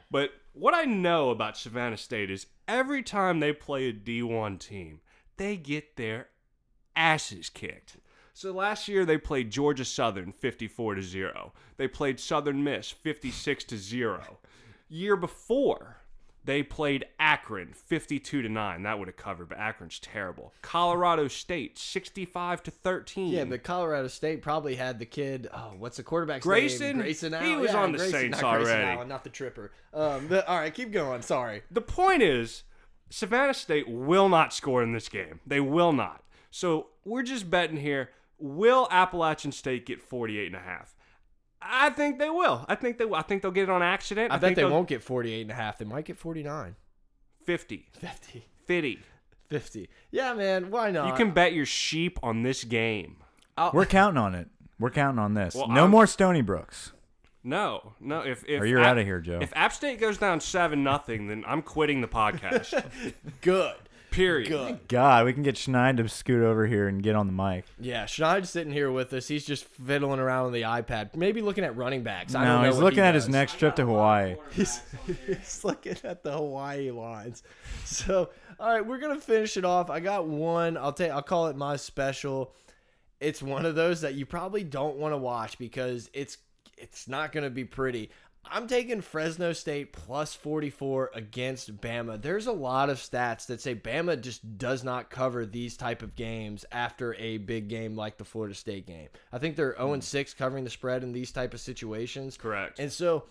But 0.09 0.31
what 0.53 0.73
I 0.73 0.83
know 0.83 1.29
about 1.29 1.57
Savannah 1.57 1.97
State 1.97 2.29
is 2.29 2.47
every 2.67 3.03
time 3.03 3.39
they 3.39 3.53
play 3.53 3.87
a 3.87 3.93
D1 3.93 4.59
team, 4.59 4.99
they 5.37 5.55
get 5.55 5.95
their 5.95 6.27
asses 6.95 7.49
kicked. 7.49 7.97
So 8.33 8.51
last 8.51 8.87
year 8.87 9.05
they 9.05 9.17
played 9.17 9.51
Georgia 9.51 9.85
Southern 9.85 10.31
54 10.31 10.95
to 10.95 11.01
0. 11.01 11.53
They 11.77 11.87
played 11.87 12.19
Southern 12.19 12.63
Miss 12.63 12.89
56 12.91 13.63
to 13.65 13.77
0. 13.77 14.37
Year 14.89 15.15
before, 15.15 15.97
they 16.43 16.63
played 16.63 17.05
Akron 17.19 17.73
52 17.73 18.41
to 18.41 18.49
9. 18.49 18.83
That 18.83 18.97
would 18.99 19.07
have 19.07 19.15
covered, 19.17 19.49
but 19.49 19.59
Akron's 19.59 19.99
terrible. 19.99 20.53
Colorado 20.61 21.27
State 21.27 21.77
65 21.77 22.63
to 22.63 22.71
13. 22.71 23.27
Yeah, 23.31 23.43
but 23.45 23.63
Colorado 23.63 24.07
State 24.07 24.41
probably 24.41 24.75
had 24.75 24.97
the 24.97 25.05
kid. 25.05 25.47
Oh, 25.53 25.73
what's 25.77 25.97
the 25.97 26.03
quarterback's 26.03 26.43
Grayson? 26.43 26.87
name? 26.87 26.97
Grayson. 26.97 27.33
He 27.43 27.55
was 27.55 27.71
Yeah, 27.71 27.83
on 27.83 27.91
the 27.91 27.99
Grayson, 27.99 28.19
Saints 28.19 28.41
not 28.41 28.55
Grayson 28.55 28.73
already. 28.75 28.97
Allen, 28.97 29.07
not 29.07 29.23
the 29.23 29.29
Tripper. 29.29 29.71
Um, 29.93 30.27
but, 30.27 30.47
all 30.47 30.57
right, 30.57 30.73
keep 30.73 30.91
going. 30.91 31.21
Sorry. 31.21 31.61
The 31.69 31.81
point 31.81 32.23
is, 32.23 32.63
Savannah 33.09 33.53
State 33.53 33.87
will 33.87 34.29
not 34.29 34.53
score 34.53 34.81
in 34.81 34.93
this 34.93 35.09
game. 35.09 35.41
They 35.45 35.59
will 35.59 35.93
not. 35.93 36.23
So 36.49 36.87
we're 37.05 37.23
just 37.23 37.49
betting 37.49 37.77
here. 37.77 38.09
Will 38.41 38.87
Appalachian 38.91 39.51
State 39.51 39.85
get 39.85 40.01
48 40.01 40.47
and 40.47 40.55
a 40.55 40.59
half? 40.59 40.95
I 41.61 41.91
think 41.91 42.17
they 42.17 42.29
will. 42.29 42.65
I 42.67 42.75
think 42.75 42.97
they 42.97 43.05
will. 43.05 43.15
I 43.15 43.21
think 43.21 43.41
they'll 43.43 43.51
get 43.51 43.63
it 43.63 43.69
on 43.69 43.83
accident. 43.83 44.31
I, 44.31 44.35
bet 44.35 44.41
think 44.41 44.55
they 44.55 44.61
they'll- 44.63 44.71
won't 44.71 44.87
get 44.87 45.03
48 45.03 45.41
and 45.43 45.51
a 45.51 45.53
half. 45.53 45.77
They 45.77 45.85
might 45.85 46.05
get 46.05 46.17
49. 46.17 46.75
50, 47.45 47.87
50. 47.93 48.45
50. 48.65 48.99
50. 49.49 49.89
Yeah, 50.11 50.33
man. 50.33 50.71
Why 50.71 50.91
not? 50.91 51.07
You 51.07 51.13
can 51.13 51.31
bet 51.31 51.53
your 51.53 51.65
sheep 51.65 52.17
on 52.23 52.41
this 52.43 52.63
game. 52.63 53.17
I'll- 53.57 53.71
We're 53.73 53.85
counting 53.85 54.17
on 54.17 54.33
it. 54.33 54.47
We're 54.79 54.89
counting 54.89 55.19
on 55.19 55.33
this. 55.35 55.53
Well, 55.53 55.67
no 55.67 55.81
I'm- 55.81 55.91
more 55.91 56.07
Stony 56.07 56.41
Brooks. 56.41 56.93
No, 57.43 57.93
no. 57.99 58.21
If 58.21 58.43
if 58.47 58.61
Or 58.61 58.65
you're 58.65 58.79
App- 58.81 58.97
of 58.97 59.05
here, 59.05 59.19
Joe. 59.19 59.39
If 59.41 59.51
App 59.55 59.73
State 59.73 59.99
goes 59.99 60.17
down 60.19 60.39
seven 60.39 60.83
nothing, 60.83 61.27
then 61.27 61.43
I'm 61.47 61.61
quitting 61.63 62.01
the 62.01 62.07
podcast. 62.07 62.83
good. 63.41 63.75
Period. 64.11 64.49
Good. 64.49 64.87
God, 64.89 65.25
we 65.25 65.33
can 65.33 65.41
get 65.41 65.55
Schneid 65.55 65.97
to 65.97 66.07
scoot 66.09 66.43
over 66.43 66.67
here 66.67 66.87
and 66.87 67.01
get 67.01 67.15
on 67.15 67.27
the 67.27 67.33
mic. 67.33 67.65
Yeah, 67.79 68.03
Schneid's 68.05 68.49
sitting 68.49 68.73
here 68.73 68.91
with 68.91 69.13
us. 69.13 69.27
He's 69.27 69.45
just 69.45 69.63
fiddling 69.63 70.19
around 70.19 70.47
on 70.47 70.51
the 70.51 70.63
iPad, 70.63 71.15
maybe 71.15 71.41
looking 71.41 71.63
at 71.63 71.75
running 71.77 72.03
backs. 72.03 72.35
I 72.35 72.39
don't 72.43 72.47
No, 72.47 72.61
know 72.61 72.67
he's 72.67 72.75
what 72.75 72.83
looking 72.83 72.97
he 72.99 73.03
at 73.03 73.15
his 73.15 73.25
does. 73.25 73.31
next 73.33 73.57
trip 73.57 73.75
to 73.77 73.85
Hawaii. 73.85 74.35
He's, 74.51 74.81
he's 75.25 75.63
looking 75.63 75.95
at 76.03 76.23
the 76.23 76.33
Hawaii 76.33 76.91
lines. 76.91 77.41
So, 77.85 78.29
all 78.59 78.73
right, 78.73 78.85
we're 78.85 78.99
gonna 78.99 79.19
finish 79.19 79.55
it 79.57 79.63
off. 79.65 79.89
I 79.89 80.01
got 80.01 80.27
one. 80.27 80.75
I'll 80.77 80.93
take. 80.93 81.11
I'll 81.11 81.21
call 81.21 81.47
it 81.47 81.55
my 81.55 81.77
special. 81.77 82.53
It's 83.21 83.41
one 83.41 83.65
of 83.65 83.75
those 83.75 84.01
that 84.01 84.15
you 84.15 84.25
probably 84.25 84.63
don't 84.63 84.97
want 84.97 85.13
to 85.13 85.17
watch 85.17 85.57
because 85.57 86.09
it's 86.13 86.37
it's 86.77 87.07
not 87.07 87.31
gonna 87.31 87.49
be 87.49 87.63
pretty. 87.63 88.09
I'm 88.45 88.67
taking 88.67 89.01
Fresno 89.01 89.53
State 89.53 89.93
plus 89.93 90.33
44 90.33 91.11
against 91.13 91.77
Bama. 91.77 92.21
There's 92.21 92.47
a 92.47 92.51
lot 92.51 92.89
of 92.89 92.97
stats 92.97 93.45
that 93.47 93.61
say 93.61 93.75
Bama 93.75 94.19
just 94.19 94.57
does 94.57 94.83
not 94.83 95.09
cover 95.09 95.45
these 95.45 95.77
type 95.77 96.01
of 96.01 96.15
games 96.15 96.65
after 96.71 97.13
a 97.15 97.37
big 97.37 97.69
game 97.69 97.95
like 97.95 98.17
the 98.17 98.25
Florida 98.25 98.55
State 98.55 98.87
game. 98.87 99.09
I 99.31 99.37
think 99.37 99.55
they're 99.55 99.75
0 99.77 99.95
hmm. 99.95 99.99
6 99.99 100.33
covering 100.33 100.63
the 100.63 100.69
spread 100.69 101.03
in 101.03 101.13
these 101.13 101.31
type 101.31 101.53
of 101.53 101.59
situations. 101.59 102.35
Correct. 102.35 102.79
And 102.79 102.91
so 102.91 103.25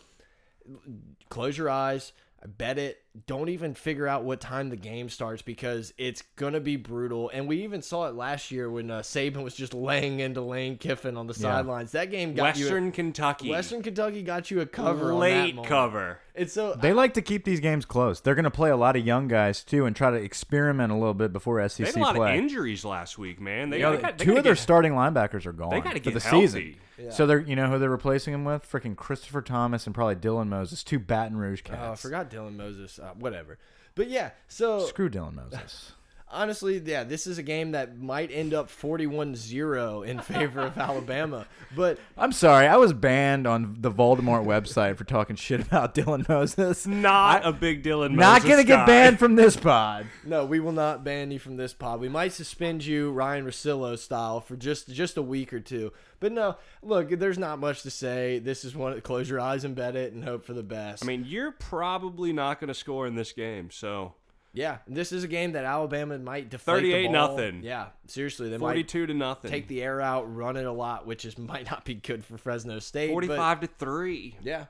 close 1.29 1.59
your 1.59 1.71
eyes, 1.71 2.13
bet 2.47 2.79
it. 2.79 3.03
Don't 3.27 3.49
even 3.49 3.75
figure 3.75 4.07
out 4.07 4.25
what 4.25 4.41
time 4.41 4.71
the 4.71 4.77
game 4.77 5.09
starts 5.09 5.43
because 5.43 5.93
it's 5.99 6.23
gonna 6.37 6.61
be 6.61 6.77
brutal. 6.77 7.31
And 7.33 7.49
we 7.49 7.65
even 7.65 7.83
saw 7.83 8.07
it 8.09 8.15
last 8.15 8.51
year 8.51 8.71
when 8.71 8.91
uh, 8.91 9.01
Saban 9.01 9.43
was 9.43 9.55
just 9.55 9.75
laying 9.75 10.21
into 10.21 10.41
Lane 10.41 10.79
Kiffin 10.79 11.17
on 11.17 11.27
the 11.27 11.35
sidelines. 11.35 11.93
That 11.93 12.11
game 12.11 12.35
got 12.35 12.57
Western 12.57 12.87
you. 12.87 12.93
Kentucky. 12.93 13.51
Western 13.51 13.83
Kentucky 13.83 14.23
got 14.23 14.51
you 14.51 14.61
a 14.61 14.67
cover 14.67 15.13
late 15.15 15.57
cover. 15.65 16.21
And 16.35 16.51
so 16.51 16.75
They 16.75 16.93
like 16.93 17.15
to 17.15 17.23
keep 17.23 17.45
these 17.45 17.61
games 17.61 17.85
close. 17.85 18.21
They're 18.21 18.35
going 18.35 18.45
to 18.45 18.51
play 18.51 18.71
a 18.71 18.77
lot 18.77 18.97
of 18.97 19.05
young 19.05 19.29
guys 19.29 19.63
too, 19.65 19.85
and 19.87 19.95
try 19.97 20.11
to 20.11 20.17
experiment 20.17 20.93
a 20.93 20.95
little 20.95 21.15
bit 21.15 21.33
before 21.33 21.67
SEC 21.69 21.79
They 21.79 21.85
had 21.93 21.97
a 21.97 22.01
lot 22.01 22.15
play. 22.15 22.33
of 22.33 22.39
injuries 22.39 22.85
last 22.85 23.19
week, 23.19 23.41
man. 23.41 23.71
They, 23.71 23.79
You 23.79 23.83
know, 23.85 23.97
they 23.97 24.03
got, 24.03 24.19
they 24.19 24.25
two 24.25 24.31
gotta 24.31 24.39
of 24.39 24.45
their 24.45 24.55
get- 24.55 24.61
starting 24.63 24.93
linebackers 24.93 25.45
are 25.47 25.53
gone 25.53 25.71
They 25.71 25.81
gotta 25.81 25.99
for 25.99 26.05
get 26.11 26.15
the 26.15 26.21
healthy. 26.21 26.47
season. 26.47 26.77
So 27.11 27.27
they're 27.27 27.41
you 27.41 27.57
know 27.57 27.67
who 27.69 27.79
they're 27.79 27.89
replacing 27.89 28.35
him 28.35 28.45
with? 28.45 28.71
Freaking 28.71 28.95
Christopher 28.95 29.41
Thomas 29.41 29.87
and 29.87 29.95
probably 29.95 30.17
Dylan 30.17 30.49
Moses, 30.49 30.85
two 30.85 30.99
Baton 30.99 31.37
Rouge 31.39 31.63
cats. 31.63 31.79
oh, 31.83 31.93
I 31.93 31.95
forgot 31.95 32.31
Dylan 32.31 32.57
Moses. 32.57 32.99
Uh, 32.99 33.13
whatever. 33.19 33.59
But 33.95 34.09
yeah, 34.11 34.31
so 34.49 34.81
Screw 34.87 35.09
Dylan 35.09 35.35
Moses. 35.35 35.93
Honestly, 36.31 36.81
yeah, 36.85 37.05
this 37.05 37.27
is 37.27 37.39
a 37.39 37.43
game 37.43 37.73
that 37.73 37.99
might 37.99 38.31
end 38.33 38.55
up 38.55 38.69
41-0 38.71 40.07
in 40.07 40.21
favor 40.21 40.61
of 40.61 40.79
Alabama. 40.79 41.47
But 41.75 41.99
I'm 42.17 42.33
sorry, 42.33 42.67
I 42.67 42.77
was 42.77 42.93
banned 42.93 43.47
on 43.47 43.77
the 43.81 43.91
Voldemort 43.91 44.45
website 44.45 44.97
for 44.97 45.05
talking 45.05 45.37
shit 45.37 45.61
about 45.61 45.95
Dylan 45.95 46.29
Moses. 46.29 46.87
Not 46.87 47.47
a 47.47 47.53
big 47.53 47.83
Dylan. 47.83 48.13
Moses. 48.13 48.19
Not 48.19 48.43
Moses 48.43 48.51
gonna 48.51 48.65
get 48.65 48.87
banned 48.87 49.19
from 49.19 49.35
this 49.35 49.57
pod. 49.57 50.07
no, 50.25 50.45
we 50.45 50.61
will 50.61 50.73
not 50.73 51.05
ban 51.05 51.31
you 51.31 51.39
from 51.39 51.57
this 51.57 51.73
pod. 51.73 52.01
We 52.01 52.09
might 52.09 52.33
suspend 52.33 52.85
you 52.85 53.11
Ryan 53.11 53.45
Rosillo 53.45 53.99
style 53.99 54.41
for 54.41 54.57
just 54.57 54.89
just 54.89 55.17
a 55.17 55.23
week 55.23 55.53
or 55.53 55.61
two. 55.61 55.93
But 56.21 56.33
no, 56.33 56.57
look, 56.83 57.09
there's 57.11 57.39
not 57.39 57.59
much 57.59 57.83
to 57.83 57.91
say. 57.91 58.39
This 58.39 58.65
is 58.65 58.77
one. 58.77 59.01
Close 59.01 59.29
your 59.29 59.41
eyes 59.41 59.65
and 59.65 59.75
bet 59.75 59.97
it, 59.97 60.13
and 60.13 60.23
hope 60.23 60.45
for 60.45 60.53
the 60.53 60.63
best. 60.63 61.03
I 61.03 61.07
mean, 61.07 61.25
you're 61.27 61.53
probably 61.53 62.33
not 62.33 62.61
going 62.61 62.69
to 62.69 62.75
score 62.75 63.07
in 63.07 63.15
this 63.15 63.33
game, 63.33 63.71
so 63.71 64.15
yeah, 64.53 64.79
this 64.89 65.13
is 65.13 65.23
a 65.25 65.29
game 65.29 65.53
that 65.53 65.65
Alabama 65.65 66.19
might 66.19 66.51
deflate 66.51 66.83
the 66.83 66.91
38 66.93 67.05
ball. 67.07 67.13
nothing. 67.13 67.63
Yeah, 67.63 67.87
seriously, 68.07 68.49
they 68.49 68.57
might 68.57 68.67
forty-two 68.67 69.07
to 69.07 69.15
nothing. 69.15 69.51
take 69.51 69.69
the 69.69 69.83
air 69.83 70.01
out, 70.01 70.35
run 70.35 70.57
it 70.57 70.67
a 70.67 70.73
lot, 70.73 71.07
which 71.07 71.25
is 71.25 71.39
might 71.39 71.71
not 71.71 71.85
be 71.85 71.95
good 71.95 72.25
for 72.25 72.37
Fresno 72.39 72.79
State. 72.79 73.11
forty-five 73.11 73.61
to 73.61 73.67
three. 73.67 74.37
yeah. 74.43 74.67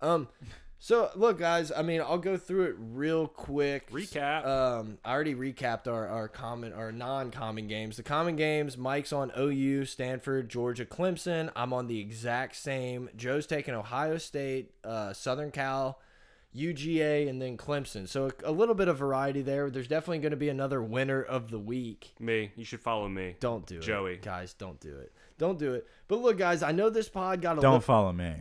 Um. 0.00 0.28
So 0.80 1.10
look, 1.16 1.38
guys. 1.40 1.72
I 1.76 1.82
mean, 1.82 2.00
I'll 2.00 2.18
go 2.18 2.36
through 2.36 2.66
it 2.66 2.76
real 2.78 3.26
quick. 3.26 3.90
Recap. 3.90 4.46
Um, 4.46 4.98
I 5.04 5.10
already 5.12 5.34
recapped 5.34 5.88
our 5.88 6.06
our 6.06 6.28
common 6.28 6.72
our 6.72 6.92
non-common 6.92 7.66
games. 7.66 7.96
The 7.96 8.04
common 8.04 8.36
games. 8.36 8.78
Mike's 8.78 9.12
on 9.12 9.32
OU, 9.36 9.86
Stanford, 9.86 10.48
Georgia, 10.48 10.84
Clemson. 10.86 11.50
I'm 11.56 11.72
on 11.72 11.88
the 11.88 11.98
exact 11.98 12.54
same. 12.54 13.08
Joe's 13.16 13.44
taking 13.46 13.74
Ohio 13.74 14.18
State, 14.18 14.70
uh, 14.84 15.12
Southern 15.14 15.50
Cal. 15.50 15.98
UGA 16.58 17.28
and 17.28 17.40
then 17.40 17.56
Clemson. 17.56 18.08
So 18.08 18.30
a, 18.44 18.50
a 18.50 18.52
little 18.52 18.74
bit 18.74 18.88
of 18.88 18.98
variety 18.98 19.42
there. 19.42 19.70
There's 19.70 19.88
definitely 19.88 20.18
going 20.18 20.30
to 20.32 20.36
be 20.36 20.48
another 20.48 20.82
winner 20.82 21.22
of 21.22 21.50
the 21.50 21.58
week. 21.58 22.14
Me, 22.18 22.50
you 22.56 22.64
should 22.64 22.80
follow 22.80 23.08
me. 23.08 23.36
Don't 23.40 23.66
do 23.66 23.78
Joey. 23.80 24.14
it, 24.14 24.22
Joey. 24.22 24.32
guys. 24.32 24.54
Don't 24.54 24.80
do 24.80 24.96
it. 24.96 25.12
Don't 25.38 25.58
do 25.58 25.74
it. 25.74 25.86
But 26.08 26.20
look, 26.20 26.36
guys. 26.38 26.62
I 26.62 26.72
know 26.72 26.90
this 26.90 27.08
pod 27.08 27.40
got 27.40 27.58
a 27.58 27.60
Don't 27.60 27.82
follow 27.84 28.12
me. 28.12 28.34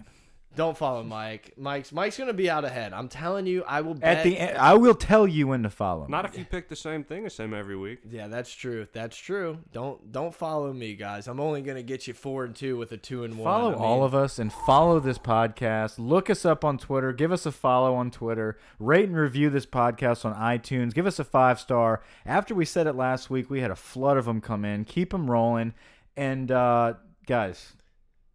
Don't 0.57 0.77
follow 0.77 1.03
Mike. 1.03 1.53
Mike's 1.55 1.93
Mike's 1.93 2.17
gonna 2.17 2.33
be 2.33 2.49
out 2.49 2.65
ahead. 2.65 2.91
I'm 2.91 3.07
telling 3.07 3.45
you, 3.45 3.63
I 3.65 3.81
will 3.81 3.93
bet. 3.93 4.17
At 4.17 4.23
the 4.23 4.37
end, 4.37 4.57
I 4.57 4.73
will 4.73 4.95
tell 4.95 5.27
you 5.27 5.47
when 5.47 5.63
to 5.63 5.69
follow. 5.69 6.07
Not 6.07 6.25
me. 6.25 6.31
if 6.31 6.37
you 6.37 6.43
pick 6.45 6.67
the 6.67 6.75
same 6.75 7.03
thing 7.03 7.25
as 7.25 7.37
him 7.37 7.53
every 7.53 7.77
week. 7.77 7.99
yeah, 8.09 8.27
that's 8.27 8.51
true. 8.51 8.87
That's 8.91 9.15
true. 9.15 9.59
Don't 9.71 10.11
don't 10.11 10.33
follow 10.33 10.73
me, 10.73 10.95
guys. 10.95 11.27
I'm 11.27 11.39
only 11.39 11.61
gonna 11.61 11.83
get 11.83 12.07
you 12.07 12.13
four 12.13 12.43
and 12.43 12.55
two 12.55 12.75
with 12.75 12.91
a 12.91 12.97
two 12.97 13.23
and 13.23 13.37
one. 13.37 13.45
Follow 13.45 13.75
all 13.75 14.03
of 14.03 14.13
us 14.13 14.39
and 14.39 14.51
follow 14.51 14.99
this 14.99 15.17
podcast. 15.17 15.95
Look 15.97 16.29
us 16.29 16.43
up 16.43 16.65
on 16.65 16.77
Twitter. 16.77 17.13
Give 17.13 17.31
us 17.31 17.45
a 17.45 17.51
follow 17.51 17.95
on 17.95 18.11
Twitter. 18.11 18.57
Rate 18.79 19.07
and 19.07 19.17
review 19.17 19.49
this 19.49 19.65
podcast 19.65 20.25
on 20.25 20.33
iTunes. 20.35 20.93
Give 20.93 21.05
us 21.05 21.19
a 21.19 21.23
five 21.23 21.59
star. 21.59 22.01
After 22.25 22.53
we 22.55 22.65
said 22.65 22.87
it 22.87 22.93
last 22.93 23.29
week, 23.29 23.49
we 23.49 23.61
had 23.61 23.71
a 23.71 23.75
flood 23.75 24.17
of 24.17 24.25
them 24.25 24.41
come 24.41 24.65
in. 24.65 24.83
Keep 24.83 25.11
them 25.11 25.29
rolling. 25.29 25.73
And 26.15 26.51
uh, 26.51 26.95
guys, 27.27 27.73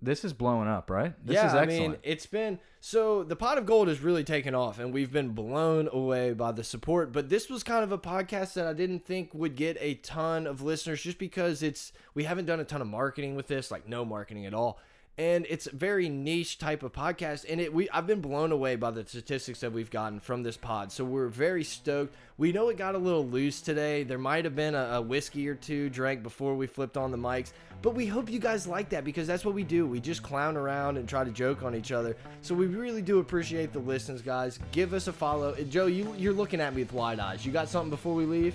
this 0.02 0.24
is 0.24 0.32
blowing 0.32 0.68
up, 0.68 0.90
right? 0.90 1.14
This 1.24 1.34
yeah, 1.34 1.46
is 1.46 1.54
I 1.54 1.64
mean, 1.64 1.96
it's 2.02 2.26
been 2.26 2.58
so 2.80 3.22
the 3.22 3.36
pot 3.36 3.58
of 3.58 3.64
gold 3.64 3.86
has 3.86 4.00
really 4.00 4.24
taken 4.24 4.54
off, 4.54 4.80
and 4.80 4.92
we've 4.92 5.12
been 5.12 5.30
blown 5.30 5.88
away 5.92 6.32
by 6.32 6.50
the 6.50 6.64
support. 6.64 7.12
But 7.12 7.28
this 7.28 7.48
was 7.48 7.62
kind 7.62 7.84
of 7.84 7.92
a 7.92 7.98
podcast 7.98 8.54
that 8.54 8.66
I 8.66 8.72
didn't 8.72 9.06
think 9.06 9.32
would 9.32 9.54
get 9.54 9.76
a 9.80 9.94
ton 9.94 10.48
of 10.48 10.60
listeners, 10.60 11.00
just 11.00 11.18
because 11.18 11.62
it's 11.62 11.92
we 12.14 12.24
haven't 12.24 12.46
done 12.46 12.58
a 12.58 12.64
ton 12.64 12.82
of 12.82 12.88
marketing 12.88 13.36
with 13.36 13.46
this, 13.46 13.70
like 13.70 13.88
no 13.88 14.04
marketing 14.04 14.44
at 14.44 14.52
all. 14.52 14.80
And 15.18 15.46
it's 15.50 15.66
a 15.66 15.76
very 15.76 16.08
niche 16.08 16.56
type 16.56 16.82
of 16.82 16.92
podcast, 16.92 17.44
and 17.46 17.60
it 17.60 17.72
we 17.72 17.88
I've 17.90 18.06
been 18.06 18.22
blown 18.22 18.50
away 18.50 18.76
by 18.76 18.90
the 18.90 19.06
statistics 19.06 19.60
that 19.60 19.70
we've 19.70 19.90
gotten 19.90 20.20
from 20.20 20.42
this 20.42 20.56
pod. 20.56 20.90
So 20.90 21.04
we're 21.04 21.28
very 21.28 21.64
stoked. 21.64 22.14
We 22.38 22.50
know 22.50 22.70
it 22.70 22.78
got 22.78 22.94
a 22.94 22.98
little 22.98 23.26
loose 23.26 23.60
today. 23.60 24.04
There 24.04 24.16
might 24.16 24.46
have 24.46 24.56
been 24.56 24.74
a, 24.74 24.84
a 24.94 25.02
whiskey 25.02 25.46
or 25.48 25.54
two 25.54 25.90
drank 25.90 26.22
before 26.22 26.54
we 26.54 26.66
flipped 26.66 26.96
on 26.96 27.10
the 27.10 27.18
mics, 27.18 27.52
but 27.82 27.94
we 27.94 28.06
hope 28.06 28.30
you 28.30 28.38
guys 28.38 28.66
like 28.66 28.88
that 28.88 29.04
because 29.04 29.26
that's 29.26 29.44
what 29.44 29.54
we 29.54 29.64
do. 29.64 29.86
We 29.86 30.00
just 30.00 30.22
clown 30.22 30.56
around 30.56 30.96
and 30.96 31.06
try 31.06 31.24
to 31.24 31.30
joke 31.30 31.62
on 31.62 31.74
each 31.74 31.92
other. 31.92 32.16
So 32.40 32.54
we 32.54 32.64
really 32.64 33.02
do 33.02 33.18
appreciate 33.18 33.74
the 33.74 33.80
listens, 33.80 34.22
guys. 34.22 34.58
Give 34.72 34.94
us 34.94 35.08
a 35.08 35.12
follow. 35.12 35.52
And 35.52 35.70
Joe, 35.70 35.86
you 35.86 36.14
you're 36.16 36.32
looking 36.32 36.60
at 36.60 36.74
me 36.74 36.84
with 36.84 36.94
wide 36.94 37.20
eyes. 37.20 37.44
You 37.44 37.52
got 37.52 37.68
something 37.68 37.90
before 37.90 38.14
we 38.14 38.24
leave? 38.24 38.54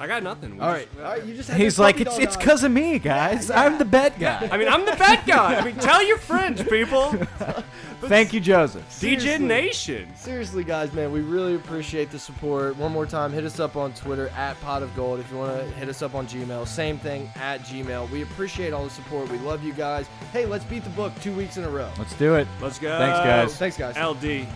I 0.00 0.06
got 0.06 0.22
nothing. 0.22 0.54
We 0.56 0.60
All 0.60 0.72
just- 0.72 0.88
right, 0.96 1.04
all 1.04 1.12
right. 1.12 1.24
You 1.26 1.34
just 1.34 1.50
had 1.50 1.60
He's 1.60 1.74
this 1.74 1.78
like, 1.78 1.96
puppy 1.96 2.02
it's 2.08 2.14
dog 2.16 2.22
it's 2.22 2.36
eyes. 2.36 2.42
because 2.42 2.64
of 2.64 2.72
me, 2.72 2.98
guys. 2.98 3.50
I'm 3.50 3.76
the 3.76 3.84
bad 3.84 4.18
guy. 4.18 4.48
I 4.50 4.56
mean, 4.56 4.66
I'm 4.66 4.86
the 4.86 4.96
bad 4.96 5.26
guy. 5.26 5.56
I 5.56 5.62
mean, 5.64 5.76
tell 5.76 6.02
your 6.02 6.16
friends, 6.16 6.62
people. 6.62 7.12
Thank 8.04 8.32
you, 8.32 8.40
Joseph. 8.40 8.82
DJ 8.88 8.92
Seriously. 9.20 9.38
Nation. 9.46 10.16
Seriously, 10.16 10.64
guys, 10.64 10.90
man, 10.94 11.12
we 11.12 11.20
really 11.20 11.54
appreciate 11.54 12.10
the 12.10 12.18
support. 12.18 12.76
One 12.78 12.92
more 12.92 13.04
time, 13.04 13.30
hit 13.30 13.44
us 13.44 13.60
up 13.60 13.76
on 13.76 13.92
Twitter 13.92 14.28
at 14.30 14.58
Pot 14.62 14.82
of 14.82 14.96
Gold. 14.96 15.20
If 15.20 15.30
you 15.30 15.36
want 15.36 15.54
to 15.60 15.66
hit 15.74 15.86
us 15.90 16.00
up 16.00 16.14
on 16.14 16.26
Gmail, 16.26 16.66
same 16.66 16.98
thing 16.98 17.30
at 17.36 17.60
Gmail. 17.60 18.08
We 18.08 18.22
appreciate 18.22 18.72
all 18.72 18.84
the 18.84 18.90
support. 18.90 19.30
We 19.30 19.36
love 19.40 19.62
you 19.62 19.74
guys. 19.74 20.06
Hey, 20.32 20.46
let's 20.46 20.64
beat 20.64 20.82
the 20.82 20.90
book 20.90 21.12
two 21.20 21.34
weeks 21.34 21.58
in 21.58 21.64
a 21.64 21.68
row. 21.68 21.90
Let's 21.98 22.14
do 22.14 22.36
it. 22.36 22.48
Let's 22.62 22.78
go. 22.78 22.96
Thanks, 22.96 23.18
guys. 23.18 23.56
Thanks, 23.58 23.76
guys. 23.76 23.96
LD. 24.02 24.46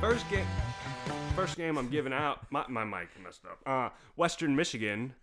First 0.00 0.28
game. 0.28 0.44
First 1.38 1.56
game 1.56 1.76
I'm 1.78 1.88
giving 1.88 2.12
out. 2.12 2.50
My, 2.50 2.64
my 2.68 2.84
mic 2.84 3.08
messed 3.22 3.44
up. 3.46 3.58
Uh, 3.64 3.90
Western 4.16 4.56
Michigan. 4.56 5.14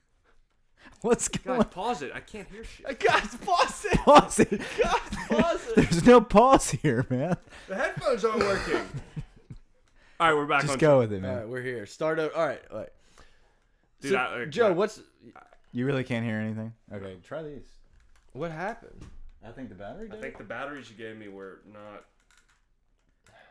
What's 1.01 1.28
going 1.28 1.61
Guys, 1.61 1.72
pause 1.74 2.01
it. 2.03 2.11
I 2.16 2.20
can't 2.22 2.47
hear 2.49 2.63
shit. 2.63 2.99
Guys, 3.05 3.36
pause 3.43 3.86
it. 3.91 3.97
Pause 3.99 4.39
it. 4.39 4.61
Guys, 4.82 5.28
pause 5.28 5.68
it. 5.70 5.76
There's 5.76 6.05
no 6.05 6.22
pause 6.22 6.72
here, 6.72 7.05
man. 7.09 7.36
The 7.68 7.76
headphones 7.76 8.24
aren't 8.24 8.39
working. 8.39 8.76
All 10.20 10.28
right, 10.30 10.34
we're 10.34 10.45
back 10.45 10.61
Just 10.61 10.74
on. 10.74 10.80
go 10.80 10.99
with 10.99 11.11
it, 11.11 11.22
man. 11.22 11.38
right, 11.38 11.47
we're 11.49 11.61
here. 11.61 11.86
Start 11.86 12.20
over. 12.20 12.34
All 12.34 12.47
right, 12.47 12.61
all 12.72 12.78
right. 12.80 12.89
Dude, 13.99 14.11
So, 14.11 14.18
I- 14.18 14.43
uh, 14.43 14.45
Joe, 14.45 14.68
I- 14.68 14.72
what's 14.72 15.01
You 15.74 15.86
really 15.86 16.05
can't 16.05 16.24
hear 16.26 16.38
anything? 16.38 16.72
Okay, 16.93 17.18
try 17.24 17.43
these. 17.43 17.66
what 18.32 18.51
happened? 18.51 19.05
I 19.45 19.51
think 19.51 19.68
the 19.68 19.76
battery 19.76 20.09
I 20.11 20.16
think 20.16 20.38
the 20.38 20.45
batteries 20.45 20.89
you 20.89 20.95
gave 20.95 21.18
me 21.18 21.28
were 21.28 21.59
not. 21.74 22.05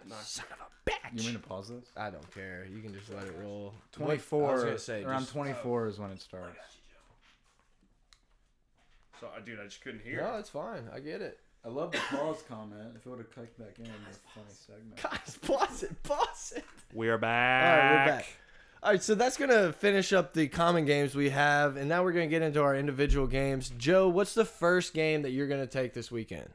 Not 0.08 0.20
Son 0.22 0.44
of 0.52 0.58
a 0.60 0.90
bitch. 0.90 1.18
You 1.20 1.24
mean 1.26 1.40
to 1.40 1.46
pause 1.46 1.68
this? 1.68 1.84
I 1.96 2.10
don't 2.10 2.30
care. 2.34 2.66
You 2.70 2.80
can 2.82 2.92
just 2.94 3.12
let 3.12 3.24
it 3.24 3.34
roll. 3.42 3.74
24. 3.92 4.50
I 4.50 4.52
was 4.54 4.64
gonna 4.64 4.78
say 4.78 5.04
around 5.04 5.20
just- 5.20 5.32
24 5.32 5.86
is 5.88 5.98
when 5.98 6.10
it 6.10 6.20
starts. 6.20 6.56
so, 9.20 9.28
uh, 9.28 9.40
dude, 9.40 9.60
I 9.60 9.64
just 9.64 9.80
couldn't 9.82 10.02
hear. 10.02 10.20
No, 10.22 10.36
it's 10.38 10.50
fine. 10.50 10.88
I 10.94 11.00
get 11.00 11.20
it. 11.22 11.38
I 11.64 11.68
love 11.68 11.92
the 11.92 11.98
pause 11.98 12.42
comment. 12.46 12.92
If 12.94 13.06
it 13.06 13.08
would 13.08 13.18
have 13.20 13.30
clicked 13.32 13.58
back 13.58 13.78
in, 13.78 13.86
it'd 13.86 13.96
be 14.04 14.10
a 14.10 14.30
funny 14.34 14.46
segment. 14.50 15.02
Guys, 15.02 15.38
pause 15.40 15.82
it. 15.82 16.02
Pause 16.02 16.54
it. 16.56 16.64
We 16.92 17.08
are 17.08 17.12
All 17.14 17.18
back. 17.18 17.78
right, 17.82 17.90
we're 18.06 18.16
back. 18.18 18.26
All 18.82 18.90
right, 18.90 19.02
so 19.02 19.14
that's 19.14 19.38
gonna 19.38 19.72
finish 19.72 20.12
up 20.12 20.34
the 20.34 20.46
common 20.48 20.84
games 20.84 21.14
we 21.14 21.30
have, 21.30 21.76
and 21.78 21.88
now 21.88 22.04
we're 22.04 22.12
gonna 22.12 22.26
get 22.26 22.42
into 22.42 22.60
our 22.62 22.76
individual 22.76 23.26
games. 23.26 23.72
Joe, 23.78 24.08
what's 24.08 24.34
the 24.34 24.44
first 24.44 24.92
game 24.92 25.22
that 25.22 25.30
you're 25.30 25.46
gonna 25.48 25.66
take 25.66 25.94
this 25.94 26.10
weekend? 26.10 26.50